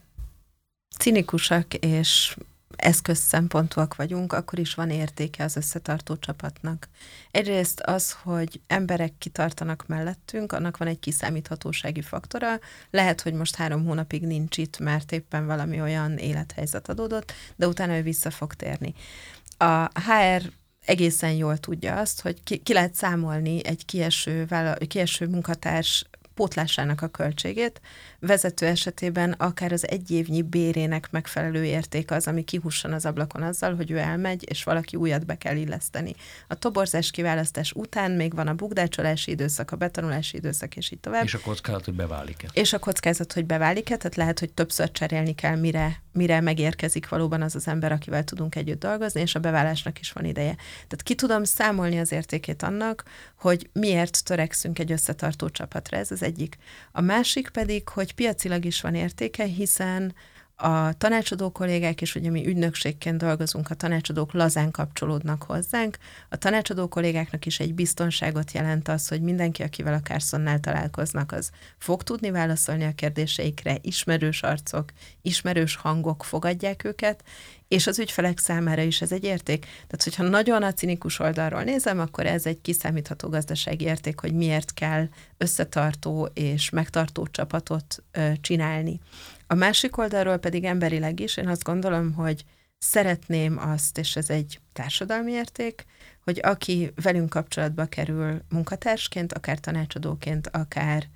cinikusak 0.97 1.73
és 1.73 2.38
eszközszempontúak 2.76 3.95
vagyunk, 3.95 4.34
akkor 4.34 4.59
is 4.59 4.74
van 4.74 4.89
értéke 4.89 5.43
az 5.43 5.55
összetartó 5.55 6.15
csapatnak. 6.15 6.89
Egyrészt 7.32 7.80
az, 7.80 8.11
hogy 8.24 8.61
emberek 8.68 9.13
kitartanak 9.18 9.88
mellettünk, 9.88 10.51
annak 10.51 10.78
van 10.78 10.88
egy 10.88 10.99
kiszámíthatósági 10.99 12.01
faktora. 12.01 12.59
Lehet, 12.89 13.22
hogy 13.22 13.34
most 13.34 13.55
három 13.55 13.86
hónapig 13.86 14.22
nincs 14.22 14.57
itt, 14.57 14.80
mert 14.80 15.11
éppen 15.11 15.45
valami 15.45 15.82
olyan 15.82 16.18
élethelyzet 16.18 16.89
adódott, 16.89 17.34
de 17.55 17.68
utána 17.68 17.97
ő 17.97 18.01
vissza 18.01 18.32
fog 18.32 18.53
térni. 18.53 18.93
A 19.57 19.84
HR 19.99 20.51
egészen 20.86 21.32
jól 21.32 21.57
tudja 21.57 21.95
azt, 21.95 22.22
hogy 22.22 22.43
ki, 22.43 22.57
ki 22.57 22.74
lehet 22.74 22.93
számolni 22.93 23.65
egy 23.65 23.86
kieső, 23.86 24.47
kieső 24.88 25.28
munkatárs 25.28 26.05
pótlásának 26.38 27.01
a 27.01 27.07
költségét. 27.07 27.82
Vezető 28.20 28.65
esetében 28.65 29.32
akár 29.32 29.72
az 29.72 29.88
egy 29.88 30.11
évnyi 30.11 30.41
bérének 30.41 31.11
megfelelő 31.11 31.63
érték 31.63 32.11
az, 32.11 32.28
ami 32.28 32.43
kihusson 32.43 32.93
az 32.93 33.05
ablakon 33.05 33.41
azzal, 33.41 33.76
hogy 33.76 33.91
ő 33.91 33.97
elmegy, 33.97 34.45
és 34.49 34.63
valaki 34.63 34.95
újat 34.95 35.26
be 35.26 35.38
kell 35.38 35.55
illeszteni. 35.55 36.15
A 36.47 36.55
toborzás 36.55 37.11
kiválasztás 37.11 37.72
után 37.72 38.11
még 38.11 38.36
van 38.36 38.47
a 38.47 38.53
bugdácsolási 38.53 39.32
időszak, 39.32 39.72
a 39.72 39.76
betanulási 39.76 40.38
időszak, 40.38 40.76
és 40.76 40.91
így 40.91 40.99
tovább. 40.99 41.24
És 41.24 41.34
a 41.34 41.39
kockázat, 41.39 41.86
hogy 41.86 41.93
beválik-e. 41.93 42.47
És 42.53 42.74
a 42.74 42.80
kockázat, 42.80 43.34
hogy 43.34 43.45
beválik-e, 43.45 43.97
tehát 43.97 44.15
lehet, 44.15 44.39
hogy 44.39 44.53
többször 44.53 44.91
cserélni 44.91 45.36
kell, 45.36 45.55
mire, 45.55 46.01
mire 46.11 46.41
megérkezik 46.41 47.09
valóban 47.09 47.41
az 47.41 47.55
az 47.55 47.68
ember, 47.68 47.91
akivel 47.91 48.24
tudunk 48.24 48.55
együtt 48.55 48.80
dolgozni, 48.80 49.22
és 49.22 49.36
a 49.36 49.39
beválásnak 49.39 49.99
is 49.99 50.11
van 50.11 50.26
ideje. 50.26 50.55
Tehát 50.74 51.03
ki 51.03 51.15
tudom 51.15 51.43
számolni 51.43 51.99
az 51.99 52.11
értékét 52.11 52.63
annak, 52.63 53.03
hogy 53.36 53.70
miért 53.74 54.24
törekszünk 54.24 54.80
egy 54.80 54.91
összetartó 54.91 55.49
csapatra. 55.49 55.97
Ez 55.97 56.11
az 56.11 56.24
egyik. 56.24 56.57
A 56.91 57.01
másik 57.01 57.49
pedig, 57.49 57.89
hogy 57.89 58.07
piacilag 58.14 58.66
is 58.66 58.82
van 58.82 58.95
értéke, 58.95 59.43
hiszen 59.43 60.16
a 60.60 60.93
tanácsadó 60.93 61.51
kollégák, 61.51 62.01
és 62.01 62.16
ugye 62.16 62.30
mi 62.30 62.47
ügynökségként 62.47 63.18
dolgozunk, 63.18 63.70
a 63.70 63.76
tanácsadók 63.76 64.34
lazán 64.34 64.72
kapcsolódnak 64.72 65.43
hozzánk. 65.43 65.97
A 66.30 66.38
tanácsadó 66.38 66.88
kollégáknak 66.88 67.45
is 67.45 67.60
egy 67.60 67.74
biztonságot 67.74 68.51
jelent 68.51 68.88
az, 68.88 69.08
hogy 69.08 69.22
mindenki, 69.22 69.64
akivel 69.64 69.93
a 69.93 70.01
Carsonnál 70.01 70.60
találkoznak, 70.60 71.32
az 71.32 71.49
fog 71.78 72.03
tudni 72.03 72.32
válaszolni 72.32 72.84
a 72.84 72.95
kérdéseikre, 72.95 73.78
ismerős 73.82 74.41
arcok, 74.41 74.91
ismerős 75.22 75.76
hangok 75.76 76.24
fogadják 76.24 76.84
őket, 76.84 77.24
és 77.68 77.88
az 77.88 77.99
ügyfelek 77.99 78.39
számára 78.39 78.82
is 78.82 79.01
ez 79.01 79.12
egy 79.12 79.24
érték. 79.24 79.60
Tehát, 79.60 80.03
hogyha 80.03 80.24
nagyon 80.24 80.64
a 80.64 80.74
cinikus 80.74 81.20
oldalról 81.20 81.64
nézem, 81.64 81.99
akkor 81.99 82.26
ez 82.26 82.45
egy 82.45 82.62
kiszámítható 82.62 83.30
gazdasági 83.30 83.86
érték, 83.86 84.20
hogy 84.20 84.34
miért 84.34 84.74
kell 84.74 85.08
összetartó 85.38 86.30
és 86.34 86.70
megtartó 86.70 87.28
csapatot 87.32 88.03
ö, 88.12 88.32
csinálni. 88.41 88.99
A 89.48 89.54
másik 89.54 89.98
oldalról 89.98 90.38
pedig 90.38 90.64
emberileg 90.64 91.20
is, 91.20 91.38
én 91.38 91.48
azt 91.48 91.64
gondolom, 91.64 92.14
hogy 92.14 92.43
szeretném 92.78 93.58
azt, 93.58 93.98
és 93.98 94.16
ez 94.16 94.30
egy 94.30 94.60
társadalmi 94.74 95.32
érték, 95.32 95.86
hogy 96.24 96.39
aki 96.43 96.91
velünk 97.02 97.30
kapcsolatba 97.30 97.86
kerül 97.86 98.41
munkatársként, 98.50 99.34
akár 99.34 99.60
tanácsadóként, 99.60 100.48
akár 100.48 101.08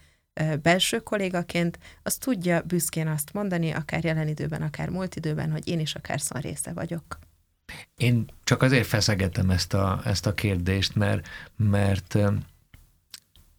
belső 0.61 0.99
kollégaként, 0.99 1.79
az 2.03 2.15
tudja 2.15 2.61
büszkén 2.61 3.07
azt 3.07 3.33
mondani, 3.33 3.71
akár 3.71 4.03
jelen 4.03 4.27
időben, 4.27 4.61
akár 4.61 4.89
múlt 4.89 5.15
időben, 5.15 5.51
hogy 5.51 5.67
én 5.67 5.79
is 5.79 5.95
a 5.95 5.99
Carson 5.99 6.41
része 6.41 6.73
vagyok. 6.73 7.19
Én 7.95 8.25
csak 8.43 8.61
azért 8.61 8.87
feszegetem 8.87 9.49
ezt 9.49 9.73
a, 9.73 10.01
ezt 10.05 10.25
a 10.25 10.33
kérdést, 10.33 10.95
mert, 10.95 11.27
mert 11.55 12.17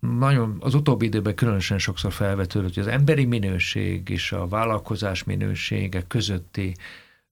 nagyon 0.07 0.57
az 0.61 0.75
utóbbi 0.75 1.05
időben 1.05 1.35
különösen 1.35 1.79
sokszor 1.79 2.13
felvetődött, 2.13 2.75
hogy 2.75 2.83
az 2.83 2.89
emberi 2.89 3.25
minőség 3.25 4.09
és 4.09 4.33
a 4.33 4.49
vállalkozás 4.49 5.25
minősége 5.25 6.03
közötti 6.03 6.77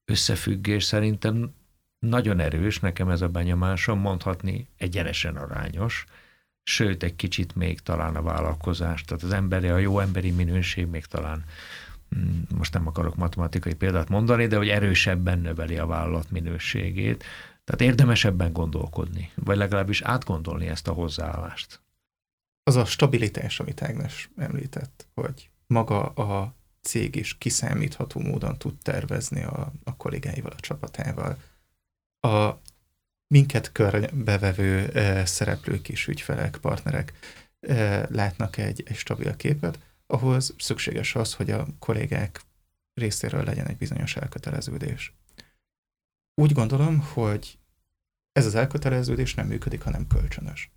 összefüggés 0.04 0.84
szerintem 0.84 1.54
nagyon 1.98 2.40
erős, 2.40 2.78
nekem 2.80 3.08
ez 3.08 3.20
a 3.20 3.28
benyomásom, 3.28 3.98
mondhatni 3.98 4.68
egyenesen 4.76 5.36
arányos, 5.36 6.04
sőt 6.62 7.02
egy 7.02 7.16
kicsit 7.16 7.56
még 7.56 7.80
talán 7.80 8.16
a 8.16 8.22
vállalkozás, 8.22 9.04
tehát 9.04 9.22
az 9.22 9.32
emberi, 9.32 9.68
a 9.68 9.78
jó 9.78 9.98
emberi 9.98 10.30
minőség 10.30 10.86
még 10.86 11.04
talán 11.04 11.44
mm, 12.16 12.40
most 12.56 12.72
nem 12.72 12.86
akarok 12.86 13.16
matematikai 13.16 13.74
példát 13.74 14.08
mondani, 14.08 14.46
de 14.46 14.56
hogy 14.56 14.68
erősebben 14.68 15.38
növeli 15.38 15.78
a 15.78 15.86
vállalat 15.86 16.30
minőségét. 16.30 17.24
Tehát 17.64 17.92
érdemesebben 17.92 18.52
gondolkodni, 18.52 19.30
vagy 19.34 19.56
legalábbis 19.56 20.02
átgondolni 20.02 20.66
ezt 20.66 20.88
a 20.88 20.92
hozzáállást. 20.92 21.79
Az 22.70 22.76
a 22.76 22.84
stabilitás, 22.84 23.60
amit 23.60 23.82
Ágnes 23.82 24.30
említett, 24.36 25.06
hogy 25.14 25.50
maga 25.66 26.02
a 26.02 26.54
cég 26.80 27.16
is 27.16 27.38
kiszámítható 27.38 28.20
módon 28.20 28.58
tud 28.58 28.78
tervezni 28.82 29.42
a, 29.42 29.72
a 29.84 29.96
kollégáival, 29.96 30.50
a 30.50 30.60
csapatával. 30.60 31.42
A 32.20 32.52
minket 33.26 33.72
körbevevő 33.72 34.90
szereplők 35.24 35.88
és 35.88 36.06
ügyfelek, 36.06 36.56
partnerek 36.56 37.12
látnak 38.08 38.56
egy, 38.56 38.82
egy 38.86 38.96
stabil 38.96 39.36
képet, 39.36 39.78
ahhoz 40.06 40.54
szükséges 40.58 41.14
az, 41.14 41.34
hogy 41.34 41.50
a 41.50 41.66
kollégák 41.78 42.42
részéről 42.94 43.44
legyen 43.44 43.66
egy 43.66 43.76
bizonyos 43.76 44.16
elköteleződés. 44.16 45.14
Úgy 46.34 46.52
gondolom, 46.52 47.00
hogy 47.00 47.58
ez 48.32 48.46
az 48.46 48.54
elköteleződés 48.54 49.34
nem 49.34 49.46
működik, 49.46 49.82
hanem 49.82 50.06
kölcsönös. 50.06 50.70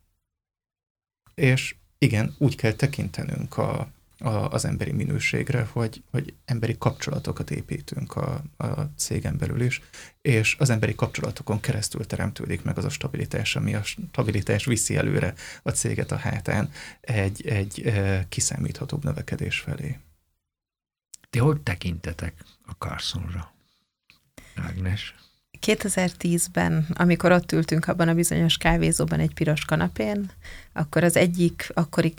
És 1.33 1.75
igen, 2.03 2.35
úgy 2.37 2.55
kell 2.55 2.71
tekintenünk 2.71 3.57
a, 3.57 3.91
a, 4.17 4.29
az 4.29 4.65
emberi 4.65 4.91
minőségre, 4.91 5.67
hogy, 5.71 6.03
hogy 6.11 6.33
emberi 6.45 6.75
kapcsolatokat 6.77 7.51
építünk 7.51 8.15
a, 8.15 8.43
a 8.57 8.81
cégen 8.97 9.37
belül 9.37 9.61
is, 9.61 9.81
és 10.21 10.55
az 10.59 10.69
emberi 10.69 10.95
kapcsolatokon 10.95 11.59
keresztül 11.59 12.05
teremtődik 12.05 12.63
meg 12.63 12.77
az 12.77 12.85
a 12.85 12.89
stabilitás, 12.89 13.55
ami 13.55 13.75
a 13.75 13.83
stabilitás 13.83 14.65
viszi 14.65 14.95
előre 14.95 15.33
a 15.63 15.69
céget 15.69 16.11
a 16.11 16.17
hátán 16.17 16.71
egy, 17.01 17.47
egy 17.47 17.81
e, 17.81 18.25
kiszámíthatóbb 18.29 19.03
növekedés 19.03 19.59
felé. 19.59 19.99
Ti 21.29 21.39
hogy 21.39 21.61
tekintetek 21.61 22.43
a 22.65 22.71
Carsonra, 22.71 23.53
Ágnes? 24.55 25.15
2010-ben, 25.61 26.87
amikor 26.93 27.31
ott 27.31 27.51
ültünk 27.51 27.87
abban 27.87 28.07
a 28.07 28.13
bizonyos 28.13 28.57
kávézóban 28.57 29.19
egy 29.19 29.33
piros 29.33 29.65
kanapén, 29.65 30.29
akkor 30.73 31.03
az 31.03 31.15
egyik 31.15 31.71
akkori 31.73 32.13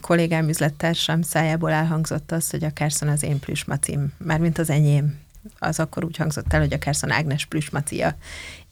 kollégám, 0.00 0.48
üzlettársam 0.48 1.22
szájából 1.22 1.70
elhangzott 1.70 2.32
az, 2.32 2.50
hogy 2.50 2.64
a 2.64 2.72
Carson 2.72 3.08
az 3.08 3.22
én 3.22 3.38
plüsmacim, 3.38 4.12
mármint 4.18 4.58
az 4.58 4.70
enyém. 4.70 5.18
Az 5.58 5.80
akkor 5.80 6.04
úgy 6.04 6.16
hangzott 6.16 6.52
el, 6.52 6.60
hogy 6.60 6.72
a 6.72 6.78
Carson 6.78 7.10
Ágnes 7.10 7.44
plüsmacia. 7.46 8.16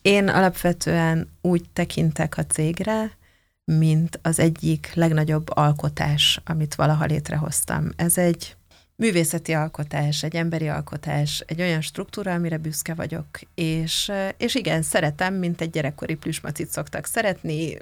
Én 0.03 0.29
alapvetően 0.29 1.29
úgy 1.41 1.64
tekintek 1.73 2.39
a 2.39 2.47
cégre, 2.47 3.17
mint 3.64 4.19
az 4.23 4.39
egyik 4.39 4.91
legnagyobb 4.95 5.51
alkotás, 5.51 6.41
amit 6.45 6.75
valaha 6.75 7.05
létrehoztam. 7.05 7.91
Ez 7.97 8.19
egy 8.19 8.57
művészeti 8.97 9.53
alkotás, 9.53 10.22
egy 10.22 10.36
emberi 10.36 10.68
alkotás, 10.68 11.42
egy 11.47 11.61
olyan 11.61 11.80
struktúra, 11.80 12.32
amire 12.32 12.59
büszke 12.59 12.94
vagyok. 12.94 13.26
És, 13.55 14.12
és 14.36 14.55
igen, 14.55 14.82
szeretem, 14.82 15.34
mint 15.34 15.61
egy 15.61 15.70
gyerekkori 15.70 16.14
plüsmacit 16.14 16.68
szoktak 16.68 17.07
szeretni, 17.07 17.76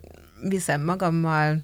viszem 0.48 0.84
magammal, 0.84 1.62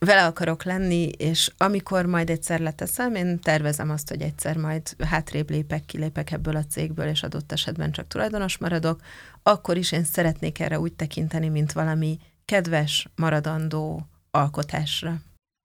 vele 0.00 0.26
akarok 0.26 0.64
lenni, 0.64 1.08
és 1.08 1.52
amikor 1.56 2.06
majd 2.06 2.30
egyszer 2.30 2.60
leteszem, 2.60 3.14
én 3.14 3.38
tervezem 3.40 3.90
azt, 3.90 4.08
hogy 4.08 4.22
egyszer 4.22 4.56
majd 4.56 4.96
hátrébb 5.04 5.50
lépek, 5.50 5.84
kilépek 5.84 6.30
ebből 6.30 6.56
a 6.56 6.64
cégből, 6.64 7.06
és 7.06 7.22
adott 7.22 7.52
esetben 7.52 7.92
csak 7.92 8.08
tulajdonos 8.08 8.58
maradok, 8.58 9.00
akkor 9.42 9.76
is 9.76 9.92
én 9.92 10.04
szeretnék 10.04 10.60
erre 10.60 10.80
úgy 10.80 10.92
tekinteni, 10.92 11.48
mint 11.48 11.72
valami 11.72 12.18
kedves, 12.44 13.08
maradandó 13.16 14.06
alkotásra. 14.30 15.20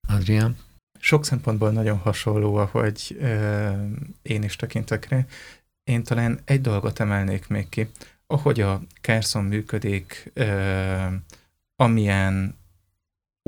Adrián? 0.07 0.57
Sok 0.99 1.25
szempontból 1.25 1.71
nagyon 1.71 1.97
hasonló, 1.97 2.55
ahogy 2.55 3.17
ö, 3.19 3.69
én 4.21 4.43
is 4.43 4.55
tekintek 4.55 5.07
rá. 5.07 5.25
Én 5.83 6.03
talán 6.03 6.39
egy 6.45 6.61
dolgot 6.61 6.99
emelnék 6.99 7.47
még 7.47 7.69
ki, 7.69 7.89
ahogy 8.27 8.61
a 8.61 8.81
Carson 9.01 9.43
működik, 9.43 10.31
ö, 10.33 11.05
amilyen 11.75 12.57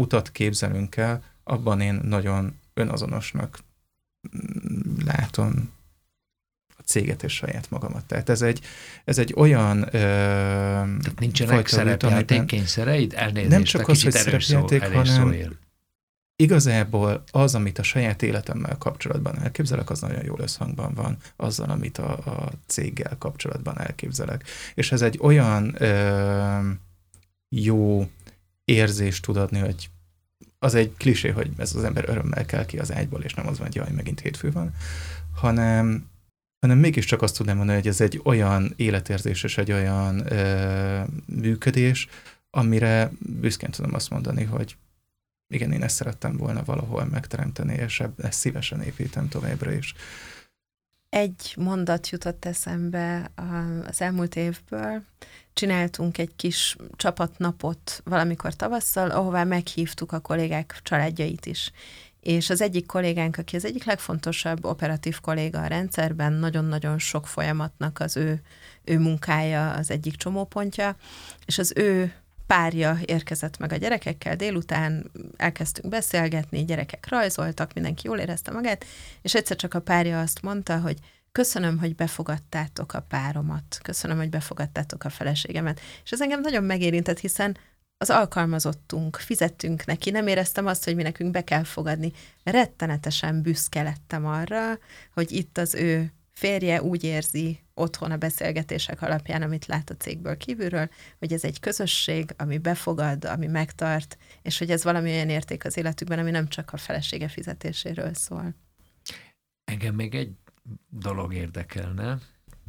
utat 0.01 0.31
képzelünk 0.31 0.95
el, 0.95 1.23
abban 1.43 1.81
én 1.81 1.99
nagyon 2.03 2.59
önazonosnak 2.73 3.59
látom 5.05 5.71
a 6.77 6.81
céget 6.85 7.23
és 7.23 7.33
saját 7.33 7.69
magamat. 7.69 8.05
Tehát 8.05 8.29
ez 8.29 8.41
egy, 8.41 8.61
ez 9.05 9.17
egy 9.17 9.33
olyan... 9.35 9.81
Ö, 9.81 9.89
Tehát 9.89 11.19
nincsenek 11.19 11.67
szerepjáték 11.67 12.45
kényszereid? 12.45 13.13
Elnézést, 13.15 13.49
nem 13.49 13.63
csak 13.63 13.87
az, 13.87 14.03
hogy 14.03 14.11
szerepjáték, 14.11 14.83
hanem, 14.83 15.57
igazából 16.39 17.23
az, 17.31 17.55
amit 17.55 17.79
a 17.79 17.83
saját 17.83 18.21
életemmel 18.21 18.77
kapcsolatban 18.77 19.39
elképzelek, 19.39 19.89
az 19.89 20.01
nagyon 20.01 20.25
jól 20.25 20.39
összhangban 20.39 20.93
van 20.93 21.17
azzal, 21.35 21.69
amit 21.69 21.97
a, 21.97 22.11
a 22.11 22.51
céggel 22.65 23.15
kapcsolatban 23.17 23.79
elképzelek. 23.79 24.43
És 24.73 24.91
ez 24.91 25.01
egy 25.01 25.19
olyan 25.21 25.81
ö, 25.81 26.69
jó 27.49 28.09
érzést 28.65 29.23
tud 29.23 29.38
adni, 29.38 29.59
hogy 29.59 29.89
az 30.59 30.75
egy 30.75 30.93
klisé, 30.97 31.29
hogy 31.29 31.51
ez 31.57 31.75
az 31.75 31.83
ember 31.83 32.09
örömmel 32.09 32.45
kell 32.45 32.65
ki 32.65 32.79
az 32.79 32.93
ágyból, 32.93 33.21
és 33.21 33.33
nem 33.33 33.47
az 33.47 33.57
van, 33.57 33.67
hogy 33.67 33.75
jaj, 33.75 33.91
megint 33.91 34.19
hétfő 34.19 34.51
van, 34.51 34.73
hanem 35.35 36.09
hanem 36.59 36.77
mégiscsak 36.77 37.21
azt 37.21 37.38
tudnám 37.38 37.57
mondani, 37.57 37.77
hogy 37.77 37.88
ez 37.88 38.01
egy 38.01 38.21
olyan 38.23 38.73
életérzés 38.75 39.43
és 39.43 39.57
egy 39.57 39.71
olyan 39.71 40.31
ö, 40.31 41.01
működés, 41.25 42.07
amire 42.49 43.11
büszkén 43.19 43.71
tudom 43.71 43.93
azt 43.93 44.09
mondani, 44.09 44.43
hogy 44.43 44.77
igen, 45.47 45.71
én 45.71 45.83
ezt 45.83 45.95
szerettem 45.95 46.37
volna 46.37 46.63
valahol 46.63 47.05
megteremteni, 47.05 47.73
és 47.73 48.03
ezt 48.17 48.39
szívesen 48.39 48.81
építem 48.81 49.27
továbbra 49.29 49.71
is. 49.71 49.93
Egy 51.09 51.53
mondat 51.57 52.09
jutott 52.09 52.45
eszembe 52.45 53.31
az 53.87 54.01
elmúlt 54.01 54.35
évből. 54.35 55.03
Csináltunk 55.53 56.17
egy 56.17 56.35
kis 56.35 56.75
csapatnapot 56.95 58.01
valamikor 58.03 58.55
tavasszal, 58.55 59.09
ahová 59.09 59.43
meghívtuk 59.43 60.11
a 60.11 60.19
kollégák 60.19 60.79
családjait 60.83 61.45
is. 61.45 61.71
És 62.19 62.49
az 62.49 62.61
egyik 62.61 62.85
kollégánk, 62.85 63.37
aki 63.37 63.55
az 63.55 63.65
egyik 63.65 63.83
legfontosabb 63.83 64.65
operatív 64.65 65.19
kolléga 65.19 65.61
a 65.61 65.67
rendszerben, 65.67 66.33
nagyon-nagyon 66.33 66.99
sok 66.99 67.27
folyamatnak 67.27 67.99
az 67.99 68.17
ő, 68.17 68.41
ő 68.83 68.99
munkája 68.99 69.71
az 69.71 69.91
egyik 69.91 70.15
csomópontja, 70.15 70.95
és 71.45 71.57
az 71.57 71.73
ő 71.75 72.13
párja 72.47 72.97
érkezett 73.05 73.57
meg 73.57 73.71
a 73.71 73.75
gyerekekkel, 73.75 74.35
délután 74.35 75.11
elkezdtünk 75.35 75.89
beszélgetni, 75.89 76.65
gyerekek 76.65 77.09
rajzoltak, 77.09 77.73
mindenki 77.73 78.07
jól 78.07 78.17
érezte 78.17 78.51
magát, 78.51 78.85
és 79.21 79.35
egyszer 79.35 79.57
csak 79.57 79.73
a 79.73 79.81
párja 79.81 80.19
azt 80.19 80.41
mondta, 80.41 80.79
hogy 80.79 80.97
köszönöm, 81.31 81.77
hogy 81.79 81.95
befogadtátok 81.95 82.93
a 82.93 83.01
páromat, 83.01 83.79
köszönöm, 83.81 84.17
hogy 84.17 84.29
befogadtátok 84.29 85.03
a 85.03 85.09
feleségemet. 85.09 85.79
És 86.03 86.11
ez 86.11 86.21
engem 86.21 86.41
nagyon 86.41 86.63
megérintett, 86.63 87.19
hiszen 87.19 87.57
az 87.97 88.09
alkalmazottunk, 88.09 89.15
fizettünk 89.15 89.85
neki, 89.85 90.09
nem 90.09 90.27
éreztem 90.27 90.65
azt, 90.65 90.83
hogy 90.83 90.95
mi 90.95 91.03
nekünk 91.03 91.31
be 91.31 91.43
kell 91.43 91.63
fogadni. 91.63 92.11
Rettenetesen 92.43 93.41
büszke 93.41 93.81
lettem 93.81 94.25
arra, 94.25 94.79
hogy 95.13 95.31
itt 95.31 95.57
az 95.57 95.75
ő 95.75 96.11
férje 96.38 96.81
úgy 96.81 97.03
érzi 97.03 97.59
otthon 97.73 98.11
a 98.11 98.17
beszélgetések 98.17 99.01
alapján, 99.01 99.41
amit 99.41 99.65
lát 99.65 99.89
a 99.89 99.97
cégből 99.97 100.38
kívülről, 100.38 100.89
hogy 101.19 101.33
ez 101.33 101.43
egy 101.43 101.59
közösség, 101.59 102.33
ami 102.38 102.57
befogad, 102.57 103.25
ami 103.25 103.47
megtart, 103.47 104.17
és 104.41 104.57
hogy 104.57 104.71
ez 104.71 104.83
valami 104.83 105.11
olyan 105.11 105.29
érték 105.29 105.65
az 105.65 105.77
életükben, 105.77 106.19
ami 106.19 106.31
nem 106.31 106.47
csak 106.47 106.73
a 106.73 106.77
felesége 106.77 107.27
fizetéséről 107.27 108.13
szól. 108.13 108.55
Engem 109.63 109.95
még 109.95 110.15
egy 110.15 110.31
dolog 110.89 111.33
érdekelne. 111.33 112.17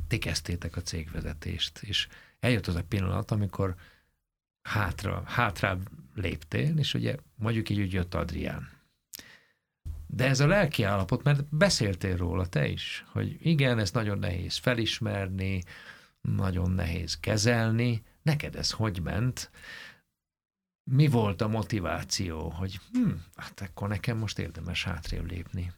Ti 0.06 0.18
kezdtétek 0.18 0.76
a 0.76 0.82
cégvezetést, 0.82 1.82
és 1.82 2.08
eljött 2.40 2.66
az 2.66 2.74
a 2.74 2.84
pillanat, 2.84 3.30
amikor 3.30 3.74
hátra, 4.62 5.22
hátra 5.26 5.78
léptél, 6.14 6.78
és 6.78 6.94
ugye 6.94 7.16
mondjuk 7.34 7.68
így, 7.68 7.78
hogy 7.78 7.92
jött 7.92 8.14
Adrián. 8.14 8.77
De 10.10 10.28
ez 10.28 10.40
a 10.40 10.46
lelki 10.46 10.82
állapot, 10.82 11.22
mert 11.22 11.44
beszéltél 11.56 12.16
róla 12.16 12.46
te 12.46 12.68
is, 12.68 13.04
hogy 13.12 13.46
igen, 13.46 13.78
ez 13.78 13.90
nagyon 13.90 14.18
nehéz 14.18 14.56
felismerni, 14.56 15.62
nagyon 16.20 16.70
nehéz 16.70 17.20
kezelni. 17.20 18.02
Neked 18.22 18.56
ez 18.56 18.70
hogy 18.70 19.00
ment? 19.02 19.50
Mi 20.90 21.08
volt 21.08 21.40
a 21.40 21.48
motiváció, 21.48 22.48
hogy 22.48 22.80
hm, 22.92 23.10
hát 23.36 23.60
akkor 23.60 23.88
nekem 23.88 24.16
most 24.16 24.38
érdemes 24.38 24.84
hátrébb 24.84 25.30
lépni? 25.30 25.72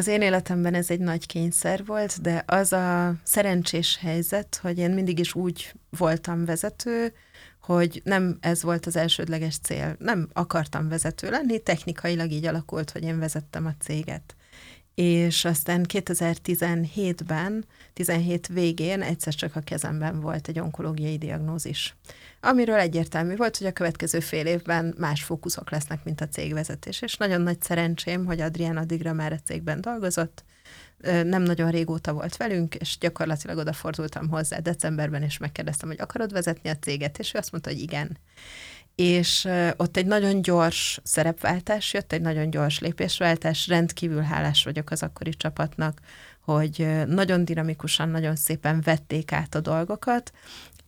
Az 0.00 0.06
én 0.06 0.22
életemben 0.22 0.74
ez 0.74 0.90
egy 0.90 1.00
nagy 1.00 1.26
kényszer 1.26 1.84
volt, 1.84 2.20
de 2.20 2.42
az 2.46 2.72
a 2.72 3.14
szerencsés 3.22 3.98
helyzet, 4.00 4.58
hogy 4.62 4.78
én 4.78 4.90
mindig 4.90 5.18
is 5.18 5.34
úgy 5.34 5.74
voltam 5.90 6.44
vezető, 6.44 7.12
hogy 7.62 8.00
nem 8.04 8.38
ez 8.40 8.62
volt 8.62 8.86
az 8.86 8.96
elsődleges 8.96 9.58
cél. 9.58 9.96
Nem 9.98 10.28
akartam 10.32 10.88
vezető 10.88 11.30
lenni, 11.30 11.62
technikailag 11.62 12.30
így 12.30 12.46
alakult, 12.46 12.90
hogy 12.90 13.02
én 13.02 13.18
vezettem 13.18 13.66
a 13.66 13.74
céget. 13.80 14.36
És 14.94 15.44
aztán 15.44 15.86
2017-ben, 15.88 17.64
17 17.92 18.46
végén 18.46 19.02
egyszer 19.02 19.34
csak 19.34 19.56
a 19.56 19.60
kezemben 19.60 20.20
volt 20.20 20.48
egy 20.48 20.58
onkológiai 20.58 21.18
diagnózis, 21.18 21.96
amiről 22.40 22.78
egyértelmű 22.78 23.36
volt, 23.36 23.56
hogy 23.56 23.66
a 23.66 23.72
következő 23.72 24.20
fél 24.20 24.46
évben 24.46 24.94
más 24.98 25.22
fókuszok 25.22 25.70
lesznek, 25.70 26.04
mint 26.04 26.20
a 26.20 26.28
cégvezetés. 26.28 27.02
És 27.02 27.16
nagyon 27.16 27.40
nagy 27.40 27.62
szerencsém, 27.62 28.24
hogy 28.24 28.40
Adrián 28.40 28.76
addigra 28.76 29.12
már 29.12 29.32
a 29.32 29.40
cégben 29.44 29.80
dolgozott, 29.80 30.44
nem 31.02 31.42
nagyon 31.42 31.70
régóta 31.70 32.12
volt 32.12 32.36
velünk, 32.36 32.74
és 32.74 32.98
gyakorlatilag 32.98 33.58
odafordultam 33.58 34.28
hozzá 34.28 34.58
decemberben, 34.58 35.22
és 35.22 35.38
megkérdeztem, 35.38 35.88
hogy 35.88 36.00
akarod 36.00 36.32
vezetni 36.32 36.70
a 36.70 36.76
céget, 36.76 37.18
és 37.18 37.34
ő 37.34 37.38
azt 37.38 37.52
mondta, 37.52 37.70
hogy 37.70 37.80
igen. 37.80 38.18
És 39.00 39.48
ott 39.76 39.96
egy 39.96 40.06
nagyon 40.06 40.42
gyors 40.42 41.00
szerepváltás 41.02 41.92
jött, 41.92 42.12
egy 42.12 42.20
nagyon 42.20 42.50
gyors 42.50 42.78
lépésváltás, 42.78 43.68
rendkívül 43.68 44.22
hálás 44.22 44.64
vagyok 44.64 44.90
az 44.90 45.02
akkori 45.02 45.30
csapatnak, 45.30 46.00
hogy 46.40 46.86
nagyon 47.06 47.44
dinamikusan, 47.44 48.08
nagyon 48.08 48.36
szépen 48.36 48.80
vették 48.80 49.32
át 49.32 49.54
a 49.54 49.60
dolgokat, 49.60 50.32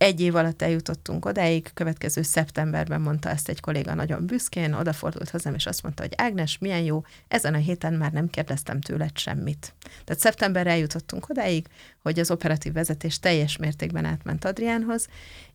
egy 0.03 0.21
év 0.21 0.35
alatt 0.35 0.63
eljutottunk 0.63 1.25
odáig, 1.25 1.71
következő 1.75 2.23
szeptemberben 2.23 3.01
mondta 3.01 3.29
ezt 3.29 3.49
egy 3.49 3.61
kolléga 3.61 3.95
nagyon 3.95 4.27
büszkén, 4.27 4.73
odafordult 4.73 5.31
hozzám, 5.31 5.55
és 5.55 5.67
azt 5.67 5.83
mondta, 5.83 6.03
hogy 6.03 6.13
Ágnes, 6.17 6.59
milyen 6.59 6.83
jó, 6.83 7.05
ezen 7.29 7.55
a 7.55 7.59
héten 7.59 7.93
már 7.93 8.13
nem 8.13 8.31
kérdeztem 8.31 8.81
tőled 8.81 9.19
semmit. 9.19 9.75
Tehát 10.05 10.23
szeptemberre 10.23 10.71
eljutottunk 10.71 11.29
odáig, 11.29 11.67
hogy 12.03 12.19
az 12.19 12.31
operatív 12.31 12.73
vezetés 12.73 13.19
teljes 13.19 13.57
mértékben 13.57 14.05
átment 14.05 14.45
Adriánhoz, 14.45 15.09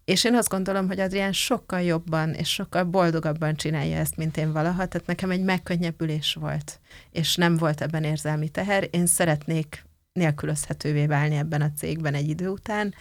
és 0.07 0.23
én 0.23 0.35
azt 0.35 0.49
gondolom, 0.49 0.87
hogy 0.87 0.99
Adrián 0.99 1.33
sokkal 1.33 1.81
jobban 1.81 2.33
és 2.33 2.49
sokkal 2.49 2.83
boldogabban 2.83 3.55
csinálja 3.55 3.97
ezt, 3.97 4.15
mint 4.15 4.37
én 4.37 4.51
valaha, 4.51 4.85
tehát 4.85 5.07
nekem 5.07 5.31
egy 5.31 5.43
megkönnyebbülés 5.43 6.33
volt, 6.39 6.79
és 7.11 7.35
nem 7.35 7.57
volt 7.57 7.81
ebben 7.81 8.03
érzelmi 8.03 8.49
teher. 8.49 8.87
Én 8.91 9.05
szeretnék 9.05 9.85
nélkülözhetővé 10.13 11.05
válni 11.05 11.35
ebben 11.35 11.61
a 11.61 11.71
cégben 11.77 12.13
egy 12.13 12.29
idő 12.29 12.47
után, 12.47 12.93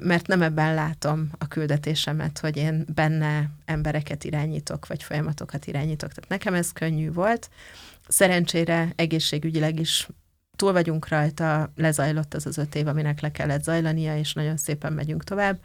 mert 0.00 0.26
nem 0.26 0.42
ebben 0.42 0.74
látom 0.74 1.30
a 1.38 1.48
küldetésemet, 1.48 2.38
hogy 2.38 2.56
én 2.56 2.84
benne 2.94 3.50
embereket 3.64 4.24
irányítok, 4.24 4.86
vagy 4.86 5.02
folyamatokat 5.02 5.66
irányítok. 5.66 6.12
Tehát 6.12 6.30
nekem 6.30 6.54
ez 6.54 6.72
könnyű 6.72 7.12
volt. 7.12 7.50
Szerencsére 8.08 8.92
egészségügyileg 8.96 9.80
is 9.80 10.08
túl 10.56 10.72
vagyunk 10.72 11.08
rajta, 11.08 11.72
lezajlott 11.76 12.34
az 12.34 12.46
az 12.46 12.58
öt 12.58 12.74
év, 12.74 12.86
aminek 12.86 13.20
le 13.20 13.30
kellett 13.30 13.62
zajlania, 13.62 14.16
és 14.16 14.32
nagyon 14.32 14.56
szépen 14.56 14.92
megyünk 14.92 15.24
tovább. 15.24 15.58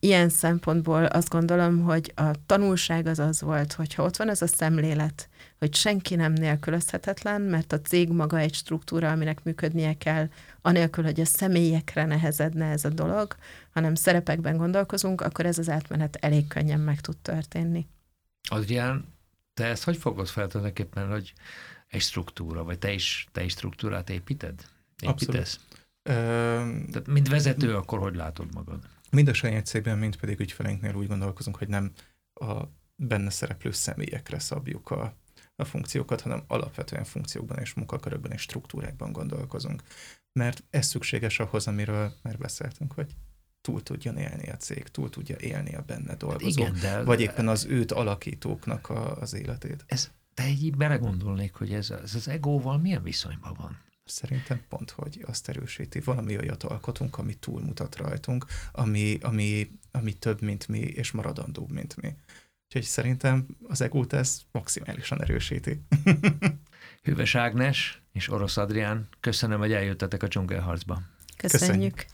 Ilyen 0.00 0.28
szempontból 0.28 1.04
azt 1.04 1.28
gondolom, 1.28 1.82
hogy 1.82 2.12
a 2.16 2.30
tanulság 2.46 3.06
az 3.06 3.18
az 3.18 3.40
volt, 3.40 3.72
hogyha 3.72 4.02
ott 4.02 4.16
van 4.16 4.28
ez 4.28 4.42
a 4.42 4.46
szemlélet, 4.46 5.28
hogy 5.58 5.74
senki 5.74 6.14
nem 6.14 6.32
nélkülözhetetlen, 6.32 7.40
mert 7.40 7.72
a 7.72 7.80
cég 7.80 8.08
maga 8.08 8.38
egy 8.38 8.54
struktúra, 8.54 9.10
aminek 9.10 9.42
működnie 9.44 9.94
kell, 9.94 10.28
anélkül, 10.62 11.04
hogy 11.04 11.20
a 11.20 11.24
személyekre 11.24 12.04
nehezedne 12.04 12.66
ez 12.66 12.84
a 12.84 12.88
dolog, 12.88 13.36
hanem 13.70 13.94
szerepekben 13.94 14.56
gondolkozunk, 14.56 15.20
akkor 15.20 15.46
ez 15.46 15.58
az 15.58 15.68
átmenet 15.68 16.16
elég 16.16 16.46
könnyen 16.46 16.80
meg 16.80 17.00
tud 17.00 17.16
történni. 17.16 17.86
Adrián, 18.48 19.04
te 19.54 19.64
ezt 19.64 19.84
hogy 19.84 19.96
fogod 19.96 20.28
fel 20.28 20.46
tulajdonképpen, 20.46 21.08
hogy 21.10 21.32
egy 21.88 22.00
struktúra, 22.00 22.64
vagy 22.64 22.78
te 22.78 22.92
is, 22.92 23.26
te 23.32 23.44
is 23.44 23.52
struktúrát 23.52 24.10
építed? 24.10 24.54
Építesz? 25.00 25.60
Abszolút. 26.02 26.90
Tehát 26.90 27.06
mint 27.06 27.28
vezető, 27.28 27.76
akkor 27.76 27.98
hogy 27.98 28.14
látod 28.14 28.54
magad? 28.54 28.78
Mind 29.10 29.28
a 29.28 29.32
saját 29.32 29.66
cégben, 29.66 29.98
mind 29.98 30.16
pedig 30.16 30.40
ügyfeleinknél 30.40 30.94
úgy 30.94 31.06
gondolkozunk, 31.06 31.56
hogy 31.56 31.68
nem 31.68 31.92
a 32.34 32.62
benne 32.96 33.30
szereplő 33.30 33.70
személyekre 33.70 34.38
szabjuk 34.38 34.90
a, 34.90 35.14
a 35.56 35.64
funkciókat, 35.64 36.20
hanem 36.20 36.42
alapvetően 36.46 37.04
funkciókban 37.04 37.58
és 37.58 37.74
munkakörökben 37.74 38.32
és 38.32 38.40
struktúrákban 38.40 39.12
gondolkozunk. 39.12 39.82
Mert 40.32 40.64
ez 40.70 40.86
szükséges 40.86 41.38
ahhoz, 41.38 41.66
amiről 41.66 42.12
már 42.22 42.38
beszéltünk, 42.38 42.92
hogy 42.92 43.14
túl 43.60 43.82
tudjon 43.82 44.16
élni 44.16 44.48
a 44.48 44.56
cég, 44.56 44.88
túl 44.88 45.10
tudja 45.10 45.36
élni 45.38 45.74
a 45.74 45.82
benne 45.82 46.14
dolgozó, 46.14 46.60
Igen, 46.60 46.78
de, 46.80 47.02
vagy 47.02 47.20
éppen 47.20 47.48
az 47.48 47.64
őt 47.64 47.92
alakítóknak 47.92 48.88
a, 48.88 49.16
az 49.16 49.34
életét. 49.34 49.84
Ez, 49.86 50.10
te 50.34 50.48
így 50.48 50.76
belegondolnék, 50.76 51.54
hogy 51.54 51.72
ez, 51.72 51.90
ez 51.90 52.14
az 52.14 52.28
egóval 52.28 52.78
milyen 52.78 53.02
viszonyban 53.02 53.54
van? 53.54 53.78
Szerintem 54.10 54.60
pont, 54.68 54.90
hogy 54.90 55.24
azt 55.26 55.48
erősíti. 55.48 56.00
Valami 56.00 56.38
olyat 56.38 56.62
alkotunk, 56.62 57.18
ami 57.18 57.34
túlmutat 57.34 57.96
rajtunk, 57.96 58.46
ami, 58.72 59.18
ami, 59.20 59.70
ami 59.90 60.12
több, 60.12 60.42
mint 60.42 60.68
mi, 60.68 60.78
és 60.78 61.10
maradandóbb, 61.10 61.70
mint 61.70 61.96
mi. 61.96 62.16
Úgyhogy 62.64 62.82
szerintem 62.82 63.46
az 63.68 63.80
egót 63.80 64.12
ez 64.12 64.40
maximálisan 64.52 65.22
erősíti. 65.22 65.80
Hűves 67.02 67.34
Ágnes 67.34 68.02
és 68.12 68.28
Orosz 68.28 68.56
Adrián, 68.56 69.08
köszönöm, 69.20 69.58
hogy 69.58 69.72
eljöttetek 69.72 70.22
a 70.22 70.26
dzsungelharcba. 70.26 71.02
Köszönjük. 71.36 71.68
Köszönjük. 71.68 72.04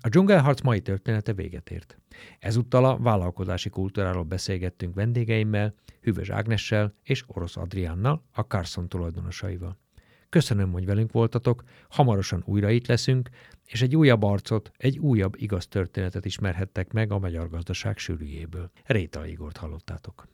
A 0.00 0.08
dzsungelharc 0.08 0.60
mai 0.60 0.80
története 0.80 1.32
véget 1.32 1.70
ért. 1.70 1.98
Ezúttal 2.38 2.84
a 2.84 2.98
vállalkozási 2.98 3.68
kultúráról 3.68 4.22
beszélgettünk 4.22 4.94
vendégeimmel, 4.94 5.74
Hűvös 6.00 6.30
Ágnessel 6.30 6.94
és 7.02 7.24
Orosz 7.26 7.56
Adriánnal, 7.56 8.24
a 8.32 8.40
Carson 8.40 8.88
tulajdonosaival. 8.88 9.78
Köszönöm, 10.36 10.72
hogy 10.72 10.86
velünk 10.86 11.12
voltatok, 11.12 11.62
hamarosan 11.88 12.42
újra 12.46 12.70
itt 12.70 12.86
leszünk, 12.86 13.28
és 13.66 13.82
egy 13.82 13.96
újabb 13.96 14.22
arcot, 14.22 14.70
egy 14.76 14.98
újabb 14.98 15.34
igaz 15.36 15.66
történetet 15.66 16.24
ismerhettek 16.24 16.92
meg 16.92 17.12
a 17.12 17.18
magyar 17.18 17.48
gazdaság 17.48 17.98
sűrűjéből. 17.98 18.70
Réta 18.84 19.26
Igort 19.26 19.56
hallottátok. 19.56 20.28